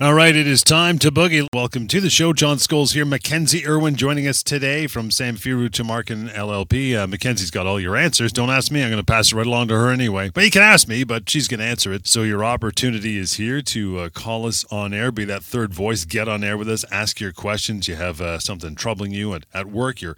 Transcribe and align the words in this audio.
All 0.00 0.14
right, 0.14 0.36
it 0.36 0.46
is 0.46 0.62
time 0.62 1.00
to 1.00 1.10
boogie. 1.10 1.44
Welcome 1.52 1.88
to 1.88 2.00
the 2.00 2.08
show. 2.08 2.32
John 2.32 2.58
Scholes 2.58 2.92
here. 2.94 3.04
Mackenzie 3.04 3.66
Irwin 3.66 3.96
joining 3.96 4.28
us 4.28 4.44
today 4.44 4.86
from 4.86 5.08
Samfiru 5.08 5.68
Tumarkin 5.68 6.32
LLP. 6.32 6.96
Uh, 6.96 7.08
Mackenzie's 7.08 7.50
got 7.50 7.66
all 7.66 7.80
your 7.80 7.96
answers. 7.96 8.32
Don't 8.32 8.48
ask 8.48 8.70
me. 8.70 8.80
I'm 8.80 8.90
going 8.90 9.02
to 9.02 9.04
pass 9.04 9.32
it 9.32 9.34
right 9.34 9.44
along 9.44 9.66
to 9.68 9.74
her 9.74 9.90
anyway. 9.90 10.30
But 10.32 10.44
you 10.44 10.52
can 10.52 10.62
ask 10.62 10.86
me, 10.86 11.02
but 11.02 11.28
she's 11.28 11.48
going 11.48 11.58
to 11.58 11.66
answer 11.66 11.92
it. 11.92 12.06
So 12.06 12.22
your 12.22 12.44
opportunity 12.44 13.18
is 13.18 13.34
here 13.34 13.60
to 13.60 13.98
uh, 13.98 14.08
call 14.10 14.46
us 14.46 14.64
on 14.70 14.94
air, 14.94 15.10
be 15.10 15.24
that 15.24 15.42
third 15.42 15.74
voice, 15.74 16.04
get 16.04 16.28
on 16.28 16.44
air 16.44 16.56
with 16.56 16.68
us, 16.68 16.84
ask 16.92 17.18
your 17.18 17.32
questions. 17.32 17.88
You 17.88 17.96
have 17.96 18.20
uh, 18.20 18.38
something 18.38 18.76
troubling 18.76 19.10
you 19.10 19.34
at, 19.34 19.46
at 19.52 19.66
work, 19.66 20.00
your 20.00 20.14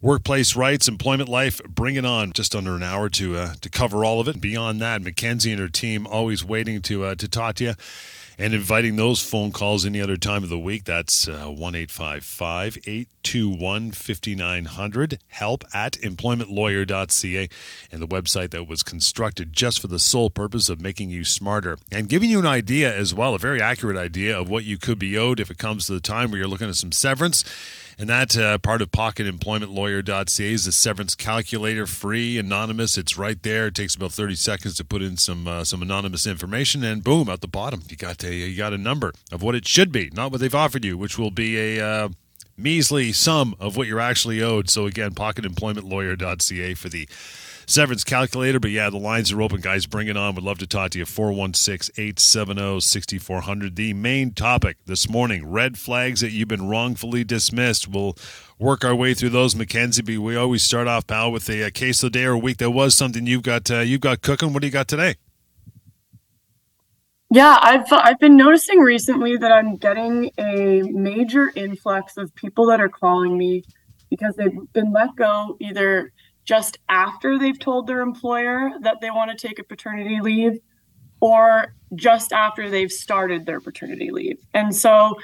workplace 0.00 0.56
rights, 0.56 0.88
employment 0.88 1.28
life. 1.28 1.60
Bring 1.62 1.94
it 1.94 2.04
on. 2.04 2.32
Just 2.32 2.56
under 2.56 2.74
an 2.74 2.82
hour 2.82 3.08
to 3.10 3.36
uh, 3.36 3.54
to 3.60 3.70
cover 3.70 4.04
all 4.04 4.18
of 4.18 4.26
it. 4.26 4.40
Beyond 4.40 4.80
that, 4.80 5.00
Mackenzie 5.00 5.52
and 5.52 5.60
her 5.60 5.68
team 5.68 6.08
always 6.08 6.44
waiting 6.44 6.82
to 6.82 7.04
uh, 7.04 7.14
to 7.14 7.28
talk 7.28 7.54
to 7.56 7.64
you 7.64 7.74
and 8.38 8.54
inviting 8.54 8.96
those 8.96 9.22
phone 9.22 9.52
calls 9.52 9.84
any 9.84 10.00
other 10.00 10.16
time 10.16 10.42
of 10.42 10.48
the 10.48 10.58
week. 10.58 10.84
That's 10.84 11.28
uh, 11.28 11.46
1 11.46 11.74
821 11.74 13.92
5900. 13.92 15.18
Help 15.28 15.64
at 15.74 15.92
employmentlawyer.ca 15.94 17.48
and 17.90 18.02
the 18.02 18.08
website 18.08 18.50
that 18.50 18.68
was 18.68 18.82
constructed 18.82 19.52
just 19.52 19.80
for 19.80 19.88
the 19.88 19.98
sole 19.98 20.30
purpose 20.30 20.68
of 20.68 20.80
making 20.80 21.10
you 21.10 21.24
smarter 21.24 21.78
and 21.90 22.08
giving 22.08 22.30
you 22.30 22.38
an 22.38 22.46
idea 22.46 22.94
as 22.94 23.14
well, 23.14 23.34
a 23.34 23.38
very 23.38 23.60
accurate 23.60 23.96
idea 23.96 24.38
of 24.38 24.48
what 24.48 24.64
you 24.64 24.78
could 24.78 24.98
be 24.98 25.16
owed 25.16 25.40
if 25.40 25.50
it 25.50 25.58
comes 25.58 25.86
to 25.86 25.92
the 25.92 26.00
time 26.00 26.30
where 26.30 26.38
you're 26.38 26.48
looking 26.48 26.68
at 26.68 26.76
some 26.76 26.92
severance. 26.92 27.44
And 27.98 28.08
that 28.08 28.36
uh, 28.36 28.58
part 28.58 28.82
of 28.82 28.90
pocketemploymentlawyer.ca 28.90 30.52
is 30.52 30.64
the 30.64 30.72
severance 30.72 31.14
calculator, 31.14 31.86
free, 31.86 32.38
anonymous. 32.38 32.96
It's 32.96 33.16
right 33.18 33.40
there. 33.42 33.66
It 33.66 33.74
takes 33.74 33.94
about 33.94 34.12
30 34.12 34.34
seconds 34.34 34.76
to 34.76 34.84
put 34.84 35.02
in 35.02 35.16
some 35.16 35.46
uh, 35.46 35.64
some 35.64 35.82
anonymous 35.82 36.26
information, 36.26 36.82
and 36.82 37.04
boom, 37.04 37.28
at 37.28 37.40
the 37.40 37.48
bottom 37.48 37.82
you 37.88 37.96
got 37.96 38.22
a 38.24 38.34
you 38.34 38.56
got 38.56 38.72
a 38.72 38.78
number 38.78 39.12
of 39.30 39.42
what 39.42 39.54
it 39.54 39.66
should 39.66 39.92
be, 39.92 40.10
not 40.12 40.32
what 40.32 40.40
they've 40.40 40.54
offered 40.54 40.84
you, 40.84 40.96
which 40.96 41.18
will 41.18 41.30
be 41.30 41.78
a 41.78 41.84
uh, 41.86 42.08
measly 42.56 43.12
sum 43.12 43.54
of 43.60 43.76
what 43.76 43.86
you're 43.86 44.00
actually 44.00 44.42
owed. 44.42 44.70
So 44.70 44.86
again, 44.86 45.12
pocketemploymentlawyer.ca 45.12 46.74
for 46.74 46.88
the 46.88 47.08
severance 47.66 48.04
calculator. 48.04 48.60
But 48.60 48.70
yeah, 48.70 48.90
the 48.90 48.98
lines 48.98 49.32
are 49.32 49.42
open, 49.42 49.60
guys. 49.60 49.86
Bring 49.86 50.08
it 50.08 50.16
on. 50.16 50.34
Would 50.34 50.44
love 50.44 50.58
to 50.58 50.66
talk 50.66 50.90
to 50.90 50.98
you. 50.98 51.06
416 51.06 51.92
870 51.96 52.80
6400. 52.80 53.76
The 53.76 53.92
main 53.94 54.32
topic 54.32 54.78
this 54.86 55.08
morning 55.08 55.46
red 55.46 55.78
flags 55.78 56.20
that 56.20 56.32
you've 56.32 56.48
been 56.48 56.68
wrongfully 56.68 57.24
dismissed. 57.24 57.88
We'll 57.88 58.16
work 58.58 58.84
our 58.84 58.94
way 58.94 59.14
through 59.14 59.30
those, 59.30 59.54
Mackenzie. 59.56 60.02
But 60.02 60.18
we 60.18 60.36
always 60.36 60.62
start 60.62 60.86
off, 60.86 61.06
pal, 61.06 61.32
with 61.32 61.48
a, 61.48 61.62
a 61.62 61.70
case 61.70 62.02
of 62.02 62.12
the 62.12 62.18
day 62.18 62.24
or 62.24 62.36
week. 62.36 62.58
There 62.58 62.70
was 62.70 62.94
something 62.94 63.26
you've 63.26 63.42
got, 63.42 63.70
uh, 63.70 63.80
you've 63.80 64.00
got 64.00 64.22
cooking. 64.22 64.52
What 64.52 64.62
do 64.62 64.66
you 64.66 64.72
got 64.72 64.88
today? 64.88 65.16
Yeah, 67.34 67.58
I've 67.62 67.90
I've 67.90 68.18
been 68.18 68.36
noticing 68.36 68.80
recently 68.80 69.38
that 69.38 69.50
I'm 69.50 69.76
getting 69.76 70.30
a 70.36 70.82
major 70.82 71.50
influx 71.56 72.18
of 72.18 72.34
people 72.34 72.66
that 72.66 72.78
are 72.78 72.90
calling 72.90 73.38
me 73.38 73.64
because 74.10 74.36
they've 74.36 74.52
been 74.74 74.92
let 74.92 75.16
go 75.16 75.56
either 75.58 76.12
just 76.44 76.78
after 76.88 77.38
they've 77.38 77.58
told 77.58 77.86
their 77.86 78.00
employer 78.00 78.70
that 78.80 79.00
they 79.00 79.10
want 79.10 79.30
to 79.30 79.48
take 79.48 79.58
a 79.58 79.64
paternity 79.64 80.20
leave 80.20 80.58
or 81.20 81.74
just 81.94 82.32
after 82.32 82.68
they've 82.68 82.92
started 82.92 83.46
their 83.46 83.60
paternity 83.60 84.10
leave. 84.10 84.38
And 84.54 84.74
so 84.74 85.16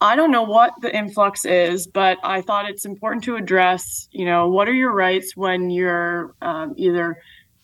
I 0.00 0.14
don't 0.14 0.30
know 0.30 0.42
what 0.42 0.74
the 0.82 0.94
influx 0.94 1.46
is, 1.46 1.86
but 1.86 2.18
I 2.22 2.42
thought 2.42 2.68
it's 2.68 2.84
important 2.84 3.24
to 3.24 3.36
address, 3.36 4.08
you 4.12 4.26
know, 4.26 4.48
what 4.48 4.68
are 4.68 4.74
your 4.74 4.92
rights 4.92 5.34
when 5.34 5.70
you're 5.70 6.34
um, 6.42 6.74
either 6.76 7.16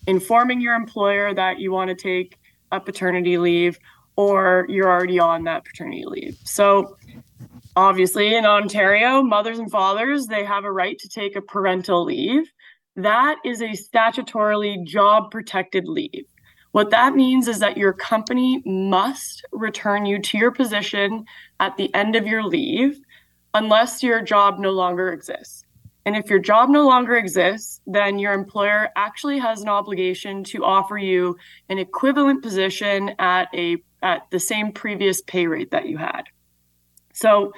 informing 0.07 0.61
your 0.61 0.75
employer 0.75 1.35
that 1.35 1.59
you 1.59 1.71
want 1.71 1.89
to 1.91 1.95
take 1.95 2.39
a 2.71 2.81
paternity 2.81 3.37
leave 3.37 3.79
or 4.17 4.67
you're 4.69 4.91
already 4.91 5.19
on 5.19 5.45
that 5.45 5.65
paternity 5.65 6.05
leave. 6.07 6.39
So 6.45 6.97
obviously 7.77 8.35
in 8.35 8.47
Ontario, 8.47 9.23
mothers 9.23 9.59
and 9.59 9.71
fathers, 9.71 10.27
they 10.27 10.45
have 10.45 10.65
a 10.65 10.73
right 10.73 10.99
to 10.99 11.09
take 11.09 11.37
a 11.37 11.43
parental 11.43 12.05
leave. 12.05 12.51
That 12.97 13.37
is 13.45 13.63
a 13.63 13.71
statutorily 13.71 14.85
job 14.85 15.31
protected 15.31 15.89
leave. 15.89 16.27
What 16.73 16.91
that 16.91 17.15
means 17.15 17.49
is 17.49 17.59
that 17.61 17.77
your 17.77 17.93
company 17.93 18.63
must 18.65 19.45
return 19.53 20.07
you 20.07 20.19
to 20.21 20.39
your 20.39 20.51
position 20.51 21.25
at 21.61 21.77
the 21.77 21.95
end 21.95 22.17
of 22.17 22.27
your 22.27 22.43
leave 22.43 22.99
unless 23.55 24.03
your 24.03 24.23
job 24.23 24.59
no 24.59 24.71
longer 24.71 25.13
exists. 25.13 25.65
And 26.05 26.17
if 26.17 26.29
your 26.29 26.39
job 26.39 26.69
no 26.69 26.87
longer 26.87 27.17
exists, 27.17 27.81
then 27.87 28.19
your 28.19 28.33
employer 28.33 28.89
actually 28.97 29.39
has 29.39 29.63
an 29.63 29.69
obligation 29.69 30.43
to 30.45 30.65
offer 30.65 30.99
you 30.99 31.37
an 31.69 31.79
equivalent 31.79 32.43
position 32.43 33.15
at 33.19 33.49
a 33.55 33.77
at 34.03 34.29
the 34.31 34.41
same 34.41 34.73
previous 34.73 35.23
pay 35.23 35.47
rate 35.47 35.71
that 35.71 35.89
you 35.89 35.97
had. 35.97 36.25
So 37.13 37.53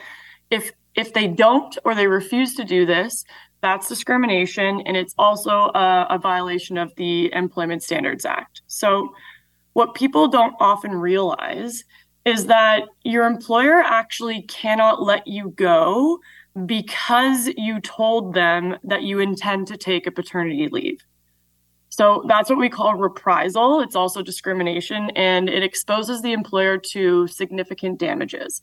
if 0.51 0.73
if 0.95 1.15
they 1.15 1.27
don't 1.27 1.77
or 1.85 1.95
they 1.95 2.07
refuse 2.07 2.55
to 2.57 2.65
do 2.65 2.85
this, 2.85 3.25
that's 3.65 3.89
discrimination, 3.89 4.83
and 4.83 4.95
it's 4.95 5.15
also 5.17 5.71
a, 5.75 6.07
a 6.11 6.19
violation 6.19 6.77
of 6.77 6.95
the 6.97 7.33
Employment 7.33 7.83
Standards 7.83 8.27
Act. 8.27 8.61
So, 8.67 9.15
what 9.73 9.95
people 9.95 10.29
don't 10.29 10.55
often 10.61 10.93
realize 10.93 11.83
is 12.27 12.45
that 12.47 12.83
your 13.05 13.25
employer 13.27 13.81
actually 13.81 14.43
cannot 14.43 15.03
let 15.03 15.27
you 15.27 15.49
go 15.57 16.21
because 16.67 17.49
you 17.57 17.81
told 17.81 18.35
them 18.35 18.77
that 18.85 19.03
you 19.03 19.19
intend 19.19 19.67
to 19.69 19.79
take 19.79 20.07
a 20.07 20.13
paternity 20.13 20.69
leave. 20.71 21.01
So 21.89 22.23
that's 22.29 22.51
what 22.51 22.59
we 22.59 22.69
call 22.69 22.95
reprisal. 22.97 23.81
It's 23.81 23.97
also 23.97 24.23
discrimination 24.23 25.11
and 25.17 25.49
it 25.49 25.63
exposes 25.63 26.23
the 26.23 26.33
employer 26.33 26.77
to 26.93 27.27
significant 27.29 27.99
damages 27.99 28.63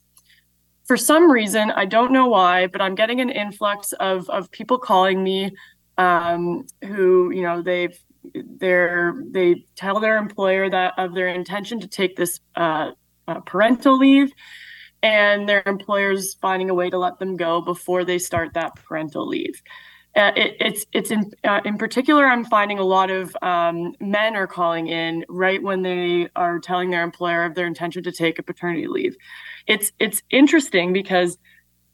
for 0.85 0.97
some 0.97 1.31
reason, 1.31 1.71
I 1.71 1.85
don't 1.85 2.11
know 2.11 2.27
why, 2.27 2.67
but 2.67 2.81
I'm 2.81 2.95
getting 2.95 3.21
an 3.21 3.29
influx 3.29 3.93
of 3.93 4.29
of 4.29 4.51
people 4.51 4.77
calling 4.77 5.23
me 5.23 5.51
um, 5.97 6.65
who, 6.83 7.31
you 7.31 7.43
know, 7.43 7.61
they've 7.61 7.97
they're 8.33 9.23
they 9.31 9.65
tell 9.75 9.99
their 9.99 10.17
employer 10.17 10.69
that 10.69 10.93
of 10.97 11.13
their 11.13 11.27
intention 11.27 11.79
to 11.79 11.87
take 11.87 12.15
this 12.15 12.39
uh, 12.55 12.91
uh, 13.27 13.39
parental 13.41 13.97
leave, 13.97 14.31
and 15.03 15.47
their 15.47 15.63
employer's 15.65 16.35
finding 16.35 16.69
a 16.69 16.73
way 16.73 16.89
to 16.89 16.97
let 16.97 17.19
them 17.19 17.37
go 17.37 17.61
before 17.61 18.03
they 18.03 18.19
start 18.19 18.53
that 18.53 18.75
parental 18.75 19.27
leave. 19.27 19.61
Uh, 20.15 20.31
it, 20.35 20.57
it's 20.59 20.85
it's 20.91 21.09
in 21.09 21.31
uh, 21.45 21.61
in 21.63 21.77
particular, 21.77 22.25
I'm 22.25 22.43
finding 22.45 22.79
a 22.79 22.83
lot 22.83 23.09
of 23.09 23.35
um, 23.41 23.95
men 24.01 24.35
are 24.35 24.47
calling 24.47 24.87
in 24.87 25.23
right 25.29 25.61
when 25.61 25.81
they 25.81 26.27
are 26.35 26.59
telling 26.59 26.89
their 26.89 27.03
employer 27.03 27.45
of 27.45 27.55
their 27.55 27.67
intention 27.67 28.03
to 28.03 28.11
take 28.11 28.37
a 28.37 28.43
paternity 28.43 28.87
leave. 28.87 29.15
It's 29.71 29.93
it's 29.99 30.21
interesting 30.31 30.91
because, 30.91 31.37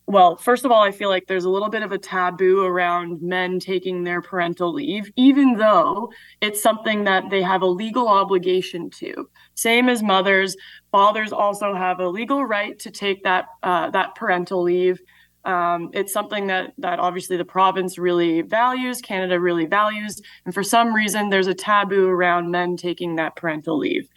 well, 0.07 0.35
first 0.35 0.65
of 0.65 0.71
all, 0.71 0.81
I 0.81 0.91
feel 0.91 1.09
like 1.09 1.27
there's 1.27 1.45
a 1.45 1.49
little 1.51 1.69
bit 1.69 1.83
of 1.83 1.91
a 1.91 1.99
taboo 1.99 2.65
around 2.65 3.21
men 3.21 3.59
taking 3.59 4.03
their 4.03 4.19
parental 4.19 4.73
leave, 4.73 5.11
even 5.15 5.53
though 5.53 6.11
it's 6.41 6.59
something 6.59 7.03
that 7.03 7.29
they 7.29 7.43
have 7.43 7.61
a 7.61 7.67
legal 7.67 8.07
obligation 8.07 8.89
to. 9.01 9.29
Same 9.53 9.89
as 9.89 10.01
mothers, 10.01 10.57
fathers 10.91 11.31
also 11.31 11.75
have 11.75 11.99
a 11.99 12.07
legal 12.07 12.43
right 12.43 12.79
to 12.79 12.89
take 12.89 13.23
that 13.23 13.45
uh, 13.61 13.91
that 13.91 14.15
parental 14.15 14.63
leave. 14.63 14.99
Um, 15.45 15.91
it's 15.93 16.11
something 16.11 16.47
that 16.47 16.73
that 16.79 16.97
obviously 16.97 17.37
the 17.37 17.45
province 17.45 17.99
really 17.99 18.41
values, 18.41 19.01
Canada 19.01 19.39
really 19.39 19.67
values, 19.67 20.19
and 20.45 20.53
for 20.53 20.63
some 20.63 20.95
reason 20.95 21.29
there's 21.29 21.45
a 21.45 21.53
taboo 21.53 22.07
around 22.07 22.49
men 22.49 22.75
taking 22.75 23.17
that 23.17 23.35
parental 23.35 23.77
leave. 23.77 24.09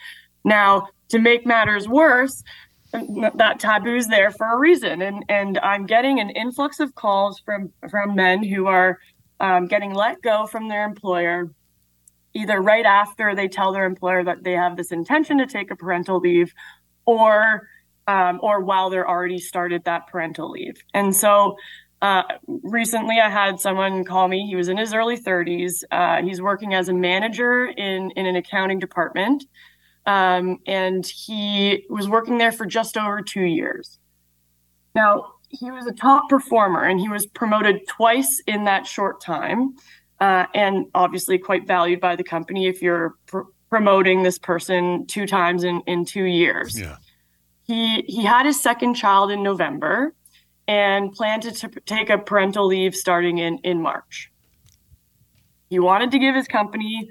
Now, 0.47 0.89
to 1.11 1.19
make 1.19 1.45
matters 1.45 1.87
worse, 1.87 2.43
that 2.93 3.61
taboo 3.61 3.97
is 3.97 4.09
there 4.09 4.31
for 4.31 4.53
a 4.53 4.59
reason, 4.59 5.03
and 5.03 5.25
and 5.29 5.59
I'm 5.59 5.87
getting 5.87 6.21
an 6.21 6.31
influx 6.31 6.81
of 6.81 6.95
calls 6.95 7.41
from 7.41 7.73
from 7.91 8.15
men 8.15 8.43
who 8.43 8.67
are 8.67 8.99
um, 9.39 9.67
getting 9.67 9.95
let 9.95 10.23
go 10.23 10.47
from 10.47 10.69
their 10.69 10.85
employer, 10.85 11.51
either 12.35 12.61
right 12.61 12.85
after 12.85 13.35
they 13.35 13.49
tell 13.49 13.73
their 13.73 13.85
employer 13.85 14.25
that 14.25 14.43
they 14.43 14.53
have 14.53 14.77
this 14.77 14.93
intention 14.93 15.39
to 15.39 15.47
take 15.47 15.71
a 15.71 15.77
parental 15.77 16.19
leave, 16.19 16.53
or 17.07 17.69
um, 18.07 18.41
or 18.43 18.65
while 18.65 18.91
they're 18.91 19.09
already 19.09 19.39
started 19.39 19.85
that 19.85 20.09
parental 20.09 20.51
leave. 20.51 20.83
And 20.93 21.15
so 21.15 21.57
uh, 22.03 22.23
recently 22.47 23.21
I 23.21 23.29
had 23.29 23.61
someone 23.61 24.05
call 24.05 24.29
me. 24.29 24.47
He 24.49 24.57
was 24.57 24.69
in 24.69 24.77
his 24.77 24.95
early 24.95 25.19
30s. 25.19 25.85
Uh, 25.91 26.23
he's 26.23 26.41
working 26.41 26.75
as 26.75 26.89
a 26.89 26.95
manager 26.95 27.67
in, 27.67 28.11
in 28.17 28.27
an 28.27 28.37
accounting 28.37 28.79
department. 28.79 29.45
Um, 30.07 30.59
and 30.67 31.07
he 31.07 31.85
was 31.89 32.09
working 32.09 32.39
there 32.39 32.53
for 32.53 32.67
just 32.67 32.97
over 32.97 33.21
two 33.23 33.43
years. 33.43 33.99
Now, 34.95 35.35
he 35.49 35.71
was 35.71 35.87
a 35.87 35.93
top 35.93 36.29
performer 36.29 36.83
and 36.83 37.01
he 37.01 37.09
was 37.09 37.27
promoted 37.27 37.87
twice 37.89 38.43
in 38.47 38.65
that 38.65 38.87
short 38.87 39.21
time. 39.21 39.75
Uh, 40.21 40.47
and 40.55 40.87
obviously 40.95 41.39
quite 41.39 41.67
valued 41.67 41.99
by 42.01 42.15
the 42.15 42.23
company 42.23 42.67
if 42.67 42.83
you're 42.83 43.15
pr- 43.27 43.41
promoting 43.71 44.23
this 44.23 44.39
person 44.39 45.07
two 45.07 45.27
times 45.27 45.65
in, 45.65 45.81
in 45.87 46.05
two 46.05 46.25
years. 46.25 46.79
Yeah. 46.79 46.97
he 47.63 48.03
he 48.03 48.23
had 48.25 48.45
his 48.45 48.61
second 48.61 48.95
child 48.95 49.31
in 49.31 49.43
November 49.43 50.15
and 50.69 51.13
planned 51.13 51.43
to 51.45 51.53
t- 51.53 51.81
take 51.87 52.11
a 52.11 52.19
parental 52.19 52.67
leave 52.67 52.95
starting 52.95 53.39
in 53.39 53.59
in 53.65 53.81
March. 53.81 54.31
He 55.71 55.79
wanted 55.79 56.11
to 56.11 56.19
give 56.19 56.35
his 56.35 56.49
company, 56.49 57.09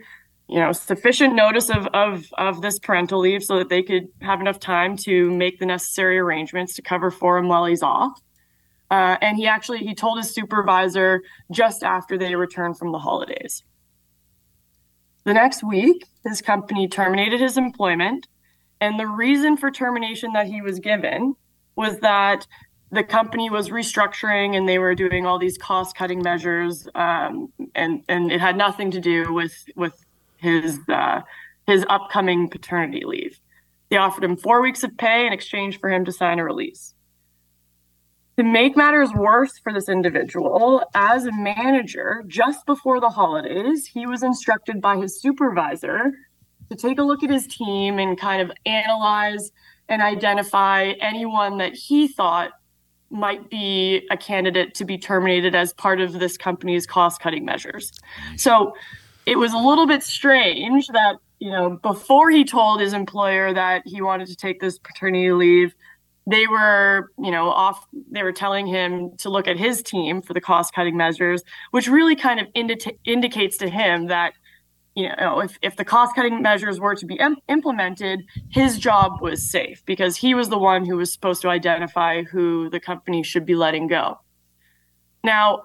you 0.50 0.60
know, 0.60 0.72
sufficient 0.72 1.36
notice 1.36 1.70
of 1.70 1.88
of 1.94 2.26
of 2.38 2.62
this 2.62 2.80
parental 2.80 3.20
leave 3.20 3.44
so 3.44 3.58
that 3.58 3.70
they 3.70 3.84
could 3.84 4.08
have 4.22 4.42
enough 4.42 4.60
time 4.60 4.98
to 4.98 5.32
make 5.32 5.60
the 5.60 5.66
necessary 5.66 6.18
arrangements 6.18 6.74
to 6.76 6.82
cover 6.82 7.12
for 7.12 7.38
him 7.38 7.48
while 7.48 7.66
he's 7.66 7.84
off. 7.84 8.20
Uh, 8.92 9.18
and 9.22 9.38
he 9.38 9.46
actually 9.46 9.80
he 9.80 9.94
told 9.94 10.18
his 10.18 10.34
supervisor 10.34 11.22
just 11.52 11.84
after 11.84 12.18
they 12.18 12.36
returned 12.36 12.78
from 12.78 12.92
the 12.92 13.00
holidays. 13.00 13.64
The 15.26 15.34
next 15.34 15.64
week, 15.64 16.06
his 16.26 16.42
company 16.42 16.88
terminated 16.88 17.40
his 17.40 17.58
employment 17.58 18.28
and 18.82 19.00
the 19.00 19.08
reason 19.08 19.58
for 19.58 19.72
termination 19.72 20.34
that 20.34 20.48
he 20.48 20.62
was 20.62 20.80
given 20.80 21.36
was 21.76 22.00
that 22.00 22.48
the 22.92 23.04
company 23.04 23.50
was 23.50 23.70
restructuring 23.70 24.56
and 24.56 24.68
they 24.68 24.80
were 24.80 24.96
doing 24.96 25.26
all 25.26 25.38
these 25.38 25.58
cost 25.58 25.96
cutting 25.96 26.22
measures, 26.22 26.88
um, 26.96 27.52
and 27.76 28.04
and 28.10 28.32
it 28.32 28.40
had 28.40 28.58
nothing 28.58 28.90
to 28.92 29.00
do 29.00 29.32
with 29.34 29.54
with 29.76 29.94
his 30.40 30.80
uh, 30.88 31.22
his 31.68 31.86
upcoming 31.90 32.50
paternity 32.50 33.04
leave. 33.06 33.40
They 33.90 33.98
offered 33.98 34.24
him 34.24 34.38
four 34.38 34.62
weeks 34.62 34.84
of 34.84 34.98
pay 34.98 35.26
in 35.26 35.34
exchange 35.34 35.80
for 35.80 35.90
him 35.90 36.06
to 36.06 36.12
sign 36.12 36.40
a 36.40 36.44
release. 36.44 36.94
To 38.38 38.44
make 38.44 38.78
matters 38.78 39.12
worse 39.14 39.60
for 39.60 39.74
this 39.74 39.90
individual, 39.90 40.84
as 40.96 41.26
a 41.26 41.32
manager, 41.34 42.24
just 42.26 42.66
before 42.66 43.02
the 43.02 43.10
holidays, 43.10 43.86
he 43.86 44.06
was 44.06 44.24
instructed 44.24 44.80
by 44.80 44.96
his 44.96 45.20
supervisor 45.20 46.14
to 46.70 46.76
take 46.76 47.00
a 47.00 47.04
look 47.04 47.24
at 47.24 47.30
his 47.30 47.48
team 47.48 48.00
and 48.00 48.18
kind 48.18 48.42
of 48.42 48.52
analyze 48.66 49.52
and 49.90 50.02
identify 50.02 50.94
anyone 51.02 51.58
that 51.58 51.74
he 51.74 52.08
thought 52.08 52.52
might 53.10 53.50
be 53.50 54.08
a 54.12 54.16
candidate 54.16 54.76
to 54.76 54.86
be 54.86 54.98
terminated 54.98 55.56
as 55.56 55.74
part 55.74 56.00
of 56.00 56.14
this 56.14 56.38
company's 56.38 56.86
cost 56.86 57.20
cutting 57.20 57.44
measures. 57.44 57.92
So 58.38 58.74
it 59.30 59.38
was 59.38 59.54
a 59.54 59.58
little 59.58 59.86
bit 59.86 60.02
strange 60.02 60.88
that, 60.88 61.18
you 61.40 61.52
know, 61.52 61.80
before 61.84 62.32
he 62.32 62.44
told 62.44 62.82
his 62.82 62.94
employer 62.94 63.54
that 63.54 63.84
he 63.86 64.02
wanted 64.02 64.28
to 64.28 64.36
take 64.36 64.60
this 64.60 64.80
paternity 64.80 65.32
leave, 65.32 65.76
they 66.26 66.48
were, 66.48 67.12
you 67.20 67.30
know, 67.30 67.50
off, 67.50 67.86
they 68.12 68.24
were 68.24 68.32
telling 68.32 68.66
him 68.66 69.16
to 69.18 69.30
look 69.30 69.48
at 69.48 69.58
his 69.58 69.84
team 69.84 70.22
for 70.22 70.34
the 70.34 70.42
cost 70.42 70.74
cutting 70.74 70.98
measures, 70.98 71.44
which 71.72 71.88
really 71.88 72.16
kind 72.16 72.40
of 72.40 72.48
indi- 72.56 72.98
indicates 73.06 73.58
to 73.58 73.70
him 73.70 74.08
that 74.08 74.34
you 74.96 75.10
know, 75.18 75.40
if, 75.40 75.58
if 75.62 75.76
the 75.78 75.86
cost 75.86 76.16
cutting 76.16 76.42
measures 76.42 76.80
were 76.80 76.96
to 76.96 77.06
be 77.06 77.16
Im- 77.16 77.38
implemented, 77.48 78.26
his 78.50 78.78
job 78.78 79.22
was 79.22 79.50
safe 79.50 79.82
because 79.86 80.18
he 80.18 80.34
was 80.34 80.50
the 80.50 80.58
one 80.58 80.84
who 80.84 80.98
was 80.98 81.14
supposed 81.14 81.42
to 81.44 81.50
identify 81.50 82.24
who 82.24 82.70
the 82.70 82.80
company 82.80 83.24
should 83.24 83.46
be 83.46 83.56
letting 83.56 83.88
go. 83.88 84.20
Now, 85.24 85.62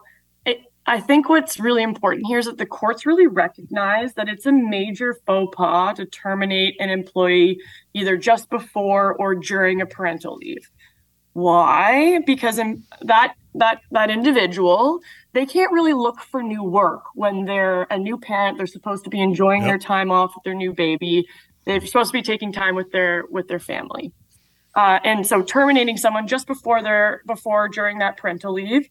I 0.87 1.01
think 1.01 1.29
what's 1.29 1.59
really 1.59 1.83
important 1.83 2.27
here 2.27 2.39
is 2.39 2.45
that 2.45 2.59
the 2.59 2.67
courts 2.67 3.07
really 3.07 3.27
recognize 3.27 4.15
that 4.15 4.29
it's 4.29 4.45
a 4.45 4.53
major 4.53 5.17
faux 5.27 5.55
pas 5.57 5.97
to 5.97 6.05
terminate 6.05 6.77
an 6.79 6.91
employee 6.91 7.59
either 7.95 8.17
just 8.19 8.51
before 8.51 9.15
or 9.15 9.35
during 9.35 9.81
a 9.81 9.87
parental 9.87 10.37
leave. 10.37 10.71
Why? 11.33 12.21
Because 12.27 12.59
in 12.59 12.85
that 13.03 13.35
that 13.55 13.81
that 13.93 14.11
individual 14.11 15.01
they 15.33 15.47
can't 15.47 15.73
really 15.73 15.93
look 15.93 16.21
for 16.21 16.43
new 16.43 16.63
work 16.63 17.05
when 17.15 17.45
they're 17.45 17.87
a 17.91 17.99
new 17.99 18.19
parent 18.19 18.59
they're 18.59 18.67
supposed 18.67 19.05
to 19.05 19.11
be 19.11 19.21
enjoying 19.21 19.63
yep. 19.63 19.71
their 19.71 19.79
time 19.79 20.11
off 20.11 20.33
with 20.35 20.43
their 20.45 20.55
new 20.55 20.73
baby 20.73 21.27
they're 21.65 21.85
supposed 21.87 22.11
to 22.11 22.13
be 22.13 22.23
taking 22.23 22.53
time 22.53 22.75
with 22.75 22.91
their 22.91 23.25
with 23.31 23.47
their 23.49 23.61
family 23.61 24.13
uh, 24.75 24.99
and 25.05 25.25
so 25.25 25.41
terminating 25.41 25.97
someone 25.97 26.27
just 26.27 26.47
before 26.47 26.83
their 26.83 27.23
before 27.27 27.69
during 27.69 27.99
that 27.99 28.17
parental 28.17 28.53
leave 28.53 28.89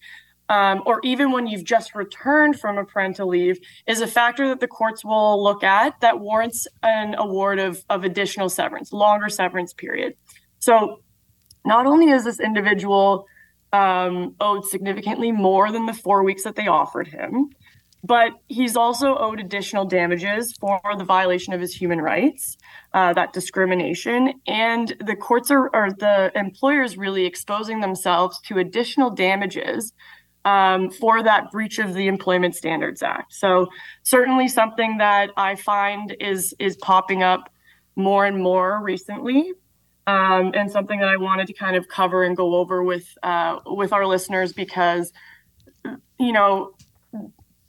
um, 0.50 0.84
or 0.86 1.00
even 1.04 1.31
when 1.31 1.48
you've 1.48 1.63
just 1.63 1.95
returned 1.95 2.60
from 2.60 2.78
a 2.78 2.86
parental 2.86 3.28
leave 3.28 3.60
is 3.88 4.01
a 4.01 4.07
factor 4.07 4.48
that 4.50 4.60
the 4.60 4.68
courts 4.68 5.04
will 5.04 5.42
look 5.44 5.63
at 5.63 6.00
that 6.01 6.19
warrants 6.19 6.68
an 6.84 7.16
award 7.18 7.60
of, 7.60 7.84
of 7.90 8.04
additional 8.04 8.50
severance 8.50 8.92
longer 8.92 9.30
severance 9.30 9.74
period 9.74 10.13
so 10.60 11.01
not 11.66 11.86
only 11.86 12.10
is 12.10 12.24
this 12.24 12.40
individual 12.40 13.25
um, 13.74 14.36
owed 14.40 14.66
significantly 14.66 15.31
more 15.31 15.72
than 15.72 15.88
the 15.88 15.94
four 15.94 16.24
weeks 16.24 16.44
that 16.44 16.56
they 16.56 16.68
offered 16.68 17.07
him. 17.07 17.50
But 18.06 18.34
he's 18.48 18.75
also 18.75 19.18
owed 19.18 19.40
additional 19.40 19.86
damages 19.86 20.54
for 20.60 20.80
the 20.98 21.06
violation 21.06 21.54
of 21.54 21.62
his 21.62 21.74
human 21.74 22.01
rights, 22.01 22.57
uh, 22.94 23.13
that 23.13 23.31
discrimination, 23.31 24.34
and 24.45 24.94
the 25.06 25.16
courts 25.16 25.50
are, 25.50 25.69
the 25.72 26.30
employers 26.36 26.98
really 26.98 27.25
exposing 27.25 27.80
themselves 27.80 28.42
to 28.42 28.57
additional 28.57 29.10
damages 29.10 29.94
um, 30.45 30.90
for 30.90 31.24
that 31.24 31.51
breach 31.51 31.80
of 31.80 31.94
the 31.94 32.07
Employment 32.07 32.56
Standards 32.56 33.01
Act. 33.01 33.34
So 33.34 33.68
certainly 34.04 34.48
something 34.48 34.98
that 34.98 35.31
I 35.38 35.56
find 35.56 36.16
is 36.19 36.54
is 36.60 36.75
popping 36.78 37.24
up 37.24 37.50
more 37.95 38.25
and 38.25 38.42
more 38.42 38.81
recently 38.81 39.54
um, 40.07 40.51
and 40.54 40.72
something 40.72 41.00
that 41.00 41.10
I 41.10 41.18
wanted 41.18 41.48
to 41.48 41.54
kind 41.54 41.75
of 41.75 41.88
cover 41.88 42.24
and 42.24 42.36
go 42.36 42.56
over 42.56 42.84
with 42.84 43.18
uh, 43.24 43.60
with 43.66 43.94
our 43.94 44.06
listeners 44.06 44.54
because 44.54 45.13
you 46.19 46.31
know 46.34 46.74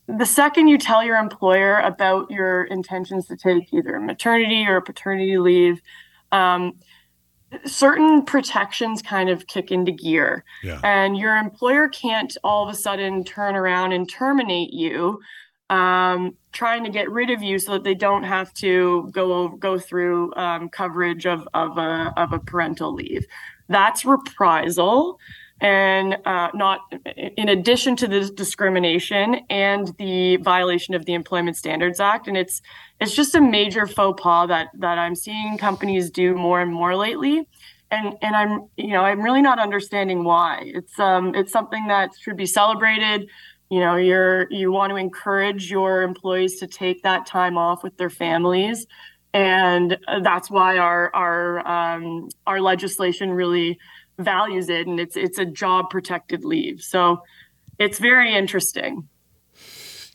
the 0.07 0.27
second 0.27 0.69
you 0.69 0.79
tell 0.79 1.03
your 1.03 1.17
employer 1.17 1.79
about 1.79 2.31
your 2.31 2.65
intentions 2.65 3.27
to 3.29 3.37
take 3.37 3.73
either 3.73 3.99
maternity 4.01 4.67
or 4.67 4.81
paternity 4.81 5.39
leave 5.39 5.81
um, 6.33 6.79
certain 7.65 8.25
protections 8.25 9.03
kind 9.03 9.29
of 9.29 9.47
kick 9.47 9.71
into 9.71 9.93
gear 9.93 10.45
yeah. 10.63 10.81
and 10.85 11.17
your 11.17 11.37
employer 11.37 11.89
can't 11.89 12.37
all 12.45 12.67
of 12.67 12.73
a 12.73 12.77
sudden 12.77 13.25
turn 13.25 13.57
around 13.57 13.93
and 13.93 14.09
terminate 14.09 14.73
you 14.73 15.21
um, 15.71 16.37
trying 16.53 16.85
to 16.85 16.91
get 16.91 17.11
rid 17.11 17.31
of 17.31 17.43
you 17.43 17.59
so 17.59 17.73
that 17.73 17.85
they 17.85 17.95
don't 17.95 18.23
have 18.23 18.53
to 18.55 19.09
go 19.13 19.49
go 19.49 19.79
through 19.79 20.35
um, 20.35 20.69
coverage 20.69 21.27
of 21.27 21.49
of 21.55 21.79
a 21.79 22.13
of 22.17 22.33
a 22.33 22.39
parental 22.39 22.93
leave. 22.93 23.27
That's 23.69 24.05
reprisal, 24.05 25.19
and 25.61 26.19
uh, 26.25 26.51
not 26.55 26.81
in 27.37 27.49
addition 27.49 27.97
to 27.97 28.09
the 28.09 28.31
discrimination 28.31 29.41
and 29.49 29.95
the 29.99 30.37
violation 30.39 30.95
of 30.95 31.07
the 31.07 31.15
Employment 31.15 31.57
Standards 31.57 32.01
Act. 32.01 32.29
And 32.29 32.37
it's 32.37 32.61
it's 33.01 33.15
just 33.15 33.35
a 33.35 33.41
major 33.41 33.87
faux 33.87 34.21
pas 34.21 34.49
that 34.49 34.69
that 34.79 34.99
I'm 34.99 35.15
seeing 35.15 35.59
companies 35.59 36.11
do 36.11 36.35
more 36.35 36.61
and 36.61 36.73
more 36.73 36.97
lately. 36.97 37.49
And, 37.91 38.17
and 38.23 38.35
I'm 38.35 38.69
you 38.77 38.89
know 38.89 39.03
I'm 39.03 39.21
really 39.21 39.43
not 39.43 39.59
understanding 39.59 40.25
why. 40.25 40.63
It's 40.65 40.99
um 40.99 41.35
it's 41.35 41.53
something 41.53 41.87
that 41.89 42.11
should 42.21 42.37
be 42.37 42.47
celebrated 42.47 43.29
you 43.71 43.81
know 43.81 43.97
you're 43.97 44.47
you 44.51 44.71
want 44.71 44.91
to 44.91 44.97
encourage 44.97 45.71
your 45.71 46.03
employees 46.03 46.61
to 46.61 46.67
take 46.67 47.03
that 47.03 47.25
time 47.25 47.57
off 47.57 47.83
with 47.83 47.97
their 47.97 48.11
families 48.11 48.87
and 49.35 49.99
that's 50.23 50.49
why 50.49 50.79
our 50.79 51.11
our 51.15 51.67
um, 51.67 52.29
our 52.47 52.61
legislation 52.61 53.33
really 53.33 53.79
values 54.19 54.69
it 54.69 54.87
and 54.87 55.01
it's 55.01 55.17
it's 55.17 55.39
a 55.39 55.45
job 55.45 55.91
protected 55.91 56.45
leave 56.45 56.83
so 56.83 57.23
it's 57.79 57.99
very 57.99 58.35
interesting 58.35 59.09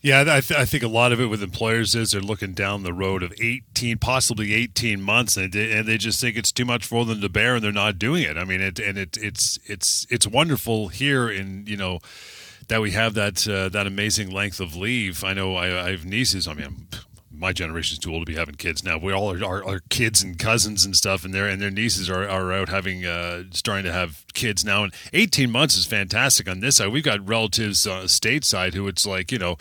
yeah, 0.01 0.21
I, 0.21 0.39
th- 0.39 0.57
I, 0.57 0.63
think 0.63 0.81
a 0.83 0.87
lot 0.87 1.11
of 1.11 1.19
it 1.19 1.25
with 1.25 1.43
employers 1.43 1.93
is 1.93 2.11
they're 2.11 2.21
looking 2.21 2.53
down 2.53 2.83
the 2.83 2.93
road 2.93 3.21
of 3.21 3.33
18, 3.41 3.97
possibly 3.97 4.53
18 4.53 5.01
months, 5.01 5.35
and 5.35 5.51
they, 5.51 5.77
and 5.77 5.85
they 5.85 5.97
just 5.97 6.21
think 6.21 6.37
it's 6.37 6.53
too 6.53 6.63
much 6.63 6.85
for 6.85 7.03
them 7.03 7.19
to 7.19 7.27
bear, 7.27 7.55
and 7.55 7.63
they're 7.63 7.73
not 7.73 7.99
doing 7.99 8.23
it. 8.23 8.37
I 8.37 8.45
mean, 8.45 8.61
it 8.61 8.79
and 8.79 8.97
it, 8.97 9.17
it's 9.17 9.59
it's 9.65 10.07
it's 10.09 10.25
wonderful 10.25 10.87
here 10.87 11.29
in 11.29 11.65
you 11.67 11.75
know 11.75 11.99
that 12.69 12.79
we 12.79 12.91
have 12.91 13.13
that 13.15 13.45
uh, 13.45 13.67
that 13.69 13.87
amazing 13.87 14.31
length 14.31 14.61
of 14.61 14.73
leave. 14.73 15.25
I 15.25 15.33
know 15.33 15.57
I, 15.57 15.87
I 15.87 15.91
have 15.91 16.05
nieces. 16.05 16.47
I 16.47 16.53
mean, 16.53 16.87
my 17.39 17.53
generation's 17.53 17.99
too 17.99 18.11
old 18.11 18.25
to 18.25 18.31
be 18.31 18.37
having 18.37 18.55
kids 18.55 18.83
now. 18.83 18.97
We 18.97 19.13
all 19.13 19.31
are, 19.43 19.79
kids 19.89 20.21
and 20.21 20.37
cousins 20.37 20.85
and 20.85 20.95
stuff, 20.95 21.23
and 21.23 21.33
their 21.33 21.47
and 21.47 21.61
their 21.61 21.71
nieces 21.71 22.09
are, 22.09 22.27
are 22.27 22.51
out 22.51 22.69
having 22.69 23.05
uh, 23.05 23.43
starting 23.51 23.85
to 23.85 23.93
have 23.93 24.25
kids 24.33 24.65
now. 24.65 24.83
And 24.83 24.93
eighteen 25.13 25.51
months 25.51 25.75
is 25.75 25.85
fantastic 25.85 26.49
on 26.49 26.59
this 26.59 26.77
side. 26.77 26.91
We've 26.91 27.03
got 27.03 27.27
relatives 27.27 27.87
uh, 27.87 28.03
stateside 28.03 28.73
who 28.73 28.87
it's 28.87 29.05
like 29.05 29.31
you 29.31 29.39
know. 29.39 29.57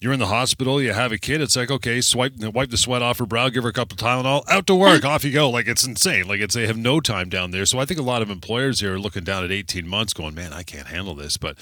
You're 0.00 0.12
in 0.12 0.18
the 0.18 0.26
hospital, 0.26 0.82
you 0.82 0.92
have 0.92 1.12
a 1.12 1.18
kid. 1.18 1.40
It's 1.40 1.56
like 1.56 1.70
okay, 1.70 2.02
swipe, 2.02 2.34
wipe 2.36 2.68
the 2.68 2.76
sweat 2.76 3.00
off 3.00 3.20
her 3.20 3.26
brow, 3.26 3.48
give 3.48 3.62
her 3.62 3.70
a 3.70 3.72
couple 3.72 3.94
of 3.94 4.00
Tylenol, 4.00 4.42
out 4.50 4.66
to 4.66 4.74
work, 4.74 5.02
off 5.02 5.24
you 5.24 5.30
go. 5.30 5.48
Like 5.48 5.66
it's 5.66 5.86
insane. 5.86 6.28
Like 6.28 6.40
it's 6.40 6.54
they 6.54 6.66
have 6.66 6.76
no 6.76 7.00
time 7.00 7.30
down 7.30 7.52
there. 7.52 7.64
So 7.64 7.78
I 7.78 7.86
think 7.86 7.98
a 7.98 8.02
lot 8.02 8.20
of 8.20 8.28
employers 8.28 8.80
here 8.80 8.94
are 8.94 8.98
looking 8.98 9.24
down 9.24 9.44
at 9.44 9.52
18 9.52 9.88
months, 9.88 10.12
going, 10.12 10.34
man, 10.34 10.52
I 10.52 10.62
can't 10.62 10.88
handle 10.88 11.14
this. 11.14 11.38
But 11.38 11.56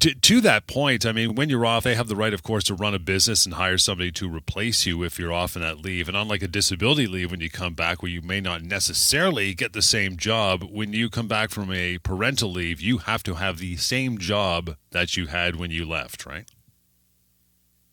to, 0.00 0.14
to 0.14 0.40
that 0.42 0.66
point, 0.66 1.06
I 1.06 1.12
mean, 1.12 1.34
when 1.34 1.48
you're 1.48 1.64
off, 1.64 1.84
they 1.84 1.94
have 1.94 2.08
the 2.08 2.16
right, 2.16 2.34
of 2.34 2.42
course, 2.42 2.64
to 2.64 2.74
run 2.74 2.94
a 2.94 2.98
business 2.98 3.46
and 3.46 3.54
hire 3.54 3.78
somebody 3.78 4.10
to 4.12 4.28
replace 4.28 4.86
you 4.86 5.02
if 5.02 5.18
you're 5.18 5.32
off 5.32 5.56
in 5.56 5.62
that 5.62 5.80
leave. 5.80 6.08
And 6.08 6.16
unlike 6.16 6.42
a 6.42 6.48
disability 6.48 7.06
leave, 7.06 7.30
when 7.30 7.40
you 7.40 7.50
come 7.50 7.74
back, 7.74 8.02
where 8.02 8.10
you 8.10 8.20
may 8.20 8.40
not 8.40 8.62
necessarily 8.62 9.54
get 9.54 9.72
the 9.72 9.82
same 9.82 10.16
job, 10.16 10.64
when 10.64 10.92
you 10.92 11.08
come 11.08 11.28
back 11.28 11.50
from 11.50 11.72
a 11.72 11.98
parental 11.98 12.50
leave, 12.50 12.80
you 12.80 12.98
have 12.98 13.22
to 13.22 13.34
have 13.34 13.58
the 13.58 13.76
same 13.76 14.18
job 14.18 14.76
that 14.90 15.16
you 15.16 15.28
had 15.28 15.56
when 15.56 15.70
you 15.70 15.86
left, 15.86 16.26
right? 16.26 16.50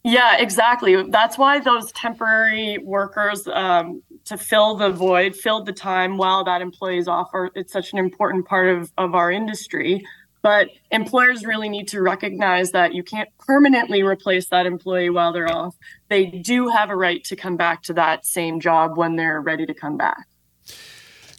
Yeah, 0.03 0.37
exactly. 0.37 1.03
That's 1.09 1.37
why 1.37 1.59
those 1.59 1.91
temporary 1.91 2.79
workers 2.79 3.47
um, 3.47 4.01
to 4.25 4.37
fill 4.37 4.75
the 4.75 4.89
void, 4.89 5.35
fill 5.35 5.63
the 5.63 5.73
time 5.73 6.17
while 6.17 6.43
that 6.45 6.61
employee 6.61 6.97
is 6.97 7.07
off, 7.07 7.29
are, 7.33 7.51
it's 7.55 7.71
such 7.71 7.93
an 7.93 7.99
important 7.99 8.47
part 8.47 8.69
of, 8.69 8.91
of 8.97 9.13
our 9.13 9.31
industry. 9.31 10.03
But 10.41 10.69
employers 10.89 11.45
really 11.45 11.69
need 11.69 11.87
to 11.89 12.01
recognize 12.01 12.71
that 12.71 12.95
you 12.95 13.03
can't 13.03 13.29
permanently 13.37 14.01
replace 14.01 14.47
that 14.47 14.65
employee 14.65 15.11
while 15.11 15.31
they're 15.31 15.51
off. 15.51 15.75
They 16.09 16.25
do 16.25 16.69
have 16.69 16.89
a 16.89 16.95
right 16.95 17.23
to 17.25 17.35
come 17.35 17.57
back 17.57 17.83
to 17.83 17.93
that 17.93 18.25
same 18.25 18.59
job 18.59 18.97
when 18.97 19.15
they're 19.15 19.41
ready 19.41 19.65
to 19.67 19.73
come 19.73 19.97
back. 19.97 20.27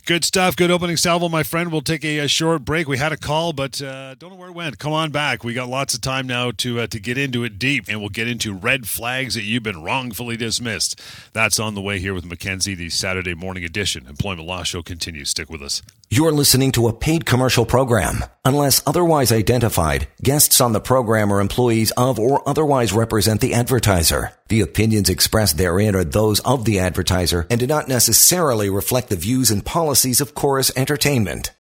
Good 0.04 0.24
stuff. 0.24 0.56
Good 0.56 0.72
opening 0.72 0.96
salvo, 0.96 1.28
my 1.28 1.44
friend. 1.44 1.70
We'll 1.70 1.80
take 1.80 2.04
a, 2.04 2.18
a 2.18 2.28
short 2.28 2.64
break. 2.64 2.88
We 2.88 2.98
had 2.98 3.12
a 3.12 3.16
call, 3.16 3.52
but 3.52 3.80
uh, 3.80 4.16
don't 4.16 4.30
know 4.30 4.36
where 4.36 4.48
it 4.48 4.54
went. 4.54 4.80
Come 4.80 4.92
on 4.92 5.12
back. 5.12 5.44
We 5.44 5.54
got 5.54 5.68
lots 5.68 5.94
of 5.94 6.00
time 6.00 6.26
now 6.26 6.50
to 6.50 6.80
uh, 6.80 6.86
to 6.88 6.98
get 6.98 7.16
into 7.16 7.44
it 7.44 7.56
deep, 7.56 7.84
and 7.88 8.00
we'll 8.00 8.08
get 8.08 8.26
into 8.26 8.52
red 8.52 8.88
flags 8.88 9.36
that 9.36 9.44
you've 9.44 9.62
been 9.62 9.84
wrongfully 9.84 10.36
dismissed. 10.36 11.00
That's 11.32 11.60
on 11.60 11.76
the 11.76 11.80
way 11.80 12.00
here 12.00 12.14
with 12.14 12.24
Mackenzie. 12.24 12.74
The 12.74 12.90
Saturday 12.90 13.34
morning 13.34 13.62
edition 13.62 14.08
Employment 14.08 14.48
Law 14.48 14.64
Show 14.64 14.82
continues. 14.82 15.30
Stick 15.30 15.48
with 15.48 15.62
us. 15.62 15.82
You're 16.10 16.32
listening 16.32 16.72
to 16.72 16.88
a 16.88 16.92
paid 16.92 17.24
commercial 17.24 17.64
program. 17.64 18.24
Unless 18.44 18.82
otherwise 18.84 19.30
identified, 19.30 20.08
guests 20.20 20.60
on 20.60 20.72
the 20.72 20.80
program 20.80 21.32
are 21.32 21.40
employees 21.40 21.92
of 21.92 22.18
or 22.18 22.46
otherwise 22.46 22.92
represent 22.92 23.40
the 23.40 23.54
advertiser. 23.54 24.32
The 24.52 24.60
opinions 24.60 25.08
expressed 25.08 25.56
therein 25.56 25.94
are 25.96 26.04
those 26.04 26.40
of 26.40 26.66
the 26.66 26.78
advertiser 26.78 27.46
and 27.48 27.58
do 27.58 27.66
not 27.66 27.88
necessarily 27.88 28.68
reflect 28.68 29.08
the 29.08 29.16
views 29.16 29.50
and 29.50 29.64
policies 29.64 30.20
of 30.20 30.34
Chorus 30.34 30.70
Entertainment. 30.76 31.52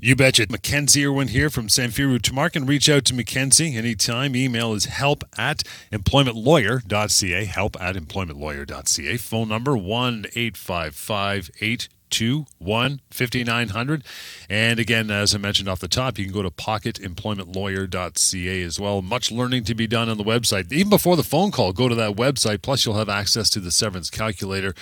You 0.00 0.16
betcha. 0.16 0.46
Mackenzie 0.48 1.04
Irwin 1.04 1.28
here 1.28 1.50
from 1.50 1.68
Samfiru 1.68 2.18
Tumarkin. 2.18 2.56
And 2.56 2.68
reach 2.68 2.88
out 2.88 3.04
to 3.04 3.14
Mackenzie 3.14 3.76
anytime. 3.76 4.34
Email 4.34 4.72
is 4.72 4.86
help 4.86 5.22
at 5.36 5.64
employmentlawyer.ca. 5.92 7.44
Help 7.44 7.76
at 7.78 7.94
employmentlawyer.ca. 7.94 9.16
Phone 9.18 9.48
number 9.50 9.76
1 9.76 10.24
855 10.34 11.50
821 12.14 13.00
5900. 13.10 14.04
And 14.48 14.78
again, 14.78 15.10
as 15.10 15.34
I 15.34 15.38
mentioned 15.38 15.68
off 15.68 15.80
the 15.80 15.88
top, 15.88 16.16
you 16.18 16.24
can 16.24 16.34
go 16.34 16.42
to 16.42 16.50
pocketemploymentlawyer.ca 16.50 18.62
as 18.62 18.80
well. 18.80 19.02
Much 19.02 19.32
learning 19.32 19.64
to 19.64 19.74
be 19.74 19.86
done 19.86 20.08
on 20.08 20.16
the 20.18 20.24
website. 20.24 20.72
Even 20.72 20.90
before 20.90 21.16
the 21.16 21.22
phone 21.22 21.50
call, 21.50 21.72
go 21.72 21.88
to 21.88 21.94
that 21.94 22.16
website. 22.16 22.62
Plus, 22.62 22.86
you'll 22.86 22.96
have 22.96 23.08
access 23.08 23.48
to 23.50 23.60
the 23.60 23.70
severance 23.70 24.10
calculator 24.10 24.74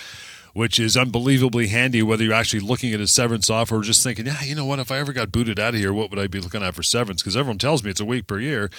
which 0.52 0.78
is 0.78 0.97
unbelievably 0.97 1.68
handy 1.68 2.02
whether 2.02 2.25
you're 2.25 2.35
actually 2.35 2.61
looking 2.61 2.92
at 2.92 3.00
a 3.00 3.06
severance 3.06 3.49
offer 3.49 3.76
or 3.76 3.82
just 3.82 4.02
thinking, 4.02 4.26
yeah, 4.26 4.42
you 4.42 4.54
know 4.54 4.64
what, 4.64 4.78
if 4.78 4.90
I 4.90 4.99
ever 4.99 5.12
got 5.12 5.32
booted 5.32 5.59
out 5.59 5.75
of 5.75 5.80
here, 5.80 5.92
what 5.92 6.11
would 6.11 6.18
I 6.18 6.26
be 6.26 6.40
looking 6.40 6.62
at 6.62 6.75
for 6.75 6.82
severance? 6.82 7.23
Because 7.23 7.37
everyone 7.37 7.59
tells 7.59 7.82
me 7.82 7.90
it's 7.90 8.00
a 8.00 8.04
week 8.04 8.26
per 8.26 8.38
year. 8.38 8.71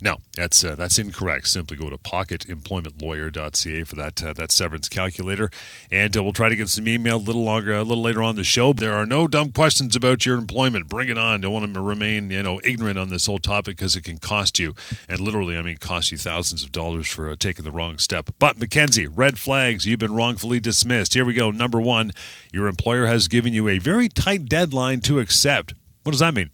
No, 0.00 0.18
that's 0.34 0.64
uh, 0.64 0.74
that's 0.74 0.98
incorrect. 0.98 1.48
Simply 1.48 1.76
go 1.76 1.88
to 1.88 1.96
pocketemploymentlawyer.ca 1.98 3.84
for 3.84 3.96
that 3.96 4.22
uh, 4.22 4.32
that 4.32 4.50
severance 4.50 4.88
calculator, 4.88 5.50
and 5.90 6.16
uh, 6.16 6.22
we'll 6.22 6.32
try 6.32 6.48
to 6.48 6.56
get 6.56 6.68
some 6.68 6.88
email 6.88 7.16
a 7.16 7.18
little 7.18 7.44
longer, 7.44 7.72
a 7.72 7.82
little 7.82 8.02
later 8.02 8.22
on 8.22 8.36
the 8.36 8.44
show. 8.44 8.72
There 8.72 8.94
are 8.94 9.06
no 9.06 9.28
dumb 9.28 9.52
questions 9.52 9.94
about 9.94 10.26
your 10.26 10.36
employment. 10.38 10.88
Bring 10.88 11.08
it 11.08 11.18
on. 11.18 11.40
Don't 11.40 11.52
want 11.52 11.72
to 11.72 11.80
remain 11.80 12.30
you 12.30 12.42
know 12.42 12.60
ignorant 12.64 12.98
on 12.98 13.10
this 13.10 13.26
whole 13.26 13.38
topic 13.38 13.76
because 13.76 13.94
it 13.94 14.02
can 14.02 14.18
cost 14.18 14.58
you, 14.58 14.74
and 15.08 15.20
literally, 15.20 15.56
I 15.56 15.62
mean, 15.62 15.76
cost 15.76 16.10
you 16.10 16.18
thousands 16.18 16.64
of 16.64 16.72
dollars 16.72 17.08
for 17.08 17.30
uh, 17.30 17.36
taking 17.38 17.64
the 17.64 17.70
wrong 17.70 17.98
step. 17.98 18.30
But 18.40 18.58
Mackenzie, 18.58 19.06
red 19.06 19.38
flags. 19.38 19.86
You've 19.86 20.00
been 20.00 20.14
wrongfully 20.14 20.58
dismissed. 20.58 21.14
Here 21.14 21.21
we 21.24 21.34
go. 21.34 21.50
Number 21.50 21.80
one, 21.80 22.12
your 22.52 22.66
employer 22.66 23.06
has 23.06 23.28
given 23.28 23.52
you 23.52 23.68
a 23.68 23.78
very 23.78 24.08
tight 24.08 24.46
deadline 24.46 25.00
to 25.02 25.18
accept. 25.20 25.74
What 26.02 26.12
does 26.12 26.20
that 26.20 26.34
mean? 26.34 26.50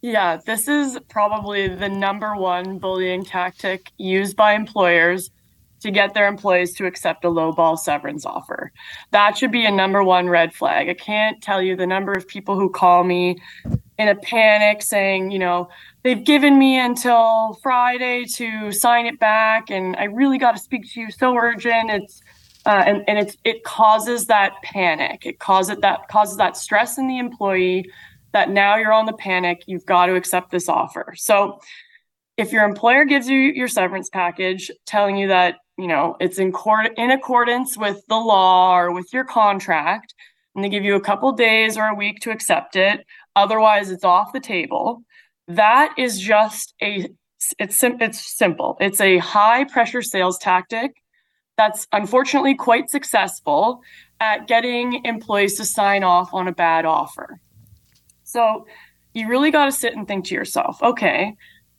Yeah, 0.00 0.38
this 0.44 0.66
is 0.66 0.98
probably 1.08 1.68
the 1.68 1.88
number 1.88 2.34
one 2.34 2.78
bullying 2.78 3.24
tactic 3.24 3.92
used 3.98 4.36
by 4.36 4.54
employers 4.54 5.30
to 5.82 5.90
get 5.90 6.14
their 6.14 6.28
employees 6.28 6.74
to 6.74 6.86
accept 6.86 7.24
a 7.24 7.28
lowball 7.28 7.78
severance 7.78 8.24
offer. 8.24 8.72
That 9.10 9.36
should 9.36 9.52
be 9.52 9.64
a 9.64 9.70
number 9.70 10.02
one 10.02 10.28
red 10.28 10.54
flag. 10.54 10.88
I 10.88 10.94
can't 10.94 11.42
tell 11.42 11.60
you 11.60 11.76
the 11.76 11.86
number 11.86 12.12
of 12.12 12.26
people 12.26 12.56
who 12.56 12.70
call 12.70 13.04
me 13.04 13.36
in 13.98 14.08
a 14.08 14.14
panic 14.14 14.82
saying, 14.82 15.30
you 15.30 15.38
know, 15.38 15.68
they've 16.02 16.24
given 16.24 16.58
me 16.58 16.78
until 16.78 17.58
Friday 17.62 18.24
to 18.34 18.72
sign 18.72 19.06
it 19.06 19.18
back 19.18 19.70
and 19.70 19.96
I 19.96 20.04
really 20.04 20.38
got 20.38 20.56
to 20.56 20.62
speak 20.62 20.90
to 20.92 21.00
you 21.00 21.10
so 21.10 21.36
urgent. 21.36 21.90
It's 21.90 22.22
uh, 22.64 22.82
and 22.86 23.04
and 23.08 23.18
it's 23.18 23.36
it 23.44 23.64
causes 23.64 24.26
that 24.26 24.54
panic. 24.62 25.26
It 25.26 25.38
causes 25.38 25.78
that 25.80 26.08
causes 26.08 26.36
that 26.36 26.56
stress 26.56 26.98
in 26.98 27.08
the 27.08 27.18
employee 27.18 27.90
that 28.32 28.50
now 28.50 28.76
you're 28.76 28.92
on 28.92 29.06
the 29.06 29.12
panic. 29.12 29.64
You've 29.66 29.86
got 29.86 30.06
to 30.06 30.14
accept 30.14 30.50
this 30.50 30.68
offer. 30.68 31.14
So 31.16 31.58
if 32.36 32.52
your 32.52 32.64
employer 32.64 33.04
gives 33.04 33.28
you 33.28 33.38
your 33.38 33.68
severance 33.68 34.08
package, 34.08 34.70
telling 34.86 35.16
you 35.16 35.28
that 35.28 35.56
you 35.76 35.88
know 35.88 36.16
it's 36.20 36.38
in 36.38 36.52
court 36.52 36.92
in 36.96 37.10
accordance 37.10 37.76
with 37.76 38.04
the 38.08 38.16
law 38.16 38.78
or 38.78 38.92
with 38.92 39.12
your 39.12 39.24
contract, 39.24 40.14
and 40.54 40.64
they 40.64 40.68
give 40.68 40.84
you 40.84 40.94
a 40.94 41.00
couple 41.00 41.32
days 41.32 41.76
or 41.76 41.84
a 41.86 41.94
week 41.94 42.20
to 42.20 42.30
accept 42.30 42.76
it, 42.76 43.04
otherwise 43.34 43.90
it's 43.90 44.04
off 44.04 44.32
the 44.32 44.40
table. 44.40 45.02
That 45.48 45.94
is 45.98 46.20
just 46.20 46.74
a 46.80 47.08
it's 47.58 47.82
it's 47.82 48.36
simple. 48.36 48.76
It's 48.80 49.00
a 49.00 49.18
high 49.18 49.64
pressure 49.64 50.02
sales 50.02 50.38
tactic 50.38 51.01
that's 51.62 51.86
unfortunately 51.92 52.56
quite 52.56 52.90
successful 52.90 53.82
at 54.18 54.48
getting 54.48 55.04
employees 55.04 55.56
to 55.56 55.64
sign 55.64 56.02
off 56.02 56.34
on 56.34 56.48
a 56.48 56.52
bad 56.52 56.84
offer. 56.84 57.38
So 58.24 58.66
you 59.14 59.28
really 59.28 59.52
got 59.52 59.66
to 59.66 59.72
sit 59.72 59.94
and 59.94 60.08
think 60.08 60.24
to 60.26 60.34
yourself, 60.34 60.82
okay, 60.82 61.36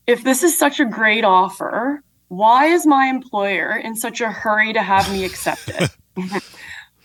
if 0.07 0.23
this 0.23 0.41
is 0.41 0.57
such 0.57 0.79
a 0.79 0.85
great 0.85 1.25
offer, 1.25 2.01
why 2.29 2.67
is 2.67 2.85
my 2.85 3.07
employer 3.07 3.75
in 3.75 3.95
such 3.95 4.21
a 4.21 4.29
hurry 4.29 4.71
to 4.71 4.81
have 4.81 5.11
me 5.11 5.25
accept 5.25 5.69
it? 5.69 5.91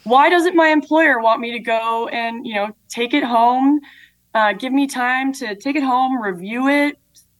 why 0.04 0.28
doesn't 0.30 0.54
my 0.54 0.68
employer 0.68 1.20
want 1.20 1.40
me 1.40 1.50
to 1.52 1.58
go 1.58 2.06
and, 2.08 2.46
you 2.46 2.54
know, 2.54 2.70
take 2.88 3.12
it 3.12 3.24
home, 3.24 3.80
uh, 4.34 4.52
give 4.52 4.72
me 4.72 4.86
time 4.86 5.32
to 5.32 5.56
take 5.56 5.74
it 5.74 5.82
home, 5.82 6.22
review 6.22 6.68
it, 6.68 6.96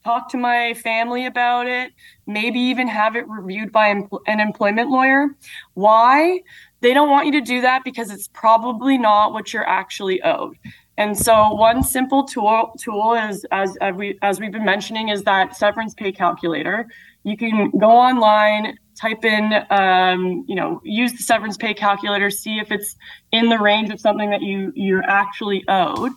talk 0.08 0.30
to 0.30 0.38
my 0.38 0.72
family 0.72 1.26
about 1.26 1.66
it, 1.66 1.92
maybe 2.26 2.58
even 2.58 2.88
have 2.88 3.14
it 3.14 3.28
reviewed 3.28 3.70
by 3.70 3.88
an 3.88 4.40
employment 4.40 4.88
lawyer. 4.88 5.26
Why? 5.74 6.40
They 6.80 6.94
don't 6.94 7.10
want 7.10 7.26
you 7.26 7.32
to 7.32 7.42
do 7.42 7.60
that 7.60 7.84
because 7.84 8.10
it's 8.10 8.28
probably 8.28 8.96
not 8.96 9.34
what 9.34 9.52
you're 9.52 9.68
actually 9.68 10.22
owed. 10.22 10.56
And 10.96 11.16
so, 11.16 11.52
one 11.52 11.82
simple 11.82 12.24
tool 12.24 12.72
tool 12.80 13.12
is 13.14 13.44
as, 13.52 13.76
we 13.94 14.18
as 14.22 14.40
we've 14.40 14.50
been 14.50 14.64
mentioning 14.64 15.10
is 15.10 15.22
that 15.24 15.56
severance 15.56 15.92
pay 15.92 16.10
calculator. 16.10 16.86
You 17.24 17.36
can 17.36 17.70
go 17.78 17.90
online, 17.90 18.78
type 18.98 19.24
in, 19.24 19.52
um, 19.70 20.44
you 20.48 20.54
know, 20.54 20.80
use 20.84 21.12
the 21.12 21.22
severance 21.22 21.58
pay 21.58 21.74
calculator, 21.74 22.30
see 22.30 22.58
if 22.58 22.72
it's 22.72 22.96
in 23.30 23.50
the 23.50 23.58
range 23.58 23.90
of 23.90 24.00
something 24.00 24.30
that 24.30 24.40
you 24.40 24.72
you're 24.74 25.04
actually 25.04 25.64
owed. 25.68 26.12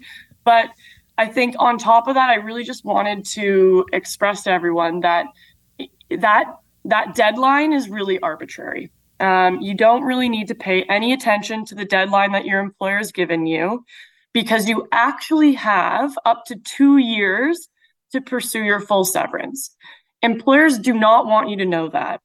But 0.46 0.70
I 1.22 1.28
think 1.28 1.54
on 1.60 1.78
top 1.78 2.08
of 2.08 2.16
that, 2.16 2.32
I 2.32 2.36
really 2.36 2.64
just 2.64 2.84
wanted 2.84 3.26
to 3.38 3.86
express 3.94 4.42
to 4.46 4.52
everyone 4.52 5.02
that 5.02 5.28
that 6.10 6.46
that 6.86 7.14
deadline 7.14 7.74
is 7.74 7.90
really 7.90 8.18
arbitrary. 8.22 8.92
Um, 9.20 9.62
you 9.62 9.76
don't 9.76 10.02
really 10.02 10.30
need 10.30 10.48
to 10.48 10.56
pay 10.56 10.82
any 10.82 11.14
attention 11.14 11.64
to 11.66 11.76
the 11.76 11.86
deadline 11.86 12.32
that 12.32 12.46
your 12.46 12.60
employer 12.60 12.98
has 12.98 13.12
given 13.12 13.46
you 13.46 13.86
because 14.34 14.68
you 14.68 14.88
actually 14.92 15.54
have 15.54 16.18
up 16.26 16.46
to 16.46 16.56
two 16.56 16.98
years 16.98 17.70
to 18.14 18.20
pursue 18.20 18.64
your 18.64 18.80
full 18.80 19.06
severance. 19.06 19.76
Employers 20.24 20.80
do 20.80 20.92
not 20.92 21.28
want 21.28 21.50
you 21.50 21.58
to 21.58 21.66
know 21.66 21.88
that. 21.90 22.20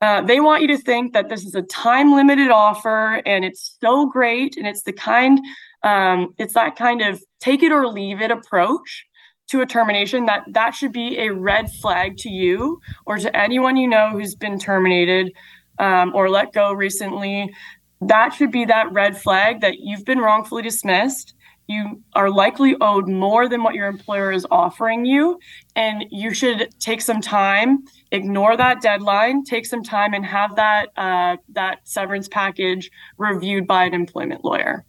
Uh, 0.00 0.22
they 0.22 0.40
want 0.40 0.62
you 0.62 0.68
to 0.68 0.78
think 0.78 1.12
that 1.12 1.28
this 1.28 1.44
is 1.44 1.54
a 1.54 1.62
time 1.62 2.14
limited 2.14 2.50
offer 2.50 3.20
and 3.26 3.44
it's 3.44 3.76
so 3.82 4.06
great 4.06 4.56
and 4.56 4.66
it's 4.66 4.84
the 4.84 4.94
kind 4.94 5.38
um, 5.84 6.34
it's 6.38 6.54
that 6.54 6.76
kind 6.76 7.02
of 7.02 7.22
take 7.40 7.62
it 7.62 7.70
or 7.70 7.86
leave 7.86 8.20
it 8.20 8.30
approach 8.30 9.06
to 9.46 9.60
a 9.60 9.66
termination 9.66 10.24
that 10.24 10.42
that 10.48 10.74
should 10.74 10.92
be 10.92 11.18
a 11.18 11.28
red 11.28 11.70
flag 11.70 12.16
to 12.16 12.30
you 12.30 12.80
or 13.06 13.18
to 13.18 13.36
anyone 13.36 13.76
you 13.76 13.86
know 13.86 14.08
who's 14.10 14.34
been 14.34 14.58
terminated 14.58 15.30
um, 15.78 16.12
or 16.14 16.30
let 16.30 16.52
go 16.52 16.72
recently. 16.72 17.52
That 18.00 18.30
should 18.30 18.50
be 18.50 18.64
that 18.64 18.92
red 18.92 19.16
flag 19.20 19.60
that 19.60 19.78
you've 19.78 20.04
been 20.04 20.18
wrongfully 20.18 20.62
dismissed. 20.62 21.34
You 21.66 22.02
are 22.14 22.30
likely 22.30 22.76
owed 22.80 23.08
more 23.08 23.48
than 23.48 23.62
what 23.62 23.74
your 23.74 23.86
employer 23.86 24.32
is 24.32 24.46
offering 24.50 25.04
you 25.04 25.38
and 25.76 26.04
you 26.10 26.34
should 26.34 26.68
take 26.78 27.00
some 27.00 27.22
time 27.22 27.84
ignore 28.12 28.54
that 28.54 28.82
deadline 28.82 29.42
take 29.44 29.64
some 29.64 29.82
time 29.82 30.12
and 30.12 30.26
have 30.26 30.56
that 30.56 30.90
uh, 30.98 31.38
that 31.48 31.78
severance 31.84 32.28
package 32.28 32.90
reviewed 33.16 33.66
by 33.66 33.84
an 33.84 33.94
employment 33.94 34.44
lawyer 34.44 34.84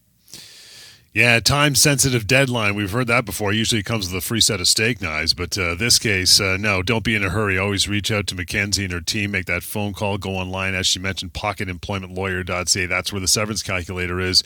yeah, 1.15 1.39
time 1.39 1.75
sensitive 1.75 2.27
deadline. 2.27 2.75
We've 2.75 2.91
heard 2.91 3.07
that 3.07 3.23
before. 3.23 3.53
Usually 3.53 3.79
it 3.79 3.85
comes 3.85 4.11
with 4.11 4.21
a 4.21 4.25
free 4.25 4.41
set 4.41 4.59
of 4.59 4.67
steak 4.67 5.01
knives, 5.01 5.33
but 5.33 5.57
uh, 5.57 5.73
this 5.73 5.97
case, 5.97 6.41
uh, 6.41 6.57
no, 6.59 6.83
don't 6.83 7.05
be 7.05 7.15
in 7.15 7.23
a 7.23 7.29
hurry. 7.29 7.57
Always 7.57 7.87
reach 7.87 8.11
out 8.11 8.27
to 8.27 8.35
Mackenzie 8.35 8.83
and 8.83 8.91
her 8.91 8.99
team. 8.99 9.31
Make 9.31 9.45
that 9.45 9.63
phone 9.63 9.93
call. 9.93 10.17
Go 10.17 10.31
online, 10.31 10.75
as 10.75 10.87
she 10.87 10.99
mentioned, 10.99 11.31
pocketemploymentlawyer.ca. 11.31 12.85
That's 12.87 13.13
where 13.13 13.21
the 13.21 13.29
severance 13.29 13.63
calculator 13.63 14.19
is. 14.19 14.43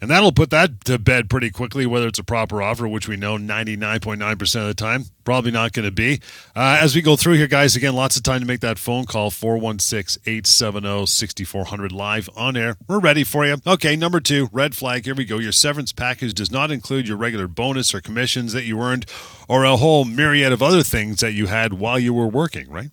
And 0.00 0.10
that'll 0.10 0.32
put 0.32 0.50
that 0.50 0.84
to 0.84 0.98
bed 0.98 1.30
pretty 1.30 1.50
quickly, 1.50 1.86
whether 1.86 2.06
it's 2.06 2.18
a 2.18 2.24
proper 2.24 2.62
offer, 2.62 2.86
which 2.86 3.08
we 3.08 3.16
know 3.16 3.36
99.9% 3.36 4.60
of 4.60 4.66
the 4.66 4.74
time, 4.74 5.06
probably 5.24 5.50
not 5.50 5.72
going 5.72 5.84
to 5.84 5.90
be. 5.90 6.20
Uh, 6.54 6.78
as 6.80 6.94
we 6.94 7.02
go 7.02 7.16
through 7.16 7.34
here, 7.34 7.46
guys, 7.46 7.76
again, 7.76 7.94
lots 7.94 8.16
of 8.16 8.22
time 8.22 8.40
to 8.40 8.46
make 8.46 8.60
that 8.60 8.78
phone 8.78 9.06
call 9.06 9.30
416 9.30 10.22
870 10.26 11.06
6400 11.06 11.92
live 11.92 12.28
on 12.36 12.56
air. 12.56 12.76
We're 12.88 13.00
ready 13.00 13.24
for 13.24 13.46
you. 13.46 13.56
Okay, 13.66 13.96
number 13.96 14.20
two, 14.20 14.48
red 14.52 14.74
flag. 14.74 15.04
Here 15.04 15.14
we 15.14 15.24
go. 15.24 15.38
Your 15.38 15.52
severance 15.52 15.92
package 15.92 16.34
does 16.34 16.50
not 16.50 16.70
include 16.70 17.08
your 17.08 17.16
regular 17.16 17.48
bonus 17.48 17.94
or 17.94 18.00
commissions 18.00 18.52
that 18.52 18.64
you 18.64 18.80
earned 18.80 19.06
or 19.48 19.64
a 19.64 19.76
whole 19.76 20.04
myriad 20.04 20.52
of 20.52 20.62
other 20.62 20.82
things 20.82 21.20
that 21.20 21.32
you 21.32 21.46
had 21.46 21.74
while 21.74 21.98
you 21.98 22.12
were 22.12 22.28
working, 22.28 22.70
right? 22.70 22.90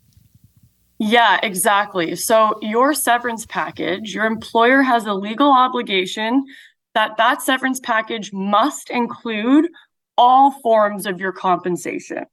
Yeah, 0.99 1.39
exactly. 1.43 2.15
So 2.15 2.57
your 2.61 2.93
severance 2.93 3.45
package, 3.45 4.13
your 4.13 4.25
employer 4.25 4.83
has 4.83 5.05
a 5.05 5.13
legal 5.13 5.51
obligation 5.51 6.45
that 6.95 7.17
that 7.17 7.41
severance 7.41 7.79
package 7.79 8.31
must 8.33 8.89
include 8.89 9.67
all 10.17 10.51
forms 10.61 11.05
of 11.05 11.19
your 11.19 11.31
compensation. 11.31 12.25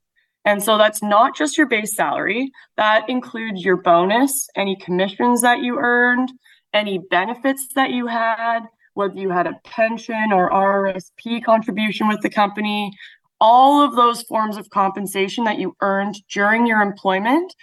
And 0.45 0.61
so 0.63 0.77
that's 0.77 1.03
not 1.03 1.35
just 1.35 1.57
your 1.57 1.67
base 1.67 1.95
salary, 1.95 2.51
that 2.77 3.09
includes 3.09 3.63
your 3.63 3.77
bonus, 3.77 4.47
any 4.55 4.75
commissions 4.75 5.41
that 5.41 5.59
you 5.59 5.77
earned, 5.77 6.31
any 6.73 6.97
benefits 6.97 7.67
that 7.75 7.91
you 7.91 8.07
had, 8.07 8.61
whether 8.93 9.15
you 9.15 9.29
had 9.29 9.47
a 9.47 9.59
pension 9.63 10.31
or 10.33 10.49
RRSP 10.49 11.43
contribution 11.43 12.07
with 12.07 12.21
the 12.21 12.29
company, 12.29 12.91
all 13.39 13.83
of 13.83 13.95
those 13.95 14.21
forms 14.23 14.57
of 14.57 14.69
compensation 14.69 15.43
that 15.43 15.59
you 15.59 15.75
earned 15.81 16.15
during 16.31 16.65
your 16.65 16.81
employment 16.81 17.53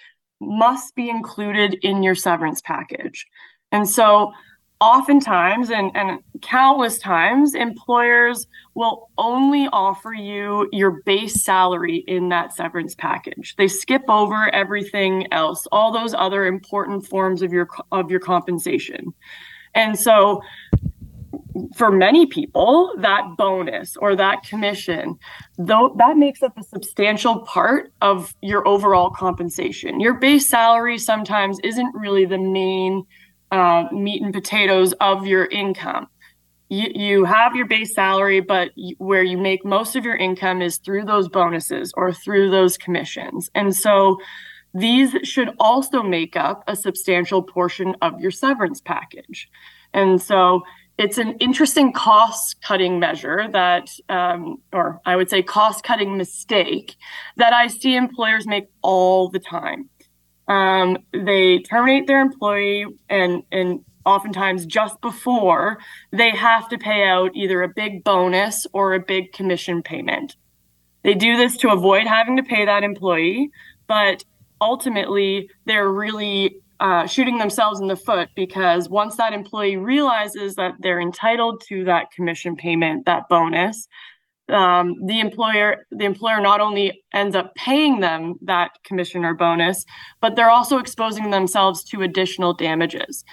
must 0.41 0.95
be 0.95 1.09
included 1.09 1.79
in 1.83 2.03
your 2.03 2.15
severance 2.15 2.61
package. 2.61 3.27
And 3.73 3.89
so 3.89 4.33
oftentimes 4.81 5.71
and, 5.71 5.91
and 5.97 6.21
countless 6.41 6.99
times 6.99 7.55
employers 7.55 8.47
will 8.75 9.11
only 9.19 9.69
offer 9.73 10.13
you 10.13 10.69
your 10.73 11.03
base 11.05 11.43
salary 11.43 12.05
in 12.07 12.29
that 12.29 12.55
severance 12.55 12.95
package. 12.95 13.57
They 13.57 13.69
skip 13.69 14.03
over 14.09 14.55
everything 14.55 15.27
else 15.33 15.67
all 15.73 15.93
those 15.93 16.15
other 16.15 16.47
important 16.47 17.07
forms 17.07 17.43
of 17.43 17.53
your 17.53 17.69
of 17.91 18.11
your 18.11 18.21
compensation. 18.21 19.13
And 19.75 19.99
so 19.99 20.43
for 21.75 21.91
many 21.91 22.27
people 22.27 22.95
that 22.99 23.23
bonus 23.37 23.97
or 23.97 24.15
that 24.15 24.43
commission 24.45 25.19
though 25.59 25.95
that 25.99 26.17
makes 26.17 26.43
up 26.43 26.57
a 26.57 26.63
substantial 26.63 27.41
part 27.41 27.93
of 28.01 28.35
your 28.43 28.67
overall 28.69 29.11
compensation. 29.11 29.99
Your 29.99 30.15
base 30.15 30.49
salary 30.49 30.99
sometimes 30.99 31.59
isn't 31.65 31.95
really 31.95 32.25
the 32.25 32.39
main 32.39 33.05
uh, 33.51 33.85
meat 33.93 34.23
and 34.23 34.33
potatoes 34.33 34.93
of 35.01 35.27
your 35.27 35.47
income. 35.47 36.09
You, 36.69 36.91
you 36.95 37.25
have 37.25 37.57
your 37.57 37.67
base 37.67 37.95
salary 37.95 38.41
but 38.41 38.73
where 38.99 39.23
you 39.23 39.39
make 39.39 39.65
most 39.65 39.97
of 39.97 40.05
your 40.05 40.17
income 40.17 40.61
is 40.61 40.77
through 40.79 41.07
those 41.07 41.29
bonuses 41.29 41.93
or 41.97 42.13
through 42.13 42.51
those 42.51 42.77
commissions. 42.77 43.51
And 43.55 43.75
so 43.75 44.19
these 44.75 45.15
should 45.23 45.51
also 45.59 46.03
make 46.03 46.37
up 46.37 46.63
a 46.69 46.77
substantial 46.77 47.43
portion 47.43 47.97
of 48.03 48.21
your 48.21 48.31
severance 48.31 48.81
package. 48.81 49.49
And 49.95 50.21
so 50.21 50.63
it's 50.99 51.17
an 51.17 51.37
interesting 51.39 51.93
cost 51.93 52.61
cutting 52.61 52.99
measure 52.99 53.49
that, 53.53 53.89
um, 54.09 54.61
or 54.73 55.01
I 55.07 55.17
would 55.17 55.31
say 55.31 55.43
cost 55.43 55.85
cutting 55.85 56.17
mistake 56.17 56.97
that 57.37 57.53
I 57.53 57.69
see 57.69 57.95
employers 57.95 58.47
make 58.47 58.69
all 58.83 59.29
the 59.29 59.39
time. 59.39 59.89
Um, 60.49 60.99
they 61.13 61.59
terminate 61.59 62.07
their 62.07 62.21
employee 62.21 62.87
and, 63.09 63.43
and 63.53 63.85
oftentimes 64.07 64.65
just 64.65 65.01
before 65.03 65.79
they 66.11 66.31
have 66.31 66.69
to 66.71 66.79
pay 66.79 67.05
out 67.07 67.31
either 67.35 67.63
a 67.63 67.69
big 67.69 68.03
bonus 68.03 68.67
or 68.73 68.95
a 68.95 69.01
big 69.01 69.33
commission 69.33 69.83
payment. 69.83 70.37
They 71.03 71.15
do 71.15 71.37
this 71.37 71.57
to 71.59 71.71
avoid 71.71 72.07
having 72.07 72.37
to 72.39 72.43
pay 72.43 72.65
that 72.65 72.83
employee, 72.83 73.51
but 73.87 74.25
ultimately 74.61 75.51
they're 75.67 75.91
really 75.91 76.57
uh, 76.81 77.07
shooting 77.07 77.39
themselves 77.39 77.81
in 77.81 77.89
the 77.89 77.97
foot 77.97 78.29
because 78.35 78.89
once 78.89 79.17
that 79.17 79.33
employee 79.33 79.77
realizes 79.77 80.55
that 80.55 80.75
they're 80.81 81.01
entitled 81.01 81.63
to 81.69 81.85
that 81.85 82.11
commission 82.13 82.57
payment, 82.57 83.05
that 83.07 83.29
bonus, 83.29 83.89
um, 84.49 84.95
the 85.07 85.21
employer 85.21 85.87
the 85.91 86.05
employer 86.05 86.41
not 86.41 86.61
only 86.61 87.03
ends 87.13 87.37
up 87.37 87.55
paying 87.55 88.01
them 88.01 88.35
that 88.43 88.71
commission 88.85 89.25
or 89.25 89.35
bonus, 89.35 89.85
but 90.21 90.37
they're 90.37 90.51
also 90.51 90.79
exposing 90.79 91.31
themselves 91.31 91.85
to 91.85 92.03
additional 92.03 92.55
damages. 92.55 93.25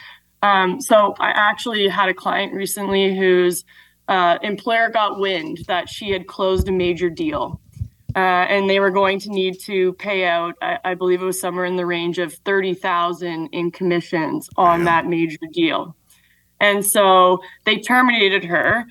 Um, 0.41 0.80
so 0.80 1.15
I 1.19 1.30
actually 1.30 1.88
had 1.88 2.10
a 2.10 2.13
client 2.13 2.54
recently 2.54 3.17
whose 3.17 3.63
uh, 4.08 4.38
employer 4.43 4.89
got 4.89 5.19
wind 5.19 5.60
that 5.67 5.89
she 5.89 6.12
had 6.12 6.28
closed 6.28 6.67
a 6.67 6.71
major 6.71 7.10
deal 7.10 7.60
uh, 8.15 8.47
and 8.47 8.69
they 8.69 8.80
were 8.80 8.91
going 8.91 9.19
to 9.19 9.30
need 9.30 9.60
to 9.60 9.93
pay 9.93 10.25
out, 10.25 10.56
I, 10.62 10.80
I, 10.86 10.93
believe 10.93 11.21
it 11.21 11.25
was 11.25 11.39
somewhere 11.39 11.65
in 11.65 11.75
the 11.75 11.86
range 11.86 12.17
of 12.17 12.34
thirty 12.34 12.73
thousand 12.73 13.47
in 13.47 13.71
commissions 13.71 14.49
on 14.56 14.86
that 14.86 15.06
major 15.06 15.38
deal, 15.51 15.95
and 16.62 16.86
so 16.86 17.41
they 17.65 17.78
terminated 17.78 18.45
her 18.45 18.86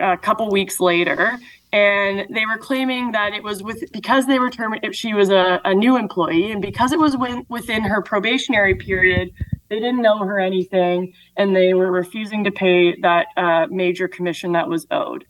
a 0.00 0.16
couple 0.16 0.50
weeks 0.50 0.80
later, 0.80 1.38
and 1.72 2.26
they 2.34 2.46
were 2.46 2.58
claiming 2.58 3.12
that 3.12 3.34
it 3.34 3.42
was 3.42 3.62
with 3.62 3.84
because 3.92 4.26
they 4.26 4.38
were 4.38 4.50
terminated. 4.50 4.94
She 4.94 5.14
was 5.14 5.30
a, 5.30 5.60
a 5.64 5.74
new 5.74 5.96
employee, 5.96 6.50
and 6.50 6.62
because 6.62 6.92
it 6.92 6.98
was 6.98 7.16
within 7.48 7.82
her 7.82 8.00
probationary 8.02 8.74
period, 8.74 9.30
they 9.68 9.76
didn't 9.80 10.02
know 10.02 10.18
her 10.18 10.38
anything, 10.38 11.12
and 11.36 11.54
they 11.54 11.74
were 11.74 11.90
refusing 11.90 12.44
to 12.44 12.50
pay 12.50 12.98
that 13.00 13.26
uh, 13.36 13.66
major 13.70 14.08
commission 14.08 14.52
that 14.52 14.68
was 14.68 14.86
owed. 14.90 15.26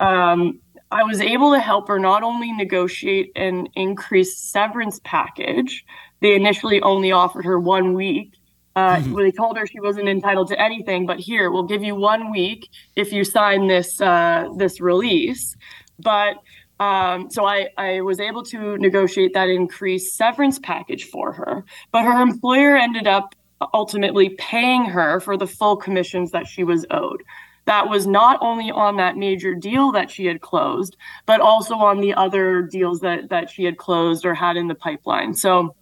Um, 0.00 0.60
I 0.90 1.04
was 1.04 1.20
able 1.20 1.52
to 1.52 1.60
help 1.60 1.88
her 1.88 1.98
not 1.98 2.22
only 2.22 2.52
negotiate 2.52 3.32
an 3.36 3.68
increased 3.74 4.50
severance 4.50 5.00
package, 5.04 5.84
they 6.20 6.34
initially 6.34 6.82
only 6.82 7.12
offered 7.12 7.44
her 7.44 7.58
one 7.58 7.94
week. 7.94 8.34
Uh, 8.76 8.96
mm-hmm. 8.96 9.16
They 9.16 9.32
told 9.32 9.58
her 9.58 9.66
she 9.66 9.80
wasn't 9.80 10.08
entitled 10.08 10.48
to 10.48 10.60
anything, 10.60 11.06
but 11.06 11.18
here 11.18 11.50
we'll 11.50 11.64
give 11.64 11.82
you 11.82 11.94
one 11.94 12.30
week 12.30 12.68
if 12.96 13.12
you 13.12 13.24
sign 13.24 13.66
this 13.66 14.00
uh, 14.00 14.48
this 14.56 14.80
release. 14.80 15.56
But 15.98 16.36
um, 16.78 17.30
so 17.30 17.44
I, 17.44 17.68
I 17.76 18.00
was 18.00 18.20
able 18.20 18.42
to 18.44 18.78
negotiate 18.78 19.34
that 19.34 19.48
increased 19.48 20.16
severance 20.16 20.58
package 20.58 21.04
for 21.04 21.32
her. 21.32 21.64
But 21.92 22.04
her 22.04 22.22
employer 22.22 22.76
ended 22.76 23.06
up 23.06 23.34
ultimately 23.74 24.30
paying 24.30 24.86
her 24.86 25.20
for 25.20 25.36
the 25.36 25.46
full 25.46 25.76
commissions 25.76 26.30
that 26.30 26.46
she 26.46 26.64
was 26.64 26.86
owed 26.90 27.22
that 27.66 27.88
was 27.88 28.06
not 28.06 28.38
only 28.40 28.70
on 28.70 28.96
that 28.96 29.16
major 29.16 29.54
deal 29.54 29.92
that 29.92 30.10
she 30.10 30.26
had 30.26 30.40
closed, 30.40 30.96
but 31.26 31.40
also 31.40 31.74
on 31.74 32.00
the 32.00 32.14
other 32.14 32.62
deals 32.62 33.00
that, 33.00 33.28
that 33.28 33.50
she 33.50 33.64
had 33.64 33.76
closed 33.76 34.24
or 34.24 34.34
had 34.34 34.56
in 34.56 34.66
the 34.66 34.74
pipeline. 34.74 35.34
So 35.34 35.76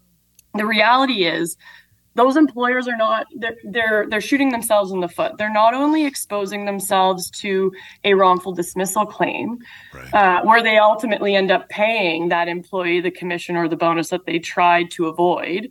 the 0.55 0.67
reality 0.67 1.25
is, 1.25 1.57
those 2.15 2.37
employers 2.37 2.89
are 2.89 2.97
not 2.97 3.27
they're, 3.37 3.57
they're 3.65 4.07
they're 4.09 4.21
shooting 4.21 4.51
themselves 4.51 4.91
in 4.91 5.01
the 5.01 5.09
foot 5.09 5.33
they're 5.39 5.53
not 5.53 5.75
only 5.75 6.05
exposing 6.05 6.65
themselves 6.65 7.31
to 7.31 7.73
a 8.05 8.15
wrongful 8.15 8.53
dismissal 8.53 9.07
claim 9.07 9.59
right. 9.95 10.15
uh, 10.15 10.43
where 10.43 10.63
they 10.63 10.79
ultimately 10.79 11.35
end 11.35 11.51
up 11.51 11.69
paying 11.69 12.29
that 12.29 12.49
employee 12.49 13.01
the 13.01 13.11
commission 13.11 13.57
or 13.57 13.69
the 13.69 13.77
bonus 13.77 14.09
that 14.09 14.27
they 14.27 14.39
tried 14.39 14.91
to 14.91 15.07
avoid 15.07 15.69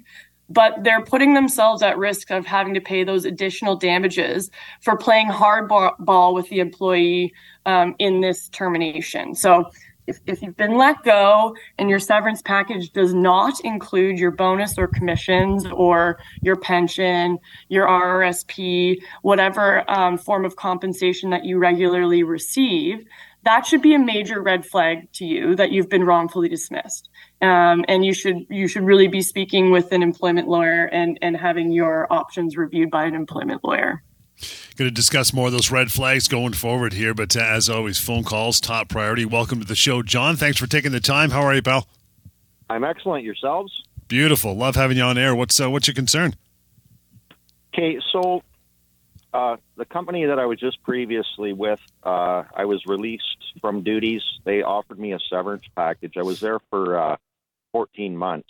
but 0.49 0.83
they're 0.83 1.03
putting 1.03 1.33
themselves 1.33 1.81
at 1.81 1.97
risk 1.97 2.31
of 2.31 2.45
having 2.45 2.73
to 2.73 2.81
pay 2.81 3.03
those 3.03 3.25
additional 3.25 3.75
damages 3.75 4.49
for 4.81 4.95
playing 4.95 5.27
hardball 5.27 6.33
with 6.33 6.47
the 6.49 6.59
employee 6.59 7.33
um, 7.65 7.95
in 7.99 8.21
this 8.21 8.47
termination. 8.49 9.35
So, 9.35 9.69
if, 10.07 10.19
if 10.25 10.41
you've 10.41 10.57
been 10.57 10.77
let 10.77 11.03
go 11.03 11.55
and 11.77 11.89
your 11.89 11.99
severance 11.99 12.41
package 12.41 12.91
does 12.91 13.13
not 13.13 13.59
include 13.61 14.17
your 14.17 14.31
bonus 14.31 14.77
or 14.77 14.87
commissions 14.87 15.65
or 15.67 16.17
your 16.41 16.55
pension, 16.55 17.37
your 17.67 17.87
RRSP, 17.87 19.01
whatever 19.21 19.89
um, 19.91 20.17
form 20.17 20.45
of 20.45 20.55
compensation 20.55 21.29
that 21.31 21.43
you 21.43 21.59
regularly 21.59 22.23
receive, 22.23 23.05
that 23.43 23.65
should 23.65 23.81
be 23.81 23.93
a 23.93 23.99
major 23.99 24.41
red 24.41 24.65
flag 24.65 25.11
to 25.13 25.25
you 25.25 25.55
that 25.55 25.71
you've 25.71 25.89
been 25.89 26.03
wrongfully 26.03 26.49
dismissed. 26.49 27.09
Um, 27.41 27.85
and 27.87 28.03
you 28.03 28.13
should 28.13 28.45
you 28.49 28.67
should 28.67 28.83
really 28.83 29.07
be 29.07 29.21
speaking 29.21 29.71
with 29.71 29.91
an 29.91 30.01
employment 30.01 30.47
lawyer 30.47 30.85
and 30.85 31.19
and 31.21 31.37
having 31.37 31.71
your 31.71 32.11
options 32.11 32.57
reviewed 32.57 32.89
by 32.89 33.05
an 33.05 33.13
employment 33.13 33.63
lawyer. 33.63 34.03
Going 34.75 34.89
to 34.89 34.93
discuss 34.93 35.33
more 35.33 35.47
of 35.47 35.51
those 35.51 35.71
red 35.71 35.91
flags 35.91 36.27
going 36.27 36.53
forward 36.53 36.93
here, 36.93 37.13
but 37.13 37.35
uh, 37.35 37.39
as 37.39 37.69
always, 37.69 37.99
phone 37.99 38.23
calls 38.23 38.59
top 38.59 38.89
priority. 38.89 39.25
Welcome 39.25 39.59
to 39.59 39.65
the 39.65 39.75
show, 39.75 40.03
John. 40.03 40.35
Thanks 40.35 40.57
for 40.57 40.67
taking 40.67 40.91
the 40.91 40.99
time. 40.99 41.31
How 41.31 41.41
are 41.41 41.55
you, 41.55 41.61
pal? 41.61 41.87
I'm 42.69 42.83
excellent. 42.83 43.23
Yourselves? 43.23 43.71
Beautiful. 44.07 44.55
Love 44.55 44.75
having 44.75 44.97
you 44.97 45.03
on 45.03 45.17
air. 45.17 45.35
What's 45.35 45.59
uh, 45.59 45.69
what's 45.69 45.87
your 45.87 45.95
concern? 45.95 46.35
Okay, 47.73 47.99
so 48.11 48.43
uh, 49.33 49.57
the 49.75 49.85
company 49.85 50.25
that 50.25 50.39
I 50.39 50.45
was 50.45 50.59
just 50.59 50.81
previously 50.83 51.53
with, 51.53 51.79
uh, 52.03 52.43
I 52.55 52.65
was 52.65 52.83
released 52.85 53.23
from 53.61 53.83
duties. 53.83 54.21
They 54.45 54.63
offered 54.63 54.99
me 54.99 55.13
a 55.13 55.19
severance 55.29 55.65
package. 55.75 56.13
I 56.17 56.23
was 56.23 56.39
there 56.39 56.59
for 56.69 56.97
uh, 56.97 57.17
14 57.73 58.15
months. 58.15 58.49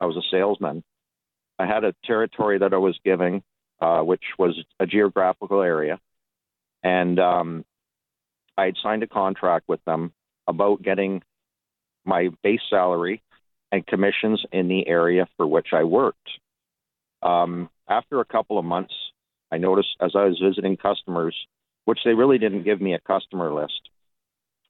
I 0.00 0.06
was 0.06 0.16
a 0.16 0.22
salesman. 0.30 0.82
I 1.58 1.66
had 1.66 1.84
a 1.84 1.94
territory 2.04 2.58
that 2.58 2.74
I 2.74 2.78
was 2.78 2.98
giving, 3.04 3.42
uh, 3.82 4.00
which 4.00 4.22
was 4.38 4.56
a 4.78 4.86
geographical 4.86 5.60
area. 5.60 5.98
and 6.84 7.18
um, 7.18 7.64
I 8.56 8.66
had 8.66 8.76
signed 8.80 9.02
a 9.02 9.08
contract 9.08 9.68
with 9.68 9.84
them 9.84 10.12
about 10.46 10.82
getting 10.82 11.22
my 12.04 12.28
base 12.44 12.60
salary 12.70 13.22
and 13.72 13.84
commissions 13.86 14.44
in 14.52 14.68
the 14.68 14.86
area 14.86 15.26
for 15.36 15.46
which 15.46 15.68
I 15.72 15.82
worked. 15.82 16.30
Um, 17.22 17.70
after 17.88 18.20
a 18.20 18.24
couple 18.24 18.56
of 18.58 18.64
months, 18.64 18.94
I 19.50 19.58
noticed 19.58 19.96
as 20.00 20.12
I 20.14 20.26
was 20.26 20.40
visiting 20.40 20.76
customers, 20.76 21.34
which 21.84 22.00
they 22.04 22.14
really 22.14 22.38
didn't 22.38 22.62
give 22.64 22.80
me 22.80 22.94
a 22.94 23.00
customer 23.00 23.52
list. 23.52 23.80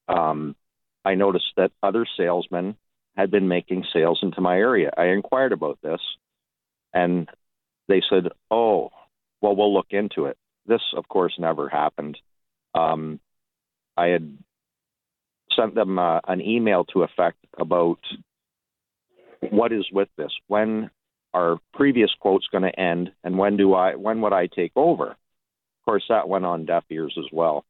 Um, 0.09 0.57
I 1.05 1.17
noticed 1.17 1.53
that 1.59 1.73
other 1.83 2.07
salesmen 2.17 2.77
had 3.17 3.31
been 3.31 3.49
making 3.49 3.85
sales 3.93 4.21
into 4.23 4.41
my 4.41 4.57
area. 4.57 4.91
I 4.97 5.07
inquired 5.07 5.53
about 5.53 5.79
this, 5.83 6.01
and 6.95 7.29
they 7.89 8.03
said, 8.09 8.29
"Oh, 8.51 8.91
well, 9.43 9.55
we'll 9.55 9.75
look 9.75 9.89
into 9.91 10.27
it." 10.27 10.39
This, 10.67 10.83
of 10.97 11.09
course, 11.09 11.35
never 11.39 11.69
happened. 11.69 12.17
Um, 12.75 13.21
I 13.97 14.07
had 14.07 14.39
sent 15.55 15.75
them 15.75 15.99
uh, 15.99 16.21
an 16.27 16.41
email 16.41 16.85
to 16.85 17.03
effect 17.03 17.39
about 17.59 17.99
what 19.51 19.73
is 19.73 19.87
with 19.93 20.09
this. 20.17 20.33
When 20.47 20.91
are 21.35 21.59
previous 21.75 22.11
quotes 22.19 22.47
going 22.49 22.63
to 22.63 22.81
end, 22.81 23.13
and 23.25 23.39
when 23.39 23.57
do 23.57 23.75
I? 23.75 23.97
When 23.97 24.21
would 24.21 24.33
I 24.33 24.47
take 24.47 24.73
over? 24.77 25.11
Of 25.11 25.85
course, 25.85 26.05
that 26.09 26.29
went 26.29 26.45
on 26.45 26.65
deaf 26.65 26.85
ears 26.91 27.17
as 27.19 27.27
well. 27.33 27.65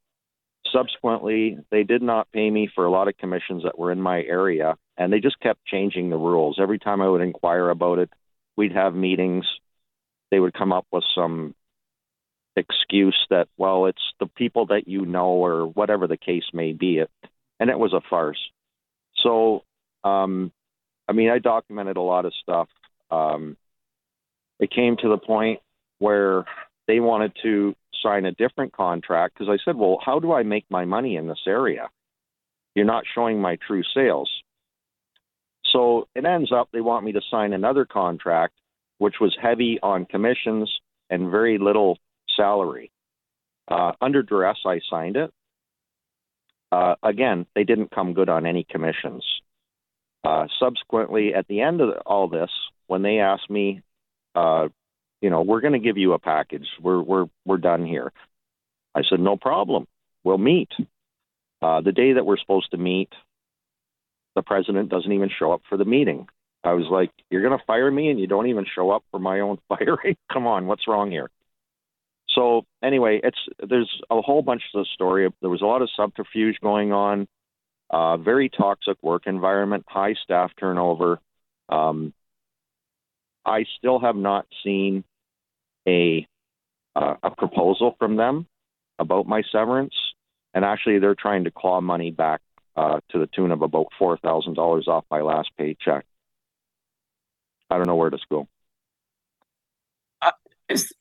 Subsequently, 0.72 1.58
they 1.70 1.82
did 1.82 2.02
not 2.02 2.30
pay 2.32 2.50
me 2.50 2.68
for 2.72 2.84
a 2.84 2.90
lot 2.90 3.08
of 3.08 3.16
commissions 3.16 3.62
that 3.64 3.78
were 3.78 3.92
in 3.92 4.00
my 4.00 4.22
area, 4.22 4.76
and 4.96 5.12
they 5.12 5.20
just 5.20 5.40
kept 5.40 5.64
changing 5.66 6.10
the 6.10 6.16
rules. 6.16 6.58
Every 6.60 6.78
time 6.78 7.00
I 7.00 7.08
would 7.08 7.20
inquire 7.20 7.68
about 7.70 7.98
it, 7.98 8.10
we'd 8.56 8.72
have 8.72 8.94
meetings. 8.94 9.46
They 10.30 10.40
would 10.40 10.54
come 10.54 10.72
up 10.72 10.86
with 10.92 11.04
some 11.14 11.54
excuse 12.56 13.16
that, 13.30 13.48
well, 13.56 13.86
it's 13.86 14.02
the 14.20 14.26
people 14.26 14.66
that 14.66 14.86
you 14.86 15.06
know, 15.06 15.28
or 15.28 15.66
whatever 15.66 16.06
the 16.06 16.16
case 16.16 16.44
may 16.52 16.72
be. 16.72 16.98
It, 16.98 17.10
and 17.58 17.70
it 17.70 17.78
was 17.78 17.92
a 17.92 18.00
farce. 18.10 18.40
So, 19.22 19.62
um, 20.04 20.52
I 21.08 21.12
mean, 21.12 21.30
I 21.30 21.38
documented 21.38 21.96
a 21.96 22.02
lot 22.02 22.24
of 22.24 22.32
stuff. 22.42 22.68
Um, 23.10 23.56
it 24.58 24.70
came 24.70 24.96
to 24.98 25.08
the 25.08 25.18
point 25.18 25.60
where 25.98 26.44
they 26.86 27.00
wanted 27.00 27.32
to 27.42 27.74
sign 28.02 28.24
a 28.24 28.32
different 28.32 28.72
contract 28.72 29.34
because 29.34 29.48
I 29.48 29.62
said, 29.64 29.76
well, 29.76 29.98
how 30.04 30.18
do 30.18 30.32
I 30.32 30.42
make 30.42 30.64
my 30.70 30.84
money 30.84 31.16
in 31.16 31.28
this 31.28 31.42
area? 31.46 31.88
You're 32.74 32.84
not 32.84 33.04
showing 33.14 33.40
my 33.40 33.58
true 33.66 33.82
sales. 33.94 34.30
So 35.72 36.08
it 36.14 36.24
ends 36.24 36.52
up 36.52 36.68
they 36.72 36.80
want 36.80 37.04
me 37.04 37.12
to 37.12 37.20
sign 37.30 37.52
another 37.52 37.84
contract, 37.84 38.54
which 38.98 39.14
was 39.20 39.36
heavy 39.40 39.78
on 39.82 40.04
commissions 40.04 40.70
and 41.10 41.30
very 41.30 41.58
little 41.58 41.98
salary. 42.36 42.90
Uh, 43.68 43.92
under 44.00 44.22
duress, 44.22 44.58
I 44.66 44.80
signed 44.90 45.16
it. 45.16 45.32
Uh, 46.70 46.94
again, 47.02 47.46
they 47.54 47.64
didn't 47.64 47.90
come 47.90 48.14
good 48.14 48.28
on 48.28 48.46
any 48.46 48.64
commissions. 48.68 49.24
Uh, 50.24 50.46
subsequently, 50.58 51.34
at 51.34 51.46
the 51.48 51.60
end 51.60 51.80
of 51.80 51.90
all 52.06 52.28
this, 52.28 52.50
when 52.86 53.02
they 53.02 53.18
asked 53.18 53.50
me, 53.50 53.82
uh, 54.34 54.68
you 55.20 55.30
know, 55.30 55.42
we're 55.42 55.60
going 55.60 55.74
to 55.74 55.78
give 55.78 55.98
you 55.98 56.12
a 56.12 56.18
package. 56.18 56.66
We're 56.80 57.02
we're 57.02 57.26
we're 57.44 57.58
done 57.58 57.84
here. 57.86 58.12
I 58.94 59.02
said, 59.08 59.20
no 59.20 59.36
problem. 59.36 59.86
We'll 60.24 60.38
meet. 60.38 60.68
Uh, 61.60 61.80
the 61.80 61.92
day 61.92 62.14
that 62.14 62.26
we're 62.26 62.38
supposed 62.38 62.70
to 62.72 62.76
meet, 62.76 63.08
the 64.34 64.42
president 64.42 64.88
doesn't 64.88 65.12
even 65.12 65.30
show 65.36 65.52
up 65.52 65.62
for 65.68 65.78
the 65.78 65.84
meeting. 65.84 66.26
I 66.64 66.72
was 66.72 66.86
like, 66.90 67.10
you're 67.30 67.42
going 67.42 67.58
to 67.58 67.64
fire 67.66 67.90
me 67.90 68.08
and 68.10 68.20
you 68.20 68.26
don't 68.26 68.46
even 68.48 68.66
show 68.72 68.90
up 68.90 69.04
for 69.10 69.18
my 69.18 69.40
own 69.40 69.58
firing? 69.68 70.16
Come 70.32 70.46
on, 70.46 70.66
what's 70.66 70.86
wrong 70.88 71.10
here? 71.10 71.30
So 72.34 72.64
anyway, 72.82 73.20
it's 73.22 73.38
there's 73.58 73.90
a 74.10 74.20
whole 74.22 74.42
bunch 74.42 74.62
of 74.74 74.80
the 74.80 74.86
story. 74.94 75.28
There 75.40 75.50
was 75.50 75.62
a 75.62 75.66
lot 75.66 75.82
of 75.82 75.90
subterfuge 75.96 76.58
going 76.62 76.92
on, 76.92 77.26
uh, 77.90 78.16
very 78.16 78.48
toxic 78.48 78.96
work 79.02 79.26
environment, 79.26 79.84
high 79.86 80.14
staff 80.22 80.50
turnover. 80.58 81.20
Um, 81.68 82.14
I 83.44 83.64
still 83.78 83.98
have 84.00 84.16
not 84.16 84.46
seen 84.64 85.04
a 85.86 86.26
uh, 86.94 87.14
a 87.22 87.30
proposal 87.30 87.96
from 87.98 88.16
them 88.16 88.46
about 88.98 89.26
my 89.26 89.42
severance, 89.50 89.94
and 90.54 90.64
actually 90.64 90.98
they're 90.98 91.14
trying 91.14 91.44
to 91.44 91.50
claw 91.50 91.80
money 91.80 92.10
back 92.10 92.40
uh, 92.76 93.00
to 93.10 93.18
the 93.18 93.26
tune 93.26 93.50
of 93.50 93.62
about 93.62 93.86
four 93.98 94.16
thousand 94.18 94.54
dollars 94.54 94.88
off 94.88 95.04
my 95.10 95.20
last 95.20 95.50
paycheck. 95.58 96.04
I 97.70 97.76
don't 97.76 97.86
know 97.86 97.96
where 97.96 98.10
to 98.10 98.18
go. 98.30 98.46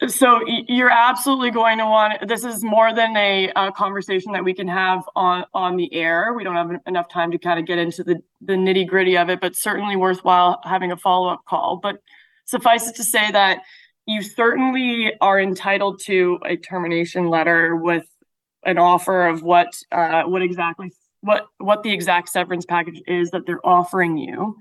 So 0.07 0.41
you're 0.47 0.89
absolutely 0.89 1.51
going 1.51 1.77
to 1.77 1.85
want. 1.85 2.27
This 2.27 2.43
is 2.43 2.63
more 2.63 2.93
than 2.93 3.15
a, 3.15 3.51
a, 3.55 3.71
conversation 3.71 4.31
that 4.33 4.43
we 4.43 4.53
can 4.53 4.67
have 4.67 5.03
on 5.15 5.45
on 5.53 5.77
the 5.77 5.93
air. 5.93 6.33
We 6.33 6.43
don't 6.43 6.55
have 6.55 6.71
enough 6.85 7.09
time 7.09 7.31
to 7.31 7.37
kind 7.37 7.59
of 7.59 7.65
get 7.65 7.77
into 7.77 8.03
the 8.03 8.21
the 8.41 8.53
nitty 8.53 8.87
gritty 8.87 9.17
of 9.17 9.29
it, 9.29 9.39
but 9.39 9.55
certainly 9.55 9.95
worthwhile 9.95 10.59
having 10.63 10.91
a 10.91 10.97
follow 10.97 11.29
up 11.29 11.41
call. 11.47 11.79
But 11.81 11.97
suffice 12.45 12.87
it 12.87 12.95
to 12.95 13.03
say 13.03 13.31
that 13.31 13.61
you 14.05 14.21
certainly 14.21 15.13
are 15.21 15.39
entitled 15.39 16.01
to 16.05 16.39
a 16.45 16.57
termination 16.57 17.27
letter 17.27 17.75
with 17.75 18.05
an 18.63 18.77
offer 18.77 19.27
of 19.27 19.41
what 19.43 19.67
uh, 19.91 20.23
what 20.23 20.41
exactly 20.41 20.91
what 21.21 21.47
what 21.57 21.83
the 21.83 21.91
exact 21.91 22.29
severance 22.29 22.65
package 22.65 23.01
is 23.07 23.31
that 23.31 23.45
they're 23.45 23.65
offering 23.65 24.17
you. 24.17 24.57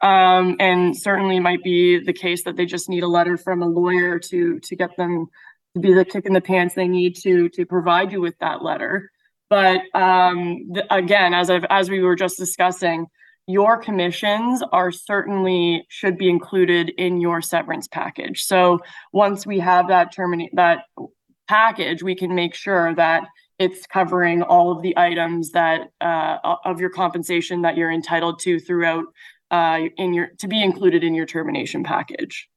Um, 0.00 0.56
and 0.58 0.96
certainly 0.96 1.38
might 1.40 1.62
be 1.62 2.02
the 2.02 2.12
case 2.12 2.44
that 2.44 2.56
they 2.56 2.66
just 2.66 2.88
need 2.88 3.02
a 3.02 3.08
letter 3.08 3.36
from 3.36 3.62
a 3.62 3.68
lawyer 3.68 4.18
to 4.18 4.58
to 4.60 4.76
get 4.76 4.96
them 4.96 5.26
to 5.74 5.80
be 5.80 5.94
the 5.94 6.04
kick 6.04 6.26
in 6.26 6.32
the 6.32 6.40
pants 6.40 6.74
they 6.74 6.88
need 6.88 7.16
to 7.22 7.48
to 7.50 7.64
provide 7.66 8.12
you 8.12 8.20
with 8.20 8.38
that 8.38 8.62
letter. 8.62 9.10
But 9.48 9.82
um, 9.94 10.72
again 10.90 11.34
as 11.34 11.50
I've, 11.50 11.66
as 11.70 11.90
we 11.90 12.00
were 12.00 12.16
just 12.16 12.36
discussing 12.38 13.06
your 13.46 13.76
commissions 13.76 14.62
are 14.72 14.92
certainly 14.92 15.84
should 15.88 16.16
be 16.16 16.28
included 16.28 16.90
in 16.90 17.20
your 17.20 17.42
severance 17.42 17.88
package. 17.88 18.44
So 18.44 18.80
once 19.12 19.46
we 19.46 19.58
have 19.58 19.88
that 19.88 20.12
terminate 20.12 20.54
that 20.54 20.84
package 21.48 22.02
we 22.02 22.14
can 22.14 22.34
make 22.34 22.54
sure 22.54 22.94
that 22.94 23.24
it's 23.62 23.86
covering 23.86 24.42
all 24.42 24.72
of 24.72 24.82
the 24.82 24.98
items 24.98 25.52
that 25.52 25.92
uh, 26.00 26.38
of 26.64 26.80
your 26.80 26.90
compensation 26.90 27.62
that 27.62 27.76
you're 27.76 27.92
entitled 27.92 28.40
to 28.40 28.58
throughout 28.58 29.04
uh, 29.52 29.82
in 29.96 30.12
your 30.12 30.28
to 30.38 30.48
be 30.48 30.62
included 30.62 31.04
in 31.04 31.14
your 31.14 31.26
termination 31.26 31.84
package. 31.84 32.48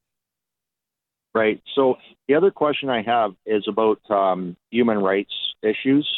Right. 1.36 1.62
So 1.76 1.98
the 2.28 2.36
other 2.36 2.50
question 2.50 2.90
I 2.90 3.04
have 3.04 3.34
is 3.46 3.66
about 3.68 4.00
um, 4.10 4.58
human 4.72 4.98
rights 4.98 5.34
issues 5.62 6.10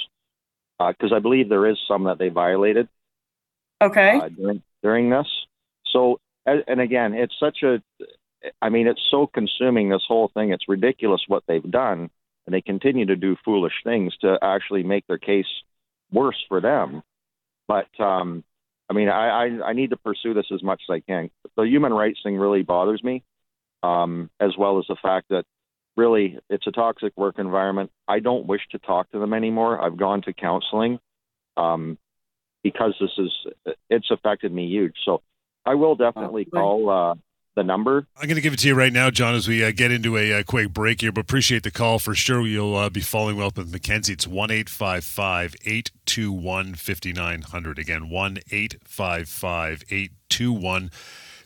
because 0.80 1.12
uh, 1.12 1.16
I 1.16 1.20
believe 1.20 1.50
there 1.50 1.68
is 1.68 1.78
some 1.88 2.06
that 2.06 2.18
they 2.18 2.30
violated. 2.30 2.88
Okay. 3.82 4.20
Uh, 4.20 4.30
during, 4.30 4.64
during 4.84 5.10
this. 5.10 5.28
So 5.92 6.20
and 6.46 6.80
again, 6.80 7.14
it's 7.14 7.36
such 7.40 7.64
a 7.64 7.82
I 8.62 8.70
mean, 8.70 8.88
it's 8.88 9.06
so 9.12 9.28
consuming 9.28 9.90
this 9.90 10.04
whole 10.08 10.32
thing. 10.34 10.54
It's 10.54 10.70
ridiculous 10.70 11.22
what 11.28 11.44
they've 11.48 11.70
done 11.70 12.10
and 12.48 12.54
they 12.54 12.62
continue 12.62 13.06
to 13.06 13.16
do 13.16 13.36
foolish 13.46 13.74
things 13.84 14.16
to 14.22 14.40
actually 14.42 14.82
make 14.82 15.06
their 15.06 15.18
case 15.20 15.46
worse 16.12 16.42
for 16.48 16.62
them. 16.62 17.04
But 17.68 17.88
um, 18.00 18.44
I 18.90 18.94
mean, 18.94 19.10
I, 19.10 19.28
I, 19.28 19.70
I 19.70 19.74
need 19.74 19.90
to 19.90 19.98
pursue 19.98 20.34
this 20.34 20.48
as 20.54 20.64
much 20.64 20.82
as 20.90 20.94
I 20.94 21.00
can. 21.02 21.30
The 21.58 21.64
human 21.64 21.94
rights 21.94 22.20
thing 22.24 22.38
really 22.38 22.64
bothers 22.64 23.04
me, 23.04 23.22
um, 23.84 24.30
as 24.40 24.52
well 24.58 24.80
as 24.80 24.86
the 24.88 24.96
fact 25.02 25.28
that 25.30 25.44
really 25.98 26.40
it's 26.50 26.66
a 26.68 26.72
toxic 26.72 27.12
work 27.18 27.38
environment. 27.38 27.92
I 28.08 28.20
don't 28.20 28.48
wish 28.48 28.62
to 28.72 28.80
talk 28.80 29.12
to 29.12 29.20
them 29.20 29.34
anymore. 29.34 29.84
I've 29.84 29.98
gone 29.98 30.22
to 30.22 30.34
counseling 30.34 31.00
um, 31.58 31.98
because 32.64 32.96
this 33.02 33.12
is 33.18 33.32
it's 33.90 34.10
affected 34.10 34.54
me 34.54 34.68
huge. 34.68 34.96
So 35.04 35.22
I 35.66 35.76
will 35.76 35.96
definitely 35.96 36.46
call 36.46 36.90
uh, 36.90 37.16
the 37.58 37.64
number. 37.64 38.08
I'm 38.16 38.28
going 38.28 38.36
to 38.36 38.42
give 38.42 38.54
it 38.54 38.60
to 38.60 38.68
you 38.70 38.76
right 38.76 38.94
now, 38.94 39.10
John, 39.10 39.36
as 39.36 39.48
we 39.48 39.64
uh, 39.64 39.72
get 39.72 39.92
into 39.92 40.16
a, 40.16 40.32
a, 40.32 40.44
quick 40.44 40.72
break 40.72 41.02
here, 41.02 41.12
but 41.12 41.22
appreciate 41.22 41.64
the 41.64 41.72
call 41.72 41.98
for 42.00 42.14
sure. 42.16 42.48
You'll 42.48 42.76
uh, 42.76 42.90
be 42.90 43.02
following 43.02 43.42
up 43.42 43.58
with 43.58 43.74
Mackenzie. 43.74 44.14
It's 44.14 44.28
1 44.28 44.52
821 44.52 46.76
5900. 46.76 47.80
Again, 47.80 48.10
1 48.10 48.38
821 48.50 50.92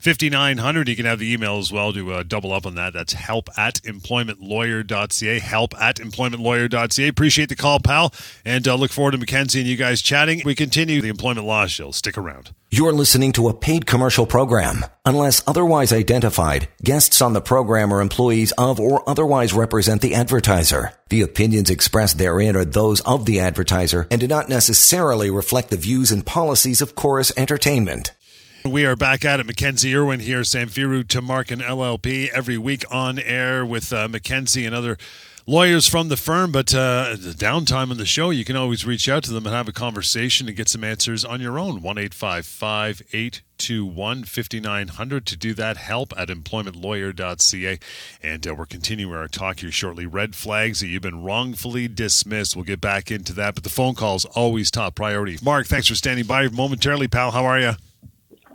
5900 0.02 0.90
you 0.90 0.96
can 0.96 1.06
have 1.06 1.20
the 1.20 1.32
email 1.32 1.58
as 1.58 1.72
well 1.72 1.94
to 1.94 2.14
uh, 2.14 2.24
double 2.24 2.52
up 2.52 2.66
on 2.66 2.76
that. 2.76 2.94
That's 2.94 3.14
help 3.14 3.50
at 3.58 3.76
employmentlawyer.ca 3.84 5.40
help 5.40 5.80
at 5.80 5.98
employmentlawyer.ca 5.98 7.08
appreciate 7.08 7.50
the 7.50 7.56
call 7.56 7.80
pal 7.80 8.14
and 8.44 8.68
uh, 8.68 8.76
look 8.76 8.92
forward 8.92 9.12
to 9.12 9.18
mackenzie 9.18 9.60
and 9.60 9.70
you 9.70 9.78
guys 9.78 10.02
chatting. 10.02 10.42
We 10.44 10.56
continue 10.56 11.02
the 11.02 11.10
employment 11.10 11.46
law 11.46 11.68
show. 11.68 11.92
Stick 11.92 12.18
around. 12.18 12.54
You're 12.74 12.94
listening 12.94 13.34
to 13.34 13.50
a 13.50 13.54
paid 13.54 13.86
commercial 13.86 14.26
program. 14.26 14.86
Unless 15.06 15.44
otherwise 15.46 15.92
identified, 15.92 16.70
guests 16.82 17.22
on 17.22 17.34
the 17.34 17.42
program 17.42 17.94
are 17.94 18.00
employees 18.00 18.54
of 18.54 18.80
or 18.80 19.08
otherwise 19.10 19.54
represent 19.54 20.02
the 20.02 20.16
advertiser. 20.16 20.94
The 21.10 21.22
opinions 21.22 21.70
expressed 21.70 22.18
therein 22.18 22.56
are 22.56 22.64
those 22.64 23.02
of 23.02 23.26
the 23.26 23.42
advertiser 23.42 24.08
and 24.10 24.22
do 24.22 24.28
not 24.28 24.48
necessarily 24.48 25.30
reflect 25.30 25.70
the 25.70 25.78
views 25.78 26.12
and 26.12 26.26
policies 26.26 26.82
of 26.82 26.96
Chorus 26.96 27.34
Entertainment. 27.36 28.14
We 28.64 28.86
are 28.86 28.96
back 28.96 29.26
at 29.26 29.40
it. 29.40 29.48
Mackenzie 29.48 29.96
Irwin 29.96 30.20
here, 30.20 30.42
Samfiru 30.42 31.04
Tumarkin 31.04 31.62
LLP, 31.62 32.30
every 32.30 32.60
week 32.60 32.84
on 32.92 33.18
air 33.18 33.66
with 33.66 33.92
uh, 33.92 34.08
Mackenzie 34.08 34.68
and 34.68 34.76
other 34.76 35.00
lawyers 35.48 35.88
from 35.88 36.10
the 36.10 36.18
firm, 36.18 36.52
but 36.52 36.72
uh, 36.76 37.16
the 37.18 37.34
downtime 37.36 37.90
on 37.90 37.98
the 37.98 38.06
show, 38.06 38.30
you 38.30 38.46
can 38.46 38.56
always 38.56 38.86
reach 38.86 39.10
out 39.10 39.24
to 39.24 39.34
them 39.34 39.48
and 39.48 39.56
have 39.56 39.68
a 39.68 39.72
conversation 39.72 40.48
and 40.48 40.56
get 40.56 40.70
some 40.70 40.84
answers 40.84 41.26
on 41.26 41.42
your 41.42 41.58
own. 41.58 41.82
1 41.82 41.98
821 41.98 44.24
5900 44.26 45.26
to 45.26 45.36
do 45.36 45.56
that. 45.56 45.78
Help 45.78 46.14
at 46.16 46.30
employmentlawyer.ca. 46.30 47.80
And 48.22 48.48
uh, 48.48 48.54
we're 48.54 48.68
continuing 48.68 49.16
our 49.16 49.28
talk 49.28 49.62
here 49.62 49.72
shortly. 49.72 50.06
Red 50.06 50.36
flags 50.36 50.82
that 50.82 50.88
you've 50.88 51.02
been 51.02 51.24
wrongfully 51.24 51.88
dismissed. 51.88 52.56
We'll 52.56 52.66
get 52.66 52.80
back 52.80 53.10
into 53.10 53.34
that, 53.34 53.56
but 53.56 53.64
the 53.64 53.72
phone 53.72 53.96
call's 53.96 54.26
always 54.26 54.70
top 54.70 54.94
priority. 54.94 55.40
Mark, 55.42 55.66
thanks 55.66 55.88
for 55.88 55.96
standing 55.96 56.28
by 56.28 56.48
momentarily, 56.50 57.08
pal. 57.08 57.32
How 57.32 57.46
are 57.46 57.60
you? 57.60 57.72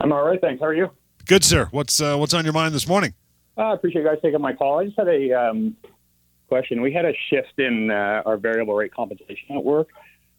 I'm 0.00 0.12
all 0.12 0.24
right, 0.24 0.40
thanks. 0.40 0.60
How 0.60 0.66
are 0.66 0.74
you? 0.74 0.90
Good, 1.26 1.44
sir. 1.44 1.68
What's 1.70 2.00
uh, 2.00 2.16
what's 2.16 2.34
on 2.34 2.44
your 2.44 2.52
mind 2.52 2.74
this 2.74 2.86
morning? 2.86 3.14
Uh, 3.56 3.62
I 3.62 3.74
appreciate 3.74 4.02
you 4.02 4.08
guys 4.08 4.18
taking 4.22 4.40
my 4.40 4.52
call. 4.52 4.80
I 4.80 4.84
just 4.86 4.98
had 4.98 5.08
a 5.08 5.32
um, 5.32 5.76
question. 6.48 6.82
We 6.82 6.92
had 6.92 7.04
a 7.04 7.12
shift 7.30 7.58
in 7.58 7.90
uh, 7.90 8.22
our 8.26 8.36
variable 8.36 8.74
rate 8.74 8.92
compensation 8.94 9.56
at 9.56 9.64
work, 9.64 9.88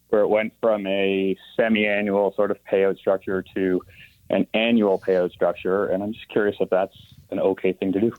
where 0.09 0.21
it 0.21 0.27
went 0.27 0.53
from 0.61 0.85
a 0.85 1.35
semi-annual 1.55 2.33
sort 2.35 2.51
of 2.51 2.57
payout 2.71 2.97
structure 2.97 3.43
to 3.55 3.81
an 4.29 4.45
annual 4.53 4.99
payout 4.99 5.31
structure, 5.31 5.87
and 5.87 6.03
I'm 6.03 6.13
just 6.13 6.29
curious 6.29 6.55
if 6.59 6.69
that's 6.69 6.95
an 7.31 7.39
okay 7.39 7.73
thing 7.73 7.91
to 7.93 7.99
do. 7.99 8.13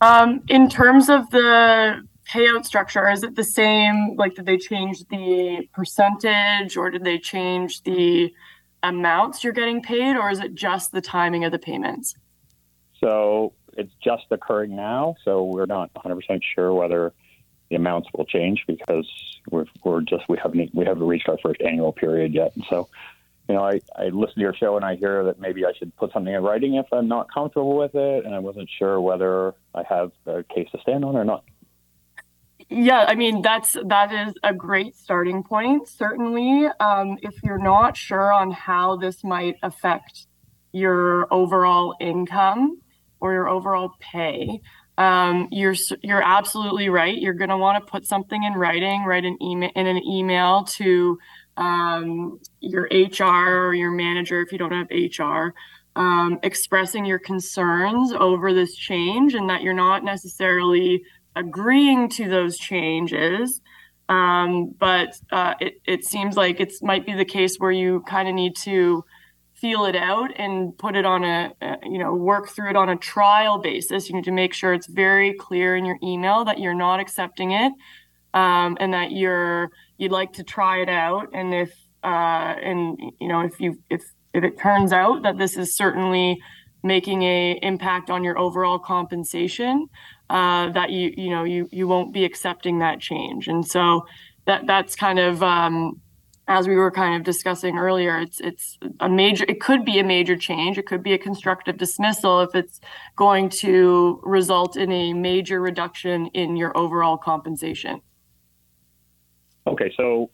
Um, 0.00 0.42
in 0.48 0.68
terms 0.68 1.08
of 1.08 1.30
the 1.30 2.02
payout 2.32 2.64
structure, 2.64 3.08
is 3.10 3.22
it 3.22 3.36
the 3.36 3.44
same? 3.44 4.16
Like, 4.16 4.34
did 4.34 4.46
they 4.46 4.56
change 4.56 5.04
the 5.08 5.68
percentage, 5.74 6.76
or 6.76 6.90
did 6.90 7.04
they 7.04 7.18
change 7.18 7.82
the 7.82 8.32
amounts 8.82 9.44
you're 9.44 9.52
getting 9.52 9.82
paid, 9.82 10.16
or 10.16 10.30
is 10.30 10.40
it 10.40 10.54
just 10.54 10.92
the 10.92 11.00
timing 11.00 11.44
of 11.44 11.52
the 11.52 11.58
payments? 11.58 12.14
So 12.98 13.52
it's 13.76 13.92
just 14.02 14.24
occurring 14.30 14.76
now. 14.76 15.16
So 15.24 15.44
we're 15.44 15.66
not 15.66 15.92
100% 15.94 16.40
sure 16.54 16.72
whether 16.72 17.12
the 17.70 17.76
amounts 17.76 18.08
will 18.14 18.26
change 18.26 18.64
because 18.66 19.08
we're, 19.50 19.64
we're 19.82 20.02
just 20.02 20.28
we 20.28 20.38
haven't 20.40 20.74
we 20.74 20.84
haven't 20.84 21.06
reached 21.06 21.28
our 21.28 21.38
first 21.42 21.60
annual 21.62 21.92
period 21.92 22.34
yet. 22.34 22.54
And 22.54 22.64
so, 22.68 22.88
you 23.48 23.54
know, 23.54 23.64
I, 23.64 23.80
I 23.96 24.08
listen 24.08 24.34
to 24.34 24.40
your 24.40 24.54
show 24.54 24.76
and 24.76 24.84
I 24.84 24.96
hear 24.96 25.24
that 25.24 25.40
maybe 25.40 25.64
I 25.64 25.72
should 25.78 25.94
put 25.96 26.12
something 26.12 26.32
in 26.32 26.42
writing 26.42 26.74
if 26.74 26.86
I'm 26.92 27.08
not 27.08 27.32
comfortable 27.32 27.76
with 27.76 27.94
it, 27.94 28.24
and 28.24 28.34
I 28.34 28.38
wasn't 28.38 28.68
sure 28.78 29.00
whether 29.00 29.54
I 29.74 29.82
have 29.88 30.12
a 30.26 30.42
case 30.44 30.68
to 30.72 30.80
stand 30.82 31.04
on 31.04 31.16
or 31.16 31.24
not. 31.24 31.44
Yeah, 32.74 33.04
I 33.06 33.14
mean 33.14 33.42
that's 33.42 33.76
that 33.86 34.12
is 34.12 34.34
a 34.42 34.54
great 34.54 34.96
starting 34.96 35.42
point. 35.42 35.88
Certainly, 35.88 36.68
um, 36.80 37.18
if 37.22 37.34
you're 37.42 37.58
not 37.58 37.96
sure 37.96 38.32
on 38.32 38.50
how 38.50 38.96
this 38.96 39.22
might 39.22 39.56
affect 39.62 40.26
your 40.72 41.32
overall 41.32 41.94
income, 42.00 42.80
or 43.20 43.34
your 43.34 43.48
overall 43.48 43.92
pay, 44.00 44.60
um, 44.96 45.48
you're 45.50 45.74
you're 46.02 46.22
absolutely 46.22 46.88
right. 46.88 47.16
You're 47.16 47.34
going 47.34 47.50
to 47.50 47.58
want 47.58 47.84
to 47.84 47.90
put 47.90 48.06
something 48.06 48.42
in 48.42 48.54
writing, 48.54 49.04
write 49.04 49.26
an 49.26 49.36
email 49.42 49.70
in 49.76 49.86
an 49.86 50.02
email 50.02 50.64
to 50.64 51.18
um, 51.58 52.40
your 52.60 52.88
HR 52.90 53.66
or 53.66 53.74
your 53.74 53.90
manager 53.90 54.40
if 54.40 54.50
you 54.50 54.56
don't 54.56 54.72
have 54.72 54.88
HR, 54.90 55.54
um, 55.94 56.38
expressing 56.42 57.04
your 57.04 57.18
concerns 57.18 58.12
over 58.12 58.54
this 58.54 58.74
change 58.74 59.34
and 59.34 59.50
that 59.50 59.62
you're 59.62 59.74
not 59.74 60.04
necessarily 60.04 61.02
agreeing 61.36 62.08
to 62.10 62.28
those 62.28 62.58
changes. 62.58 63.60
Um, 64.08 64.74
but 64.78 65.18
uh, 65.30 65.54
it, 65.60 65.80
it 65.86 66.04
seems 66.04 66.36
like 66.36 66.60
it 66.60 66.72
might 66.82 67.06
be 67.06 67.14
the 67.14 67.24
case 67.24 67.56
where 67.56 67.70
you 67.70 68.02
kind 68.06 68.28
of 68.28 68.34
need 68.34 68.56
to 68.56 69.04
feel 69.54 69.84
it 69.84 69.94
out 69.94 70.30
and 70.36 70.76
put 70.76 70.96
it 70.96 71.06
on 71.06 71.22
a, 71.22 71.52
you 71.84 71.96
know 71.96 72.12
work 72.12 72.48
through 72.48 72.68
it 72.68 72.74
on 72.74 72.88
a 72.88 72.96
trial 72.96 73.58
basis 73.58 74.08
you 74.08 74.16
need 74.16 74.24
to 74.24 74.32
make 74.32 74.52
sure 74.52 74.74
it's 74.74 74.88
very 74.88 75.34
clear 75.34 75.76
in 75.76 75.84
your 75.84 75.96
email 76.02 76.44
that 76.44 76.58
you're 76.58 76.74
not 76.74 76.98
accepting 76.98 77.52
it 77.52 77.72
um, 78.34 78.76
and 78.80 78.92
that 78.92 79.12
you're 79.12 79.70
you'd 79.98 80.10
like 80.10 80.32
to 80.32 80.42
try 80.42 80.82
it 80.82 80.88
out 80.88 81.28
and 81.32 81.54
if 81.54 81.72
uh, 82.02 82.56
and 82.60 82.98
you 83.20 83.28
know 83.28 83.40
if 83.40 83.60
you 83.60 83.78
if 83.88 84.02
if 84.34 84.42
it 84.42 84.58
turns 84.58 84.92
out 84.92 85.22
that 85.22 85.38
this 85.38 85.56
is 85.56 85.76
certainly 85.76 86.36
making 86.82 87.22
a 87.22 87.56
impact 87.62 88.10
on 88.10 88.24
your 88.24 88.36
overall 88.36 88.80
compensation 88.80 89.86
uh, 90.32 90.70
that 90.72 90.90
you 90.90 91.12
you 91.16 91.30
know 91.30 91.44
you 91.44 91.68
you 91.70 91.86
won't 91.86 92.12
be 92.12 92.24
accepting 92.24 92.78
that 92.80 93.00
change 93.00 93.46
and 93.48 93.66
so 93.66 94.06
that 94.46 94.66
that's 94.66 94.96
kind 94.96 95.18
of 95.18 95.42
um, 95.42 96.00
as 96.48 96.66
we 96.66 96.74
were 96.74 96.90
kind 96.90 97.16
of 97.16 97.22
discussing 97.22 97.78
earlier, 97.78 98.18
it's 98.18 98.40
it's 98.40 98.78
a 99.00 99.08
major. 99.08 99.44
It 99.48 99.60
could 99.60 99.84
be 99.84 99.98
a 99.98 100.04
major 100.04 100.36
change. 100.36 100.76
It 100.76 100.86
could 100.86 101.02
be 101.02 101.12
a 101.12 101.18
constructive 101.18 101.76
dismissal 101.78 102.40
if 102.40 102.54
it's 102.54 102.80
going 103.16 103.48
to 103.60 104.20
result 104.24 104.76
in 104.76 104.90
a 104.90 105.12
major 105.12 105.60
reduction 105.60 106.26
in 106.28 106.56
your 106.56 106.76
overall 106.76 107.16
compensation. 107.16 108.00
Okay, 109.66 109.92
so 109.96 110.30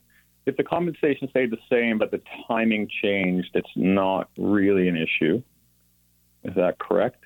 if 0.47 0.57
the 0.57 0.63
compensation 0.63 1.29
stayed 1.29 1.51
the 1.51 1.57
same 1.69 1.99
but 1.99 2.09
the 2.09 2.21
timing 2.47 2.89
changed, 3.03 3.51
it's 3.53 3.69
not 3.75 4.29
really 4.37 4.87
an 4.87 4.97
issue. 4.97 5.41
Is 6.43 6.55
that 6.55 6.79
correct? 6.79 7.23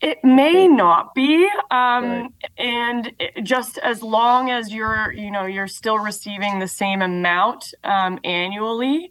It 0.00 0.24
may 0.24 0.66
not 0.66 1.14
be, 1.14 1.46
um, 1.70 2.04
right. 2.04 2.30
and 2.56 3.12
just 3.42 3.76
as 3.78 4.02
long 4.02 4.50
as 4.50 4.72
you're, 4.72 5.12
you 5.12 5.30
know, 5.30 5.44
you're 5.44 5.68
still 5.68 5.98
receiving 5.98 6.58
the 6.58 6.68
same 6.68 7.02
amount 7.02 7.74
um, 7.84 8.18
annually, 8.24 9.10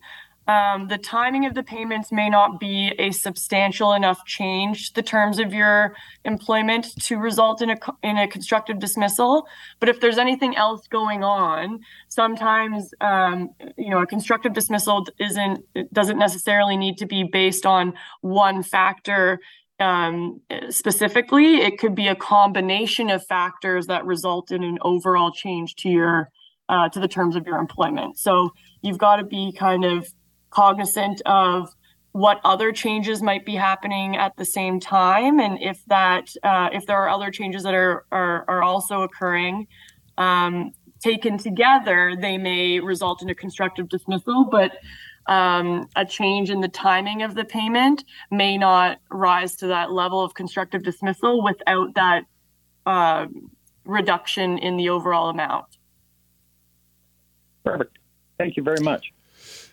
um, 0.50 0.88
the 0.88 0.98
timing 0.98 1.46
of 1.46 1.54
the 1.54 1.62
payments 1.62 2.12
may 2.12 2.28
not 2.28 2.60
be 2.60 2.92
a 2.98 3.12
substantial 3.12 3.94
enough 3.94 4.26
change 4.26 4.90
to 4.90 4.96
the 4.96 5.04
terms 5.04 5.38
of 5.38 5.54
your 5.54 5.96
employment 6.26 6.88
to 7.04 7.18
result 7.18 7.62
in 7.62 7.70
a 7.70 7.78
in 8.02 8.18
a 8.18 8.28
constructive 8.28 8.80
dismissal. 8.80 9.48
But 9.80 9.90
if 9.90 10.00
there's 10.00 10.18
anything 10.18 10.58
else 10.58 10.88
going 10.88 11.24
on, 11.24 11.82
sometimes 12.08 12.96
um, 13.00 13.52
you 13.78 13.92
know 13.92 14.02
a 14.02 14.08
constructive 14.08 14.54
dismissal 14.54 15.06
isn't 15.20 15.64
doesn't 15.94 16.18
necessarily 16.18 16.78
need 16.78 16.98
to 16.98 17.06
be 17.06 17.22
based 17.24 17.68
on 17.68 17.94
one 18.22 18.64
factor 18.64 19.40
um, 19.80 20.42
specifically, 20.70 21.58
it 21.58 21.80
could 21.80 21.96
be 21.96 22.08
a 22.08 22.16
combination 22.16 23.10
of 23.10 23.26
factors 23.26 23.88
that 23.88 24.06
result 24.06 24.52
in 24.52 24.64
an 24.64 24.78
overall 24.82 25.32
change 25.32 25.76
to 25.76 25.90
your 25.90 26.30
uh, 26.68 26.88
to 26.90 27.00
the 27.00 27.08
terms 27.08 27.36
of 27.36 27.48
your 27.48 27.58
employment. 27.58 28.18
So 28.20 28.52
you've 28.82 29.00
got 29.00 29.16
to 29.16 29.24
be 29.24 29.52
kind 29.58 29.84
of 29.86 30.08
cognizant 30.52 31.22
of 31.26 31.70
what 32.12 32.40
other 32.44 32.72
changes 32.72 33.22
might 33.22 33.46
be 33.46 33.56
happening 33.56 34.18
at 34.18 34.36
the 34.38 34.46
same 34.46 34.80
time, 34.80 35.40
and 35.40 35.62
if 35.62 35.84
that 35.88 36.30
uh, 36.44 36.70
if 36.74 36.86
there 36.86 36.98
are 36.98 37.10
other 37.10 37.32
changes 37.32 37.64
that 37.64 37.74
are 37.74 38.06
are, 38.12 38.46
are 38.48 38.64
also 38.64 39.02
occurring. 39.02 39.68
Um, 40.18 40.72
taken 41.02 41.38
together, 41.38 42.14
they 42.20 42.38
may 42.38 42.80
result 42.80 43.22
in 43.22 43.30
a 43.30 43.36
constructive 43.36 43.88
dismissal, 43.88 44.46
but 44.52 44.74
um, 45.30 45.88
a 45.96 46.04
change 46.04 46.50
in 46.50 46.60
the 46.60 46.68
timing 46.68 47.22
of 47.22 47.36
the 47.36 47.46
payment 47.46 48.04
may 48.32 48.58
not 48.58 48.98
rise 49.12 49.56
to 49.58 49.68
that 49.68 49.92
level 49.92 50.22
of 50.22 50.34
constructive 50.34 50.82
dismissal 50.82 51.44
without 51.44 51.94
that 51.94 52.24
uh, 52.88 53.28
reduction 53.86 54.58
in 54.58 54.76
the 54.76 54.90
overall 54.90 55.30
amount. 55.30 55.66
Perfect. 57.64 58.00
Thank 58.40 58.58
you 58.58 58.64
very 58.64 58.82
much. 58.82 59.14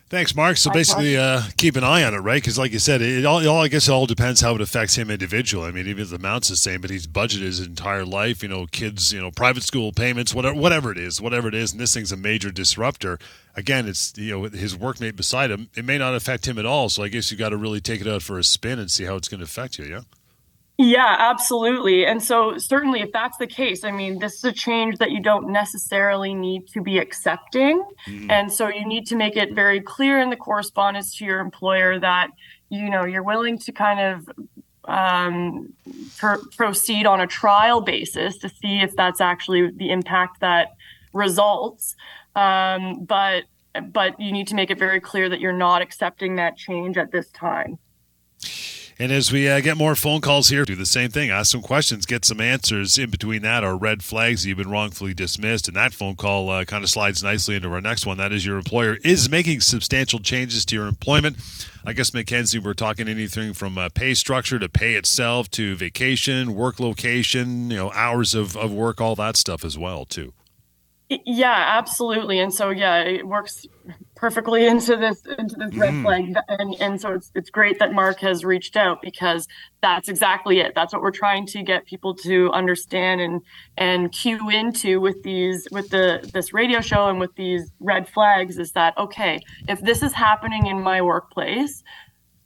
Thanks, 0.09 0.33
Mark. 0.33 0.55
So 0.55 0.71
basically, 0.71 1.17
uh, 1.17 1.41
keep 1.57 1.75
an 1.75 1.83
eye 1.83 2.05
on 2.05 2.13
it, 2.13 2.19
right? 2.19 2.41
Because, 2.41 2.57
like 2.57 2.71
you 2.71 2.79
said, 2.79 3.01
it 3.01 3.25
all, 3.25 3.45
all, 3.45 3.61
I 3.61 3.67
guess 3.67 3.89
it 3.89 3.91
all 3.91 4.05
depends 4.05 4.39
how 4.39 4.55
it 4.55 4.61
affects 4.61 4.95
him 4.95 5.11
individually. 5.11 5.67
I 5.67 5.71
mean, 5.71 5.85
even 5.87 6.01
if 6.01 6.11
the 6.11 6.15
amount's 6.15 6.47
the 6.47 6.55
same, 6.55 6.79
but 6.79 6.89
he's 6.89 7.05
budgeted 7.05 7.41
his 7.41 7.59
entire 7.59 8.05
life, 8.05 8.41
you 8.41 8.47
know, 8.47 8.67
kids, 8.67 9.11
you 9.11 9.19
know, 9.19 9.31
private 9.31 9.63
school 9.63 9.91
payments, 9.91 10.33
whatever, 10.33 10.57
whatever 10.57 10.93
it 10.93 10.97
is, 10.97 11.19
whatever 11.19 11.49
it 11.49 11.55
is, 11.55 11.73
and 11.73 11.81
this 11.81 11.93
thing's 11.93 12.13
a 12.13 12.17
major 12.17 12.51
disruptor. 12.51 13.19
Again, 13.53 13.85
it's 13.85 14.13
you 14.17 14.31
know 14.31 14.43
his 14.43 14.77
workmate 14.77 15.17
beside 15.17 15.51
him. 15.51 15.69
It 15.75 15.83
may 15.83 15.97
not 15.97 16.15
affect 16.15 16.47
him 16.47 16.57
at 16.57 16.65
all. 16.65 16.87
So 16.87 17.03
I 17.03 17.09
guess 17.09 17.29
you 17.29 17.37
got 17.37 17.49
to 17.49 17.57
really 17.57 17.81
take 17.81 17.99
it 17.99 18.07
out 18.07 18.21
for 18.21 18.39
a 18.39 18.45
spin 18.45 18.79
and 18.79 18.89
see 18.89 19.03
how 19.03 19.17
it's 19.17 19.27
going 19.27 19.39
to 19.39 19.45
affect 19.45 19.77
you. 19.77 19.85
Yeah. 19.85 20.01
Yeah, 20.79 21.15
absolutely. 21.17 22.05
And 22.05 22.21
so, 22.21 22.59
certainly, 22.59 23.01
if 23.01 23.11
that's 23.11 23.37
the 23.37 23.47
case, 23.47 23.83
I 23.83 23.91
mean, 23.91 24.19
this 24.19 24.35
is 24.35 24.43
a 24.43 24.51
change 24.51 24.99
that 24.99 25.09
you 25.09 25.19
don't 25.19 25.51
necessarily 25.51 26.35
need 26.35 26.67
to 26.67 26.81
be 26.81 26.99
accepting. 26.99 27.83
Mm-hmm. 28.07 28.29
And 28.29 28.53
so, 28.53 28.67
you 28.67 28.85
need 28.85 29.07
to 29.07 29.15
make 29.15 29.35
it 29.35 29.53
very 29.53 29.81
clear 29.81 30.19
in 30.19 30.29
the 30.29 30.35
correspondence 30.35 31.17
to 31.17 31.25
your 31.25 31.39
employer 31.39 31.99
that, 31.99 32.29
you 32.69 32.91
know, 32.91 33.05
you're 33.05 33.23
willing 33.23 33.57
to 33.57 33.71
kind 33.71 33.99
of 33.99 34.29
um, 34.87 35.73
proceed 36.55 37.07
on 37.07 37.21
a 37.21 37.27
trial 37.27 37.81
basis 37.81 38.37
to 38.37 38.47
see 38.49 38.79
if 38.79 38.95
that's 38.95 39.19
actually 39.19 39.71
the 39.71 39.89
impact 39.89 40.41
that 40.41 40.69
results. 41.11 41.95
Um, 42.35 43.03
but 43.05 43.45
but 43.91 44.19
you 44.19 44.31
need 44.31 44.47
to 44.47 44.55
make 44.55 44.69
it 44.69 44.77
very 44.77 44.99
clear 44.99 45.27
that 45.29 45.39
you're 45.39 45.53
not 45.53 45.81
accepting 45.81 46.35
that 46.35 46.55
change 46.55 46.97
at 46.97 47.11
this 47.11 47.29
time. 47.29 47.79
And 48.99 49.11
as 49.11 49.31
we 49.31 49.47
uh, 49.47 49.59
get 49.59 49.77
more 49.77 49.95
phone 49.95 50.21
calls 50.21 50.49
here, 50.49 50.65
do 50.65 50.75
the 50.75 50.85
same 50.85 51.11
thing. 51.11 51.29
Ask 51.29 51.51
some 51.51 51.61
questions, 51.61 52.07
get 52.07 52.25
some 52.25 52.41
answers. 52.41 52.97
In 52.97 53.11
between 53.11 53.43
that 53.43 53.63
are 53.63 53.77
red 53.77 54.03
flags 54.03 54.43
you've 54.43 54.57
been 54.57 54.71
wrongfully 54.71 55.13
dismissed. 55.13 55.67
And 55.67 55.77
that 55.77 55.93
phone 55.93 56.15
call 56.15 56.49
uh, 56.49 56.65
kind 56.65 56.83
of 56.83 56.89
slides 56.89 57.21
nicely 57.21 57.55
into 57.55 57.71
our 57.71 57.79
next 57.79 58.07
one. 58.07 58.17
That 58.17 58.31
is 58.31 58.43
your 58.43 58.57
employer 58.57 58.97
is 59.03 59.29
making 59.29 59.61
substantial 59.61 60.19
changes 60.19 60.65
to 60.65 60.75
your 60.75 60.87
employment. 60.87 61.37
I 61.85 61.93
guess, 61.93 62.11
Mackenzie, 62.11 62.57
we're 62.57 62.73
talking 62.73 63.07
anything 63.07 63.53
from 63.53 63.77
uh, 63.77 63.89
pay 63.93 64.15
structure 64.15 64.57
to 64.57 64.67
pay 64.67 64.95
itself 64.95 65.49
to 65.51 65.75
vacation, 65.75 66.55
work 66.55 66.79
location, 66.79 67.69
you 67.69 67.77
know, 67.77 67.91
hours 67.91 68.33
of, 68.33 68.57
of 68.57 68.73
work, 68.73 68.99
all 68.99 69.15
that 69.15 69.37
stuff 69.37 69.63
as 69.63 69.77
well, 69.77 70.05
too. 70.05 70.33
Yeah, 71.09 71.77
absolutely. 71.77 72.39
And 72.39 72.53
so 72.53 72.69
yeah, 72.69 72.97
it 73.01 73.27
works 73.27 73.65
perfectly 74.17 74.67
into 74.67 74.97
this 74.97 75.21
into 75.37 75.55
this 75.55 75.73
red 75.75 75.93
mm. 75.93 76.03
flag. 76.03 76.35
And 76.49 76.75
and 76.81 76.99
so 76.99 77.13
it's 77.13 77.31
it's 77.35 77.49
great 77.49 77.79
that 77.79 77.93
Mark 77.93 78.19
has 78.19 78.43
reached 78.43 78.75
out 78.75 79.01
because 79.01 79.47
that's 79.81 80.09
exactly 80.09 80.59
it. 80.59 80.73
That's 80.75 80.91
what 80.91 81.01
we're 81.01 81.11
trying 81.11 81.45
to 81.47 81.63
get 81.63 81.85
people 81.85 82.15
to 82.15 82.51
understand 82.51 83.21
and 83.21 83.41
and 83.77 84.11
cue 84.11 84.49
into 84.49 84.99
with 84.99 85.23
these 85.23 85.67
with 85.71 85.89
the 85.89 86.29
this 86.33 86.53
radio 86.53 86.81
show 86.81 87.07
and 87.07 87.19
with 87.19 87.33
these 87.35 87.71
red 87.79 88.09
flags 88.09 88.57
is 88.57 88.73
that 88.73 88.97
okay, 88.97 89.39
if 89.69 89.79
this 89.81 90.03
is 90.03 90.13
happening 90.13 90.65
in 90.65 90.81
my 90.81 91.01
workplace, 91.01 91.83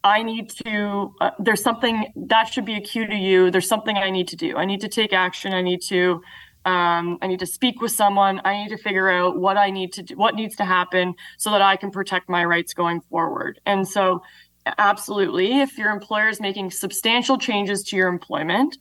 I 0.03 0.23
need 0.23 0.49
to, 0.65 1.13
uh, 1.21 1.31
there's 1.37 1.61
something 1.61 2.11
that 2.15 2.45
should 2.45 2.65
be 2.65 2.75
a 2.75 2.81
cue 2.81 3.05
to 3.05 3.15
you. 3.15 3.51
There's 3.51 3.67
something 3.67 3.97
I 3.97 4.09
need 4.09 4.27
to 4.29 4.35
do. 4.35 4.57
I 4.57 4.65
need 4.65 4.81
to 4.81 4.87
take 4.87 5.13
action. 5.13 5.53
I 5.53 5.61
need 5.61 5.81
to 5.83 6.21
um, 6.65 7.17
I 7.21 7.27
need 7.27 7.39
to 7.39 7.45
speak 7.45 7.81
with 7.81 7.91
someone. 7.91 8.39
I 8.45 8.63
need 8.63 8.69
to 8.69 8.77
figure 8.77 9.09
out 9.09 9.39
what 9.39 9.57
I 9.57 9.71
need 9.71 9.93
to 9.93 10.03
do, 10.03 10.15
what 10.15 10.35
needs 10.35 10.55
to 10.57 10.65
happen 10.65 11.15
so 11.37 11.51
that 11.51 11.61
I 11.61 11.75
can 11.75 11.89
protect 11.89 12.29
my 12.29 12.45
rights 12.45 12.73
going 12.73 13.01
forward. 13.01 13.59
And 13.65 13.87
so, 13.87 14.21
absolutely, 14.77 15.59
if 15.59 15.77
your 15.77 15.89
employer 15.89 16.29
is 16.29 16.39
making 16.39 16.69
substantial 16.71 17.37
changes 17.37 17.83
to 17.85 17.95
your 17.95 18.09
employment, 18.09 18.77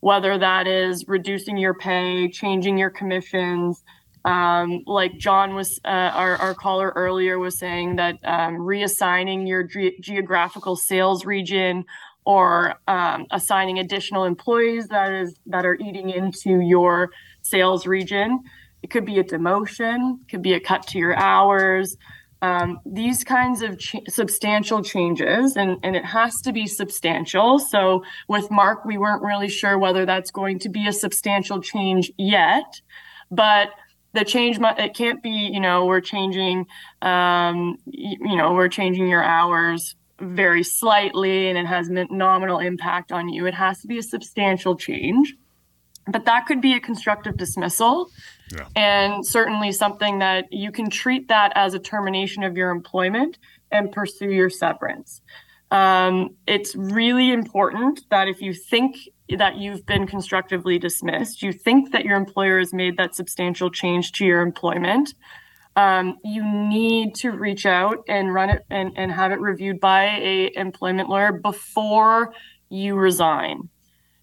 whether 0.00 0.38
that 0.38 0.68
is 0.68 1.04
reducing 1.08 1.56
your 1.56 1.74
pay, 1.74 2.28
changing 2.28 2.78
your 2.78 2.90
commissions, 2.90 3.82
um, 4.24 4.82
like 4.86 5.18
John 5.18 5.54
was, 5.54 5.80
uh, 5.84 5.88
our, 5.88 6.36
our 6.36 6.54
caller 6.54 6.92
earlier 6.96 7.38
was 7.38 7.58
saying 7.58 7.96
that 7.96 8.18
um, 8.24 8.56
reassigning 8.56 9.48
your 9.48 9.62
ge- 9.62 10.00
geographical 10.00 10.76
sales 10.76 11.24
region 11.24 11.84
or 12.26 12.74
um, 12.88 13.24
assigning 13.30 13.78
additional 13.78 14.24
employees 14.24 14.88
that 14.88 15.12
is 15.12 15.38
that 15.46 15.64
are 15.64 15.76
eating 15.76 16.10
into 16.10 16.60
your 16.60 17.08
sales 17.42 17.86
region. 17.86 18.40
It 18.82 18.90
could 18.90 19.06
be 19.06 19.18
a 19.18 19.24
demotion, 19.24 20.18
could 20.28 20.42
be 20.42 20.52
a 20.52 20.60
cut 20.60 20.86
to 20.88 20.98
your 20.98 21.16
hours. 21.16 21.96
Um, 22.42 22.80
these 22.84 23.24
kinds 23.24 23.62
of 23.62 23.78
ch- 23.78 23.96
substantial 24.08 24.82
changes, 24.82 25.56
and, 25.56 25.78
and 25.82 25.96
it 25.96 26.04
has 26.04 26.40
to 26.42 26.52
be 26.52 26.66
substantial. 26.66 27.58
So 27.58 28.04
with 28.28 28.50
Mark, 28.50 28.84
we 28.84 28.98
weren't 28.98 29.22
really 29.22 29.48
sure 29.48 29.78
whether 29.78 30.04
that's 30.04 30.30
going 30.30 30.58
to 30.60 30.68
be 30.68 30.86
a 30.86 30.92
substantial 30.92 31.62
change 31.62 32.12
yet, 32.18 32.80
but 33.30 33.70
the 34.12 34.24
change 34.24 34.58
it 34.60 34.94
can't 34.94 35.22
be 35.22 35.50
you 35.52 35.60
know 35.60 35.84
we're 35.84 36.00
changing 36.00 36.66
um, 37.02 37.76
you 37.84 38.36
know 38.36 38.54
we're 38.54 38.68
changing 38.68 39.08
your 39.08 39.22
hours 39.22 39.94
very 40.20 40.62
slightly 40.62 41.48
and 41.48 41.58
it 41.58 41.66
has 41.66 41.88
nominal 41.90 42.58
impact 42.58 43.12
on 43.12 43.28
you. 43.28 43.46
It 43.46 43.54
has 43.54 43.80
to 43.82 43.86
be 43.86 43.98
a 43.98 44.02
substantial 44.02 44.76
change. 44.76 45.34
But 46.08 46.24
that 46.24 46.46
could 46.46 46.60
be 46.60 46.74
a 46.74 46.80
constructive 46.80 47.36
dismissal. 47.36 48.10
Yeah. 48.52 48.68
And 48.76 49.26
certainly 49.26 49.72
something 49.72 50.20
that 50.20 50.52
you 50.52 50.70
can 50.70 50.88
treat 50.88 51.28
that 51.28 51.52
as 51.56 51.74
a 51.74 51.80
termination 51.80 52.44
of 52.44 52.56
your 52.56 52.70
employment 52.70 53.38
and 53.72 53.90
pursue 53.90 54.30
your 54.30 54.50
severance. 54.50 55.20
Um, 55.72 56.36
it's 56.46 56.76
really 56.76 57.32
important 57.32 58.02
that 58.10 58.28
if 58.28 58.40
you 58.40 58.54
think 58.54 58.96
that 59.36 59.56
you've 59.56 59.84
been 59.84 60.06
constructively 60.06 60.78
dismissed, 60.78 61.42
you 61.42 61.52
think 61.52 61.90
that 61.90 62.04
your 62.04 62.16
employer 62.16 62.60
has 62.60 62.72
made 62.72 62.96
that 62.98 63.16
substantial 63.16 63.68
change 63.68 64.12
to 64.12 64.24
your 64.24 64.42
employment, 64.42 65.14
um, 65.76 66.16
you 66.24 66.42
need 66.42 67.14
to 67.16 67.30
reach 67.30 67.66
out 67.66 68.02
and 68.08 68.32
run 68.32 68.50
it 68.50 68.64
and, 68.70 68.92
and 68.96 69.12
have 69.12 69.30
it 69.30 69.40
reviewed 69.40 69.78
by 69.78 70.04
a 70.04 70.50
employment 70.56 71.08
lawyer 71.08 71.32
before 71.32 72.32
you 72.70 72.96
resign. 72.96 73.68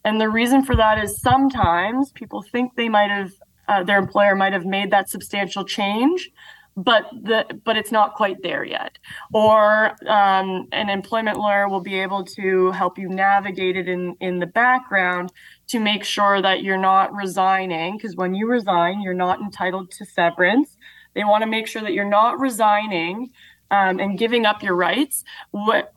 And 0.03 0.19
the 0.19 0.29
reason 0.29 0.65
for 0.65 0.75
that 0.75 1.01
is 1.01 1.21
sometimes 1.21 2.11
people 2.11 2.43
think 2.51 2.75
they 2.75 2.89
might 2.89 3.11
have 3.11 3.31
uh, 3.67 3.83
their 3.83 3.97
employer 3.97 4.35
might 4.35 4.51
have 4.51 4.65
made 4.65 4.91
that 4.91 5.09
substantial 5.09 5.63
change, 5.63 6.29
but 6.75 7.05
the 7.11 7.45
but 7.63 7.77
it's 7.77 7.91
not 7.91 8.15
quite 8.15 8.41
there 8.41 8.65
yet. 8.65 8.97
Or 9.31 9.91
um, 10.09 10.67
an 10.73 10.89
employment 10.89 11.37
lawyer 11.37 11.69
will 11.69 11.81
be 11.81 11.99
able 11.99 12.25
to 12.25 12.71
help 12.71 12.97
you 12.97 13.07
navigate 13.07 13.77
it 13.77 13.87
in 13.87 14.15
in 14.19 14.39
the 14.39 14.47
background 14.47 15.31
to 15.67 15.79
make 15.79 16.03
sure 16.03 16.41
that 16.41 16.63
you're 16.63 16.77
not 16.77 17.13
resigning 17.13 17.95
because 17.95 18.15
when 18.15 18.33
you 18.33 18.49
resign, 18.49 19.01
you're 19.01 19.13
not 19.13 19.39
entitled 19.39 19.91
to 19.91 20.05
severance 20.05 20.75
they 21.13 21.23
want 21.23 21.43
to 21.43 21.49
make 21.49 21.67
sure 21.67 21.81
that 21.81 21.93
you're 21.93 22.05
not 22.05 22.39
resigning 22.39 23.31
um, 23.71 23.99
and 23.99 24.17
giving 24.17 24.45
up 24.45 24.61
your 24.61 24.75
rights 24.75 25.23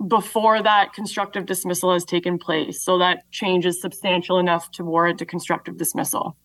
before 0.08 0.62
that 0.62 0.92
constructive 0.94 1.46
dismissal 1.46 1.92
has 1.92 2.04
taken 2.04 2.38
place. 2.38 2.82
So 2.82 2.98
that 2.98 3.30
change 3.30 3.66
is 3.66 3.80
substantial 3.80 4.38
enough 4.38 4.70
to 4.72 4.84
warrant 4.84 5.20
a 5.20 5.26
constructive 5.26 5.76
dismissal. 5.76 6.36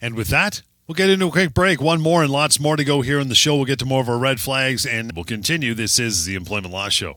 And 0.00 0.14
with 0.14 0.28
that, 0.28 0.62
We'll 0.86 0.94
get 0.94 1.08
into 1.08 1.28
a 1.28 1.30
quick 1.30 1.54
break. 1.54 1.80
One 1.80 2.02
more 2.02 2.22
and 2.22 2.30
lots 2.30 2.60
more 2.60 2.76
to 2.76 2.84
go 2.84 3.00
here 3.00 3.18
in 3.18 3.28
the 3.28 3.34
show. 3.34 3.56
We'll 3.56 3.64
get 3.64 3.78
to 3.78 3.86
more 3.86 4.02
of 4.02 4.08
our 4.10 4.18
red 4.18 4.38
flags 4.38 4.84
and 4.84 5.12
we'll 5.12 5.24
continue. 5.24 5.72
This 5.72 5.98
is 5.98 6.26
the 6.26 6.34
Employment 6.34 6.74
Law 6.74 6.90
Show. 6.90 7.16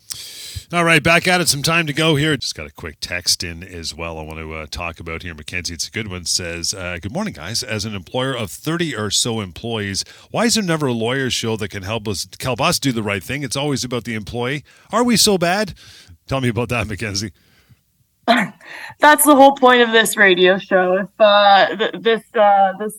All 0.73 0.85
right, 0.85 1.03
back 1.03 1.27
at 1.27 1.41
it. 1.41 1.49
Some 1.49 1.63
time 1.63 1.85
to 1.87 1.91
go 1.91 2.15
here. 2.15 2.37
Just 2.37 2.55
got 2.55 2.65
a 2.65 2.71
quick 2.71 2.95
text 3.01 3.43
in 3.43 3.61
as 3.61 3.93
well. 3.93 4.17
I 4.17 4.21
want 4.21 4.39
to 4.39 4.53
uh, 4.53 4.67
talk 4.71 5.01
about 5.01 5.21
here. 5.21 5.33
Mackenzie, 5.33 5.73
it's 5.73 5.89
a 5.89 5.91
good 5.91 6.07
one. 6.07 6.23
Says, 6.23 6.73
uh, 6.73 6.97
"Good 7.01 7.11
morning, 7.11 7.33
guys. 7.33 7.61
As 7.61 7.83
an 7.83 7.93
employer 7.93 8.33
of 8.33 8.49
thirty 8.49 8.95
or 8.95 9.11
so 9.11 9.41
employees, 9.41 10.05
why 10.29 10.45
is 10.45 10.53
there 10.53 10.63
never 10.63 10.87
a 10.87 10.93
lawyer 10.93 11.29
show 11.29 11.57
that 11.57 11.71
can 11.71 11.83
help 11.83 12.07
us 12.07 12.25
help 12.39 12.61
us 12.61 12.79
do 12.79 12.93
the 12.93 13.03
right 13.03 13.21
thing? 13.21 13.43
It's 13.43 13.57
always 13.57 13.83
about 13.83 14.05
the 14.05 14.15
employee. 14.15 14.63
Are 14.93 15.03
we 15.03 15.17
so 15.17 15.37
bad? 15.37 15.73
Tell 16.25 16.39
me 16.39 16.47
about 16.47 16.69
that, 16.69 16.87
Mackenzie." 16.87 17.33
That's 18.25 19.25
the 19.25 19.35
whole 19.35 19.55
point 19.57 19.81
of 19.81 19.91
this 19.91 20.15
radio 20.15 20.57
show. 20.57 20.95
If 20.95 21.09
uh, 21.19 21.75
th- 21.75 21.95
this 21.99 22.23
uh, 22.33 22.71
this 22.79 22.97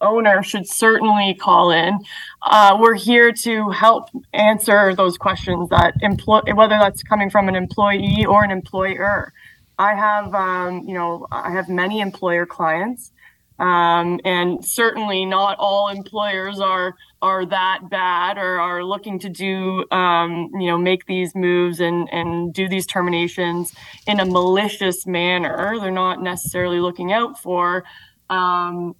owner 0.00 0.42
should 0.42 0.68
certainly 0.68 1.34
call 1.34 1.70
in. 1.70 1.98
Uh, 2.42 2.76
we're 2.80 2.94
here 2.94 3.32
to 3.32 3.70
help 3.70 4.08
answer 4.32 4.94
those 4.94 5.18
questions 5.18 5.68
that 5.70 5.94
employ 6.02 6.40
whether 6.54 6.78
that's 6.78 7.02
coming 7.02 7.30
from 7.30 7.48
an 7.48 7.54
employee 7.54 8.24
or 8.26 8.44
an 8.44 8.50
employer. 8.50 9.32
I 9.78 9.94
have, 9.94 10.34
um, 10.34 10.82
you 10.86 10.94
know, 10.94 11.26
I 11.30 11.52
have 11.52 11.68
many 11.68 12.00
employer 12.00 12.46
clients, 12.46 13.12
um, 13.60 14.20
and 14.24 14.64
certainly 14.64 15.24
not 15.24 15.56
all 15.58 15.88
employers 15.88 16.60
are 16.60 16.94
are 17.20 17.44
that 17.46 17.80
bad 17.90 18.38
or 18.38 18.60
are 18.60 18.84
looking 18.84 19.18
to 19.18 19.28
do, 19.28 19.84
um, 19.90 20.50
you 20.54 20.68
know, 20.68 20.78
make 20.78 21.06
these 21.06 21.34
moves 21.34 21.80
and 21.80 22.08
and 22.12 22.52
do 22.52 22.68
these 22.68 22.86
terminations 22.86 23.72
in 24.06 24.20
a 24.20 24.24
malicious 24.24 25.06
manner. 25.06 25.78
They're 25.80 25.90
not 25.90 26.22
necessarily 26.22 26.80
looking 26.80 27.12
out 27.12 27.40
for 27.40 27.84
um, 28.30 28.94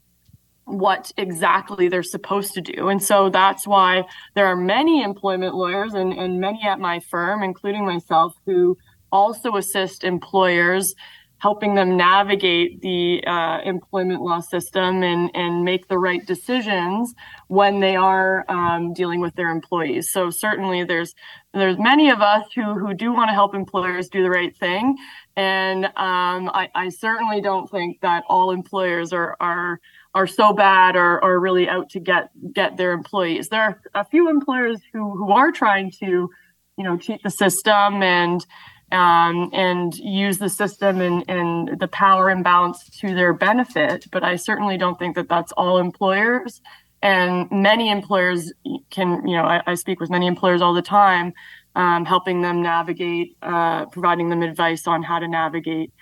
what 0.68 1.10
exactly 1.16 1.88
they're 1.88 2.02
supposed 2.02 2.54
to 2.54 2.60
do. 2.60 2.88
And 2.88 3.02
so 3.02 3.30
that's 3.30 3.66
why 3.66 4.04
there 4.34 4.46
are 4.46 4.56
many 4.56 5.02
employment 5.02 5.54
lawyers 5.54 5.94
and, 5.94 6.12
and 6.12 6.40
many 6.40 6.62
at 6.64 6.78
my 6.78 7.00
firm, 7.00 7.42
including 7.42 7.84
myself, 7.84 8.34
who 8.46 8.76
also 9.10 9.56
assist 9.56 10.04
employers 10.04 10.94
helping 11.38 11.76
them 11.76 11.96
navigate 11.96 12.80
the 12.80 13.22
uh, 13.26 13.60
employment 13.64 14.20
law 14.20 14.40
system 14.40 15.02
and, 15.04 15.30
and 15.34 15.64
make 15.64 15.86
the 15.86 15.96
right 15.96 16.26
decisions 16.26 17.14
when 17.46 17.80
they 17.80 17.94
are 17.94 18.44
um, 18.48 18.92
dealing 18.92 19.20
with 19.20 19.34
their 19.36 19.50
employees. 19.50 20.10
So 20.12 20.30
certainly 20.30 20.84
there's 20.84 21.14
there's 21.54 21.78
many 21.78 22.10
of 22.10 22.20
us 22.20 22.44
who 22.54 22.74
who 22.74 22.92
do 22.92 23.12
want 23.12 23.28
to 23.28 23.34
help 23.34 23.54
employers 23.54 24.08
do 24.08 24.22
the 24.22 24.30
right 24.30 24.56
thing, 24.56 24.96
and 25.36 25.86
um, 25.86 26.50
I, 26.52 26.68
I 26.74 26.88
certainly 26.90 27.40
don't 27.40 27.70
think 27.70 28.00
that 28.00 28.24
all 28.28 28.50
employers 28.50 29.12
are 29.12 29.36
are 29.40 29.80
are 30.14 30.26
so 30.26 30.52
bad 30.52 30.96
or 30.96 31.22
are 31.22 31.38
really 31.38 31.68
out 31.68 31.90
to 31.90 32.00
get 32.00 32.30
get 32.52 32.76
their 32.76 32.92
employees. 32.92 33.48
There 33.48 33.62
are 33.62 33.80
a 33.94 34.04
few 34.04 34.28
employers 34.28 34.80
who 34.92 35.16
who 35.16 35.30
are 35.32 35.52
trying 35.52 35.90
to, 36.00 36.30
you 36.76 36.84
know, 36.84 36.96
cheat 36.96 37.22
the 37.22 37.30
system 37.30 38.02
and 38.02 38.44
um, 38.90 39.50
and 39.52 39.94
use 39.96 40.38
the 40.38 40.48
system 40.48 41.00
and, 41.00 41.24
and 41.28 41.78
the 41.78 41.88
power 41.88 42.30
imbalance 42.30 42.88
to 43.00 43.14
their 43.14 43.32
benefit. 43.34 44.06
But 44.10 44.24
I 44.24 44.36
certainly 44.36 44.78
don't 44.78 44.98
think 44.98 45.14
that 45.16 45.28
that's 45.28 45.52
all 45.52 45.78
employers. 45.78 46.62
And 47.00 47.48
many 47.50 47.90
employers 47.90 48.52
can, 48.90 49.26
you 49.26 49.36
know, 49.36 49.44
I, 49.44 49.62
I 49.66 49.74
speak 49.74 50.00
with 50.00 50.10
many 50.10 50.26
employers 50.26 50.62
all 50.62 50.74
the 50.74 50.82
time 50.82 51.32
um, 51.78 52.04
helping 52.04 52.42
them 52.42 52.60
navigate, 52.60 53.36
uh, 53.40 53.86
providing 53.86 54.30
them 54.30 54.42
advice 54.42 54.86
on 54.86 55.02
how 55.02 55.20
to 55.20 55.28
navigate 55.28 55.92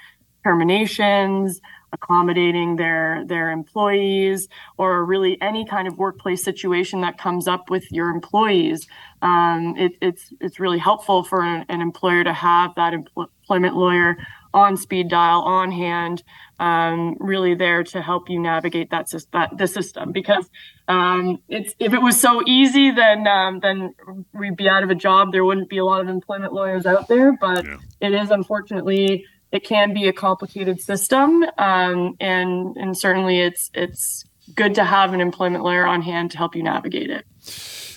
terminations, 0.42 1.60
accommodating 1.92 2.76
their 2.76 3.24
their 3.26 3.50
employees, 3.50 4.48
or 4.78 5.04
really 5.04 5.40
any 5.40 5.64
kind 5.64 5.88
of 5.88 5.98
workplace 5.98 6.42
situation 6.42 7.00
that 7.02 7.18
comes 7.18 7.48
up 7.48 7.70
with 7.70 7.90
your 7.92 8.08
employees. 8.10 8.86
Um, 9.22 9.74
it, 9.76 9.92
it's 10.00 10.32
it's 10.40 10.60
really 10.60 10.78
helpful 10.78 11.22
for 11.24 11.42
an, 11.42 11.64
an 11.68 11.80
employer 11.80 12.24
to 12.24 12.32
have 12.32 12.74
that 12.76 12.94
employment 12.94 13.76
lawyer 13.76 14.16
on 14.56 14.76
speed 14.76 15.08
dial 15.08 15.42
on 15.42 15.70
hand 15.70 16.22
um, 16.58 17.16
really 17.20 17.54
there 17.54 17.84
to 17.84 18.00
help 18.00 18.30
you 18.30 18.40
navigate 18.40 18.90
that, 18.90 19.06
that 19.32 19.56
the 19.58 19.66
system 19.66 20.12
because 20.12 20.48
um, 20.88 21.38
it's 21.48 21.74
if 21.78 21.92
it 21.92 22.00
was 22.00 22.18
so 22.18 22.42
easy 22.46 22.90
then 22.90 23.26
um, 23.26 23.60
then 23.60 23.94
we'd 24.32 24.56
be 24.56 24.68
out 24.68 24.82
of 24.82 24.90
a 24.90 24.94
job 24.94 25.32
there 25.32 25.44
wouldn't 25.44 25.68
be 25.68 25.78
a 25.78 25.84
lot 25.84 26.00
of 26.00 26.08
employment 26.08 26.52
lawyers 26.54 26.86
out 26.86 27.06
there 27.08 27.36
but 27.38 27.64
yeah. 27.66 27.76
it 28.00 28.14
is 28.14 28.30
unfortunately 28.30 29.26
it 29.56 29.64
can 29.64 29.94
be 29.94 30.06
a 30.06 30.12
complicated 30.12 30.80
system 30.80 31.44
um, 31.58 32.14
and 32.20 32.76
and 32.76 32.96
certainly 32.96 33.40
it's 33.40 33.70
it's 33.74 34.24
good 34.54 34.74
to 34.74 34.84
have 34.84 35.12
an 35.12 35.20
employment 35.20 35.64
lawyer 35.64 35.86
on 35.86 36.02
hand 36.02 36.30
to 36.30 36.38
help 36.38 36.54
you 36.54 36.62
navigate 36.62 37.10
it 37.10 37.26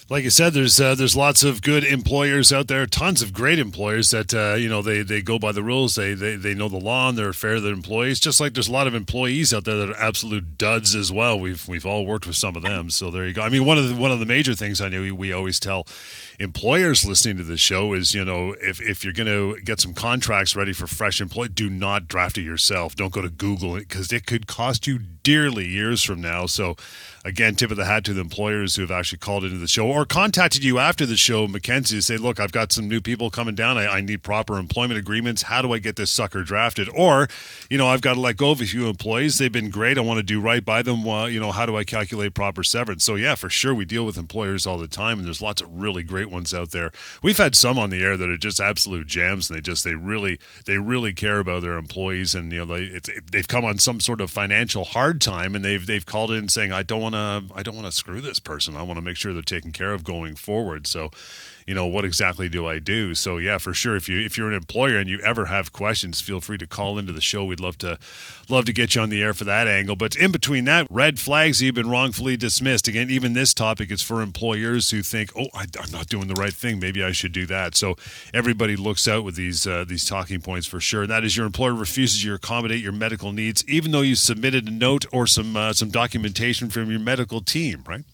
like 0.09 0.25
I 0.25 0.29
said, 0.29 0.53
there's 0.53 0.79
uh, 0.79 0.95
there's 0.95 1.15
lots 1.15 1.43
of 1.43 1.61
good 1.61 1.83
employers 1.83 2.51
out 2.51 2.67
there, 2.67 2.87
tons 2.87 3.21
of 3.21 3.31
great 3.31 3.59
employers 3.59 4.09
that 4.09 4.33
uh, 4.33 4.55
you 4.55 4.67
know 4.67 4.81
they, 4.81 5.03
they 5.03 5.21
go 5.21 5.37
by 5.37 5.51
the 5.51 5.61
rules, 5.61 5.95
they, 5.95 6.15
they 6.15 6.35
they 6.35 6.55
know 6.55 6.67
the 6.67 6.77
law, 6.77 7.09
and 7.09 7.17
they're 7.17 7.31
fair 7.31 7.55
to 7.55 7.61
their 7.61 7.73
employees. 7.73 8.19
Just 8.19 8.39
like 8.39 8.53
there's 8.53 8.67
a 8.67 8.71
lot 8.71 8.87
of 8.87 8.95
employees 8.95 9.53
out 9.53 9.65
there 9.65 9.77
that 9.77 9.91
are 9.91 10.01
absolute 10.01 10.57
duds 10.57 10.95
as 10.95 11.11
well. 11.11 11.39
We've 11.39 11.67
we've 11.67 11.85
all 11.85 12.05
worked 12.07 12.25
with 12.25 12.35
some 12.35 12.55
of 12.55 12.63
them, 12.63 12.89
so 12.89 13.11
there 13.11 13.27
you 13.27 13.33
go. 13.33 13.43
I 13.43 13.49
mean, 13.49 13.65
one 13.65 13.77
of 13.77 13.87
the 13.87 13.95
one 13.95 14.11
of 14.11 14.19
the 14.19 14.25
major 14.25 14.55
things 14.55 14.81
I 14.81 14.89
know 14.89 15.01
we, 15.01 15.11
we 15.11 15.31
always 15.31 15.59
tell 15.59 15.85
employers 16.39 17.05
listening 17.05 17.35
to 17.35 17.43
the 17.43 17.57
show 17.57 17.91
is 17.93 18.13
you 18.13 18.23
know 18.23 18.55
if, 18.61 18.81
if 18.81 19.03
you're 19.03 19.13
going 19.13 19.27
to 19.27 19.59
get 19.61 19.79
some 19.79 19.93
contracts 19.93 20.55
ready 20.55 20.71
for 20.71 20.87
fresh 20.87 21.19
employee 21.19 21.49
do 21.49 21.69
not 21.69 22.07
draft 22.07 22.37
it 22.37 22.43
yourself. 22.43 22.95
Don't 22.95 23.11
go 23.11 23.21
to 23.21 23.29
google 23.29 23.75
it 23.75 23.89
because 23.89 24.13
it 24.13 24.25
could 24.25 24.47
cost 24.47 24.87
you 24.87 24.99
dearly 25.21 25.67
years 25.67 26.01
from 26.01 26.21
now. 26.21 26.45
So 26.45 26.77
again 27.25 27.55
tip 27.55 27.71
of 27.71 27.77
the 27.77 27.83
hat 27.83 28.05
to 28.05 28.13
the 28.13 28.21
employers 28.21 28.75
who 28.75 28.81
have 28.81 28.91
actually 28.91 29.17
called 29.17 29.43
into 29.43 29.57
the 29.57 29.67
show 29.67 29.85
or 29.85 30.05
contacted 30.05 30.63
you 30.63 30.79
after 30.79 31.05
the 31.05 31.17
show 31.17 31.45
mackenzie 31.45 31.97
to 31.97 32.01
say 32.01 32.15
look 32.15 32.39
i've 32.39 32.53
got 32.53 32.71
some 32.71 32.87
new 32.87 33.01
people 33.01 33.29
coming 33.29 33.55
down. 33.55 33.77
I, 33.77 33.87
I 33.87 34.01
need 34.01 34.23
proper 34.23 34.57
employment 34.57 34.97
agreements. 34.97 35.41
How 35.43 35.61
do 35.61 35.73
i 35.73 35.79
get 35.79 35.97
this 35.97 36.09
sucker 36.09 36.43
drafted? 36.43 36.87
Or 36.95 37.27
you 37.69 37.77
know 37.77 37.87
i've 37.87 38.01
got 38.01 38.13
to 38.13 38.21
let 38.21 38.37
go 38.37 38.51
of 38.51 38.61
a 38.61 38.65
few 38.65 38.87
employees. 38.87 39.37
They've 39.37 39.51
been 39.51 39.69
great. 39.69 39.97
I 39.97 40.01
want 40.01 40.19
to 40.19 40.23
do 40.23 40.39
right 40.39 40.63
by 40.63 40.81
them. 40.83 41.05
You 41.05 41.41
know 41.41 41.51
how 41.51 41.65
do 41.65 41.75
i 41.75 41.83
calculate 41.83 42.33
proper 42.33 42.63
severance? 42.63 43.03
So 43.03 43.15
yeah 43.15 43.35
for 43.35 43.49
sure 43.49 43.75
we 43.75 43.83
deal 43.83 44.05
with 44.05 44.17
employers 44.17 44.65
all 44.65 44.77
the 44.77 44.87
time 44.87 45.17
and 45.19 45.27
there's 45.27 45.41
lots 45.41 45.61
of 45.61 45.67
really 45.69 46.03
great 46.03 46.28
great 46.29 46.33
ones 46.33 46.53
out 46.53 46.71
there. 46.71 46.91
We've 47.21 47.37
had 47.37 47.55
some 47.55 47.77
on 47.77 47.89
the 47.89 48.03
air 48.03 48.17
that 48.17 48.29
are 48.29 48.37
just 48.37 48.59
absolute 48.59 49.07
gems, 49.07 49.49
and 49.49 49.57
they 49.57 49.61
just 49.61 49.83
they 49.83 49.95
really 49.95 50.39
they 50.65 50.77
really 50.77 51.13
care 51.13 51.39
about 51.39 51.61
their 51.61 51.77
employees, 51.77 52.35
and 52.35 52.51
you 52.51 52.65
know 52.65 52.77
they 52.77 52.99
they've 53.31 53.47
come 53.47 53.65
on 53.65 53.77
some 53.77 53.99
sort 53.99 54.21
of 54.21 54.31
financial 54.31 54.83
hard 54.83 55.21
time, 55.21 55.55
and 55.55 55.63
they've 55.63 55.85
they've 55.85 56.05
called 56.05 56.31
in 56.31 56.47
saying 56.49 56.71
I 56.71 56.83
don't 56.83 57.01
want 57.01 57.15
to 57.15 57.43
I 57.55 57.63
don't 57.63 57.75
want 57.75 57.87
to 57.87 57.91
screw 57.91 58.21
this 58.21 58.39
person. 58.39 58.75
I 58.75 58.83
want 58.83 58.97
to 58.97 59.01
make 59.01 59.17
sure 59.17 59.33
they're 59.33 59.41
taken 59.41 59.71
care 59.71 59.93
of 59.93 60.03
going 60.03 60.35
forward. 60.35 60.87
So 60.87 61.11
you 61.69 61.75
know 61.75 61.85
what 61.85 62.03
exactly 62.03 62.49
do 62.49 62.65
I 62.65 62.79
do? 62.79 63.13
So 63.13 63.37
yeah, 63.37 63.59
for 63.59 63.75
sure. 63.75 63.95
If 63.95 64.09
you 64.09 64.19
if 64.19 64.39
you're 64.39 64.47
an 64.47 64.55
employer 64.55 64.97
and 64.97 65.07
you 65.07 65.19
ever 65.19 65.45
have 65.45 65.71
questions, 65.71 66.19
feel 66.19 66.41
free 66.41 66.57
to 66.57 66.65
call 66.65 66.97
into 66.97 67.13
the 67.13 67.21
show. 67.21 67.45
We'd 67.45 67.59
love 67.59 67.77
to 67.77 67.99
love 68.49 68.65
to 68.65 68.73
get 68.73 68.95
you 68.95 69.03
on 69.03 69.09
the 69.09 69.21
air 69.21 69.35
for 69.35 69.43
that 69.43 69.67
angle. 69.67 69.95
But 69.95 70.15
in 70.15 70.31
between 70.31 70.65
that, 70.65 70.87
red 70.89 71.19
flags 71.19 71.61
you've 71.61 71.75
been 71.75 71.87
wrongfully 71.91 72.37
dismissed. 72.37 72.87
Again, 72.87 73.11
even 73.11 73.33
this 73.33 73.53
topic 73.53 73.91
is 73.91 74.01
for 74.01 74.23
employers 74.23 74.89
who 74.89 75.03
think, 75.03 75.29
oh, 75.37 75.49
I, 75.53 75.65
am 75.79 75.91
not 75.91 76.07
doing 76.07 76.27
the 76.27 76.33
right 76.33 76.51
thing. 76.51 76.79
Maybe 76.79 77.03
I 77.03 77.11
should 77.11 77.33
do 77.33 77.45
that. 77.45 77.75
So 77.75 77.95
everybody 78.33 78.75
looks 78.75 79.07
out 79.07 79.23
with 79.23 79.35
these 79.35 79.67
uh, 79.67 79.85
these 79.87 80.05
talking 80.05 80.41
points 80.41 80.65
for 80.65 80.79
sure. 80.79 81.03
And 81.03 81.11
that 81.11 81.23
is, 81.23 81.37
your 81.37 81.45
employer 81.45 81.75
refuses 81.75 82.23
you 82.23 82.33
accommodate 82.33 82.81
your 82.81 82.93
medical 82.93 83.31
needs, 83.31 83.63
even 83.67 83.91
though 83.91 84.01
you 84.01 84.15
submitted 84.15 84.67
a 84.67 84.71
note 84.71 85.05
or 85.11 85.27
some 85.27 85.55
uh, 85.55 85.73
some 85.73 85.91
documentation 85.91 86.71
from 86.71 86.89
your 86.89 86.99
medical 86.99 87.41
team, 87.41 87.83
right? 87.87 88.05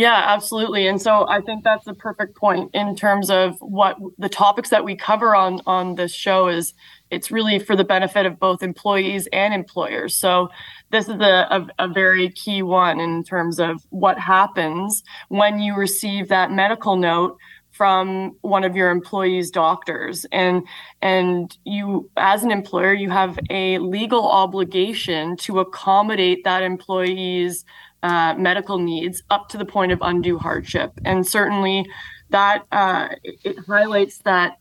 Yeah, 0.00 0.22
absolutely. 0.28 0.86
And 0.86 0.98
so 0.98 1.28
I 1.28 1.42
think 1.42 1.62
that's 1.62 1.86
a 1.86 1.92
perfect 1.92 2.34
point 2.34 2.70
in 2.72 2.96
terms 2.96 3.28
of 3.28 3.58
what 3.60 3.98
the 4.16 4.30
topics 4.30 4.70
that 4.70 4.82
we 4.82 4.96
cover 4.96 5.36
on 5.36 5.60
on 5.66 5.96
this 5.96 6.14
show 6.14 6.48
is 6.48 6.72
it's 7.10 7.30
really 7.30 7.58
for 7.58 7.76
the 7.76 7.84
benefit 7.84 8.24
of 8.24 8.38
both 8.38 8.62
employees 8.62 9.28
and 9.30 9.52
employers. 9.52 10.16
So 10.16 10.48
this 10.90 11.06
is 11.06 11.20
a, 11.20 11.46
a, 11.50 11.66
a, 11.80 11.88
very 11.88 12.30
key 12.30 12.62
one 12.62 12.98
in 12.98 13.24
terms 13.24 13.60
of 13.60 13.84
what 13.90 14.18
happens 14.18 15.02
when 15.28 15.58
you 15.58 15.74
receive 15.76 16.28
that 16.28 16.50
medical 16.50 16.96
note 16.96 17.36
from 17.70 18.38
one 18.40 18.64
of 18.64 18.74
your 18.74 18.88
employees' 18.90 19.50
doctors. 19.50 20.24
And 20.32 20.66
and 21.02 21.54
you 21.64 22.10
as 22.16 22.42
an 22.42 22.50
employer, 22.50 22.94
you 22.94 23.10
have 23.10 23.38
a 23.50 23.76
legal 23.80 24.26
obligation 24.26 25.36
to 25.38 25.60
accommodate 25.60 26.42
that 26.44 26.62
employee's 26.62 27.66
uh, 28.02 28.34
medical 28.36 28.78
needs 28.78 29.22
up 29.30 29.48
to 29.50 29.58
the 29.58 29.64
point 29.64 29.92
of 29.92 29.98
undue 30.02 30.38
hardship. 30.38 30.92
And 31.04 31.26
certainly 31.26 31.86
that 32.30 32.64
uh, 32.72 33.08
it 33.22 33.58
highlights 33.66 34.18
that 34.18 34.56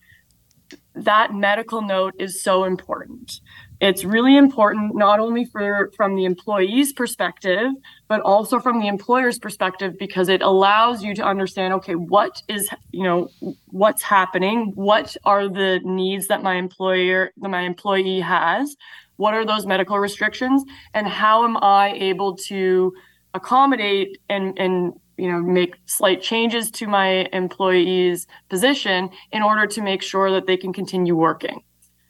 that 0.96 1.34
medical 1.34 1.82
note 1.82 2.14
is 2.20 2.42
so 2.42 2.66
important. 2.66 3.40
It's 3.80 4.04
really 4.04 4.36
important 4.36 4.96
not 4.96 5.20
only 5.20 5.46
for 5.46 5.90
from 5.96 6.16
the 6.16 6.26
employee's 6.26 6.92
perspective, 6.92 7.72
but 8.10 8.20
also 8.22 8.60
from 8.60 8.82
the 8.82 8.88
employer's 8.88 9.40
perspective 9.40 9.98
because 9.98 10.28
it 10.28 10.42
allows 10.42 11.02
you 11.02 11.16
to 11.16 11.24
understand 11.24 11.74
okay, 11.76 11.96
what 11.96 12.42
is 12.50 12.70
you 12.92 13.04
know 13.04 13.30
what's 13.68 14.02
happening, 14.02 14.74
what 14.76 15.16
are 15.24 15.48
the 15.48 15.80
needs 15.86 16.28
that 16.28 16.44
my 16.44 16.56
employer 16.56 17.32
that 17.38 17.50
my 17.50 17.62
employee 17.62 18.20
has, 18.20 18.76
what 19.16 19.34
are 19.34 19.46
those 19.46 19.66
medical 19.66 19.98
restrictions, 19.98 20.66
and 20.94 21.08
how 21.08 21.46
am 21.46 21.56
I 21.62 21.94
able 21.94 22.36
to 22.48 22.94
accommodate 23.34 24.18
and 24.30 24.58
and 24.60 24.94
you 25.18 25.32
know 25.32 25.42
make 25.42 25.76
slight 25.86 26.22
changes 26.22 26.72
to 26.72 26.88
my 26.88 27.28
employee's 27.34 28.28
position 28.50 29.10
in 29.32 29.44
order 29.44 29.68
to 29.68 29.82
make 29.82 30.02
sure 30.02 30.32
that 30.32 30.48
they 30.48 30.58
can 30.58 30.74
continue 30.74 31.16
working. 31.16 31.64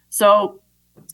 So 0.10 0.62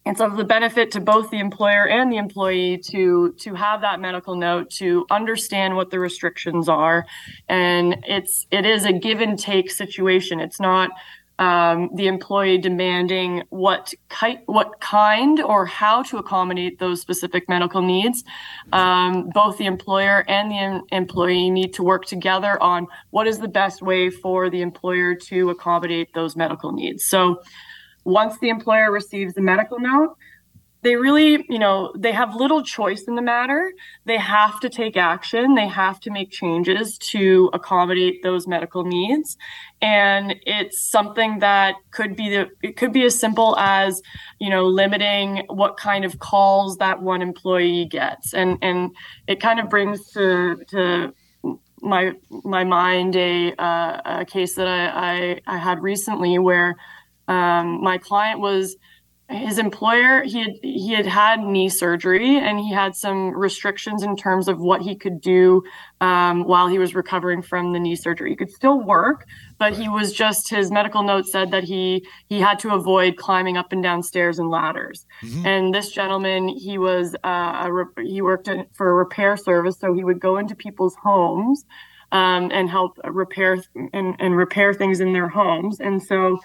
it's 0.06 0.22
of 0.22 0.38
the 0.38 0.44
benefit 0.44 0.92
to 0.92 1.00
both 1.00 1.32
the 1.32 1.40
employer 1.40 1.88
and 1.88 2.12
the 2.12 2.18
employee 2.18 2.78
to 2.90 3.34
to 3.40 3.54
have 3.56 3.82
that 3.82 4.00
medical 4.00 4.36
note 4.36 4.70
to 4.72 5.06
understand 5.10 5.76
what 5.76 5.90
the 5.90 6.00
restrictions 6.00 6.70
are. 6.70 7.06
And 7.50 7.98
it's 8.08 8.46
it 8.52 8.66
is 8.66 8.86
a 8.86 8.94
give 8.94 9.22
and 9.22 9.38
take 9.38 9.72
situation. 9.72 10.40
It's 10.40 10.60
not 10.60 10.92
um, 11.40 11.90
the 11.96 12.08
employee 12.08 12.58
demanding 12.58 13.44
what 13.50 13.94
ki- 14.10 14.40
what 14.46 14.80
kind 14.80 15.42
or 15.42 15.66
how 15.66 16.02
to 16.04 16.18
accommodate 16.18 16.80
those 16.80 17.02
specific 17.02 17.50
medical 17.50 17.82
needs. 17.82 18.24
Um, 18.72 19.30
both 19.34 19.58
the 19.58 19.66
employer 19.66 20.24
and 20.28 20.52
the 20.52 20.58
em- 20.58 20.82
employee 20.92 21.50
need 21.50 21.74
to 21.74 21.84
work 21.84 22.06
together 22.06 22.62
on 22.62 22.88
what 23.10 23.28
is 23.28 23.40
the 23.40 23.48
best 23.48 23.82
way 23.82 24.10
for 24.10 24.50
the 24.50 24.62
employer 24.62 25.16
to 25.16 25.50
accommodate 25.50 26.14
those 26.14 26.36
medical 26.36 26.72
needs. 26.72 27.06
So, 27.06 27.42
once 28.06 28.38
the 28.40 28.50
employer 28.50 28.92
receives 28.92 29.34
the 29.34 29.42
medical 29.42 29.80
note, 29.80 30.16
they 30.86 30.96
really, 30.96 31.44
you 31.50 31.58
know, 31.58 31.92
they 31.98 32.12
have 32.12 32.36
little 32.36 32.62
choice 32.62 33.06
in 33.08 33.16
the 33.16 33.22
matter. 33.24 33.74
They 34.06 34.20
have 34.20 34.60
to 34.60 34.70
take 34.70 34.96
action. 34.96 35.56
They 35.56 35.68
have 35.68 36.00
to 36.02 36.12
make 36.12 36.30
changes 36.30 37.00
to 37.10 37.50
accommodate 37.54 38.22
those 38.22 38.46
medical 38.46 38.84
needs. 38.86 39.36
And 39.82 40.36
it's 40.46 40.80
something 40.80 41.40
that 41.40 41.74
could 41.90 42.16
be 42.16 42.30
the, 42.30 42.52
it 42.62 42.78
could 42.78 42.94
be 42.94 43.04
as 43.04 43.20
simple 43.20 43.58
as, 43.58 44.00
you 44.40 44.52
know, 44.52 44.68
limiting 44.68 45.44
what 45.48 45.76
kind 45.76 46.06
of 46.06 46.20
calls 46.20 46.78
that 46.78 47.02
one 47.02 47.24
employee 47.24 47.86
gets. 47.86 48.36
And, 48.36 48.60
and 48.62 48.92
it 49.28 49.42
kind 49.42 49.60
of 49.60 49.72
brings 49.72 50.12
to, 50.12 50.58
to, 50.70 51.14
my 51.82 52.14
my 52.44 52.64
mind 52.64 53.16
a 53.16 53.54
uh, 53.62 54.22
a 54.22 54.26
case 54.26 54.56
that 54.56 54.68
I, 54.68 54.88
I, 54.88 55.42
I 55.46 55.58
had 55.58 55.84
recently 55.84 56.40
where 56.40 56.76
um, 57.28 57.84
my 57.84 58.00
client 58.00 58.40
was 58.40 58.76
his 59.30 59.58
employer 59.58 60.22
he 60.24 60.40
had 60.40 60.54
he 60.62 60.94
had 60.94 61.08
had 61.08 61.40
knee 61.40 61.68
surgery 61.68 62.38
and 62.38 62.60
he 62.60 62.72
had 62.72 62.96
some 62.96 63.32
restrictions 63.32 64.04
in 64.04 64.16
terms 64.16 64.48
of 64.48 64.60
what 64.60 64.84
he 64.84 64.96
could 64.96 65.20
do 65.20 65.64
um, 66.00 66.44
while 66.44 66.68
he 66.68 66.78
was 66.78 66.94
recovering 66.94 67.42
from 67.42 67.74
the 67.74 67.80
knee 67.80 67.96
surgery. 67.96 68.30
He 68.30 68.36
could 68.36 68.52
still 68.52 68.80
work 68.82 69.26
but 69.58 69.74
he 69.74 69.90
was 69.90 70.14
just 70.14 70.50
his 70.50 70.70
medical 70.70 71.02
note 71.02 71.26
said 71.26 71.50
that 71.50 71.64
he 71.64 72.06
he 72.28 72.40
had 72.40 72.60
to 72.60 72.74
avoid 72.74 73.18
climbing 73.18 73.58
up 73.58 73.72
and 73.72 73.82
down 73.82 74.04
stairs 74.04 74.38
and 74.38 74.50
ladders. 74.50 75.08
Mm-hmm. 75.24 75.46
and 75.46 75.74
this 75.74 75.90
gentleman 75.90 76.48
he 76.48 76.78
was 76.78 77.16
uh, 77.24 77.68
a, 77.98 78.02
he 78.04 78.22
worked 78.22 78.48
in, 78.48 78.68
for 78.74 78.90
a 78.90 78.94
repair 78.94 79.38
service 79.38 79.80
so 79.80 79.94
he 79.94 80.04
would 80.04 80.20
go 80.20 80.38
into 80.38 80.56
people's 80.56 80.96
homes 81.02 81.66
um, 82.12 82.50
and 82.54 82.70
help 82.70 82.98
repair 83.04 83.58
and, 83.94 84.16
and 84.20 84.38
repair 84.38 84.74
things 84.74 85.00
in 85.00 85.14
their 85.14 85.28
homes. 85.28 85.80
And 85.80 86.02
so 86.02 86.40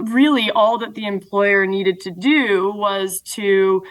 really 0.00 0.50
all 0.50 0.78
that 0.78 0.94
the 0.94 1.06
employer 1.06 1.66
needed 1.66 2.00
to 2.00 2.10
do 2.10 2.72
was 2.72 3.20
to 3.20 3.82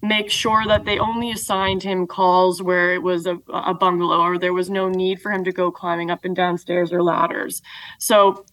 make 0.00 0.30
sure 0.30 0.64
that 0.66 0.84
they 0.84 0.98
only 0.98 1.32
assigned 1.32 1.82
him 1.82 2.06
calls 2.06 2.62
where 2.62 2.94
it 2.94 3.02
was 3.02 3.26
a, 3.26 3.36
a 3.52 3.74
bungalow 3.74 4.20
or 4.20 4.38
there 4.38 4.52
was 4.52 4.70
no 4.70 4.88
need 4.88 5.20
for 5.20 5.32
him 5.32 5.44
to 5.44 5.52
go 5.52 5.70
climbing 5.70 6.10
up 6.10 6.24
and 6.24 6.36
down 6.36 6.56
stairs 6.56 6.92
or 6.92 7.02
ladders. 7.02 7.62
So 7.98 8.44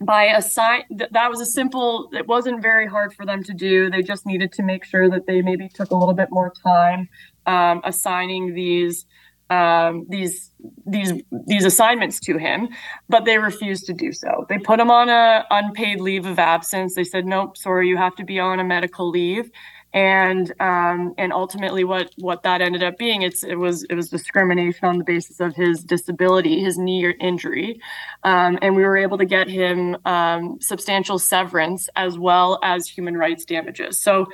by 0.00 0.24
assign 0.24 0.82
th- 0.88 1.10
that 1.12 1.30
was 1.30 1.40
a 1.40 1.46
simple 1.46 2.10
it 2.12 2.26
wasn't 2.26 2.60
very 2.60 2.86
hard 2.86 3.14
for 3.14 3.24
them 3.24 3.42
to 3.42 3.54
do 3.54 3.88
they 3.88 4.02
just 4.02 4.26
needed 4.26 4.52
to 4.52 4.62
make 4.62 4.84
sure 4.84 5.08
that 5.08 5.26
they 5.26 5.40
maybe 5.40 5.68
took 5.68 5.90
a 5.90 5.96
little 5.96 6.12
bit 6.14 6.28
more 6.30 6.52
time 6.62 7.08
um, 7.46 7.80
assigning 7.84 8.52
these 8.52 9.06
um, 9.50 10.06
these 10.08 10.50
these 10.86 11.12
these 11.46 11.64
assignments 11.64 12.20
to 12.20 12.38
him, 12.38 12.68
but 13.08 13.24
they 13.24 13.38
refused 13.38 13.86
to 13.86 13.92
do 13.92 14.12
so. 14.12 14.46
They 14.48 14.58
put 14.58 14.80
him 14.80 14.90
on 14.90 15.08
a 15.08 15.44
unpaid 15.50 16.00
leave 16.00 16.26
of 16.26 16.38
absence. 16.38 16.94
They 16.94 17.04
said, 17.04 17.26
"Nope, 17.26 17.56
sorry, 17.56 17.88
you 17.88 17.96
have 17.96 18.16
to 18.16 18.24
be 18.24 18.38
on 18.40 18.60
a 18.60 18.64
medical 18.64 19.08
leave." 19.08 19.50
and 19.96 20.52
um, 20.60 21.14
and 21.16 21.32
ultimately 21.32 21.82
what 21.82 22.10
what 22.18 22.42
that 22.42 22.60
ended 22.60 22.82
up 22.82 22.98
being 22.98 23.22
it's 23.22 23.42
it 23.42 23.54
was 23.54 23.84
it 23.84 23.94
was 23.94 24.10
discrimination 24.10 24.84
on 24.84 24.98
the 24.98 25.04
basis 25.04 25.40
of 25.40 25.56
his 25.56 25.82
disability 25.82 26.60
his 26.60 26.76
knee 26.76 27.14
injury 27.18 27.80
um, 28.22 28.58
and 28.60 28.76
we 28.76 28.82
were 28.84 28.96
able 28.96 29.16
to 29.16 29.24
get 29.24 29.48
him 29.48 29.96
um, 30.04 30.58
substantial 30.60 31.18
severance 31.18 31.88
as 31.96 32.18
well 32.18 32.58
as 32.62 32.86
human 32.86 33.16
rights 33.16 33.46
damages 33.46 33.98
so 33.98 34.26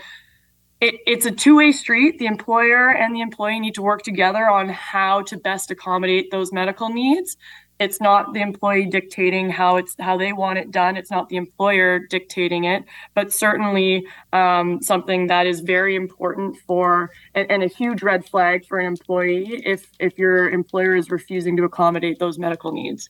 it, 0.83 0.97
it's 1.07 1.26
a 1.26 1.30
two-way 1.30 1.70
street. 1.70 2.18
The 2.18 2.26
employer 2.26 2.91
and 2.91 3.14
the 3.14 3.20
employee 3.20 3.61
need 3.61 3.74
to 3.74 3.83
work 3.83 4.03
together 4.03 4.51
on 4.51 4.68
how 4.68 5.22
to 5.22 5.37
best 5.37 5.70
accommodate 5.70 6.33
those 6.33 6.53
medical 6.53 6.89
needs. 6.89 7.37
It's 7.78 8.01
not 8.01 8.35
the 8.35 8.41
employee 8.41 8.87
dictating 8.87 9.49
how 9.49 9.76
it's 9.76 9.95
how 10.01 10.16
they 10.16 10.33
want 10.33 10.59
it 10.59 10.72
done. 10.72 10.97
It's 10.97 11.11
not 11.11 11.28
the 11.28 11.37
employer 11.37 12.01
dictating 12.01 12.64
it. 12.64 12.85
But 13.14 13.33
certainly 13.33 14.07
um, 14.33 14.83
something 14.83 15.28
that 15.28 15.47
is 15.47 15.61
very 15.61 15.95
important 15.95 16.57
for 16.66 17.11
and, 17.37 17.49
and, 17.51 17.62
a 17.62 17.68
huge 17.68 18.03
red 18.03 18.24
flag 18.26 18.66
for 18.66 18.80
an 18.80 18.87
employee 18.87 19.62
if 19.64 19.89
if 20.01 20.18
your 20.18 20.51
employer 20.51 20.97
is 20.97 21.11
refusing 21.11 21.57
to 21.59 21.64
accommodate 21.64 22.18
those 22.18 22.39
medical 22.39 22.72
needs 22.72 23.09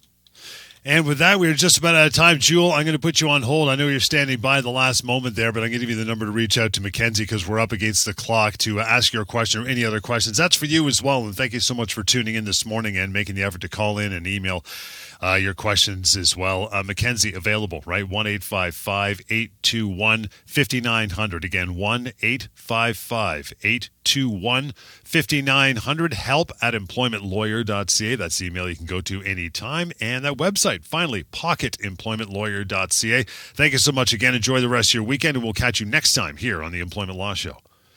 and 0.84 1.06
with 1.06 1.18
that, 1.18 1.38
we're 1.38 1.54
just 1.54 1.78
about 1.78 1.94
out 1.94 2.08
of 2.08 2.12
time. 2.12 2.40
Jewel, 2.40 2.72
I'm 2.72 2.84
going 2.84 2.96
to 2.96 2.98
put 2.98 3.20
you 3.20 3.28
on 3.28 3.42
hold. 3.42 3.68
I 3.68 3.76
know 3.76 3.86
you're 3.86 4.00
standing 4.00 4.40
by 4.40 4.60
the 4.60 4.70
last 4.70 5.04
moment 5.04 5.36
there, 5.36 5.52
but 5.52 5.62
I'm 5.62 5.70
going 5.70 5.80
to 5.80 5.86
give 5.86 5.96
you 5.96 6.04
the 6.04 6.08
number 6.08 6.24
to 6.24 6.32
reach 6.32 6.58
out 6.58 6.72
to 6.72 6.82
Mackenzie 6.82 7.22
because 7.22 7.46
we're 7.46 7.60
up 7.60 7.70
against 7.70 8.04
the 8.04 8.12
clock 8.12 8.58
to 8.58 8.80
ask 8.80 9.12
your 9.12 9.24
question 9.24 9.62
or 9.62 9.68
any 9.68 9.84
other 9.84 10.00
questions. 10.00 10.36
That's 10.36 10.56
for 10.56 10.66
you 10.66 10.88
as 10.88 11.00
well. 11.00 11.24
And 11.24 11.36
thank 11.36 11.52
you 11.52 11.60
so 11.60 11.74
much 11.74 11.94
for 11.94 12.02
tuning 12.02 12.34
in 12.34 12.46
this 12.46 12.66
morning 12.66 12.96
and 12.96 13.12
making 13.12 13.36
the 13.36 13.44
effort 13.44 13.60
to 13.60 13.68
call 13.68 13.98
in 13.98 14.12
and 14.12 14.26
email 14.26 14.64
uh, 15.22 15.34
your 15.34 15.54
questions 15.54 16.16
as 16.16 16.36
well. 16.36 16.68
Uh, 16.72 16.82
Mackenzie, 16.82 17.32
available, 17.32 17.84
right? 17.86 18.08
1 18.08 18.26
821 18.26 20.28
5900. 20.46 21.44
Again, 21.44 21.76
1 21.76 22.12
821 22.20 24.72
5900. 25.04 26.14
Help 26.14 26.50
at 26.60 26.74
employmentlawyer.ca. 26.74 28.16
That's 28.16 28.38
the 28.38 28.46
email 28.46 28.68
you 28.68 28.74
can 28.76 28.86
go 28.86 29.00
to 29.00 29.22
anytime. 29.22 29.92
And 30.00 30.24
that 30.24 30.34
website, 30.34 30.84
finally, 30.84 31.22
pocketemploymentlawyer.ca. 31.24 33.24
Thank 33.54 33.72
you 33.72 33.78
so 33.78 33.92
much 33.92 34.12
again. 34.12 34.34
Enjoy 34.34 34.60
the 34.60 34.68
rest 34.68 34.90
of 34.90 34.94
your 34.94 35.04
weekend, 35.04 35.36
and 35.36 35.44
we'll 35.44 35.52
catch 35.52 35.78
you 35.80 35.86
next 35.86 36.14
time 36.14 36.36
here 36.36 36.62
on 36.62 36.72
the 36.72 36.80
Employment 36.80 37.18
Law 37.18 37.34
Show. 37.34 37.58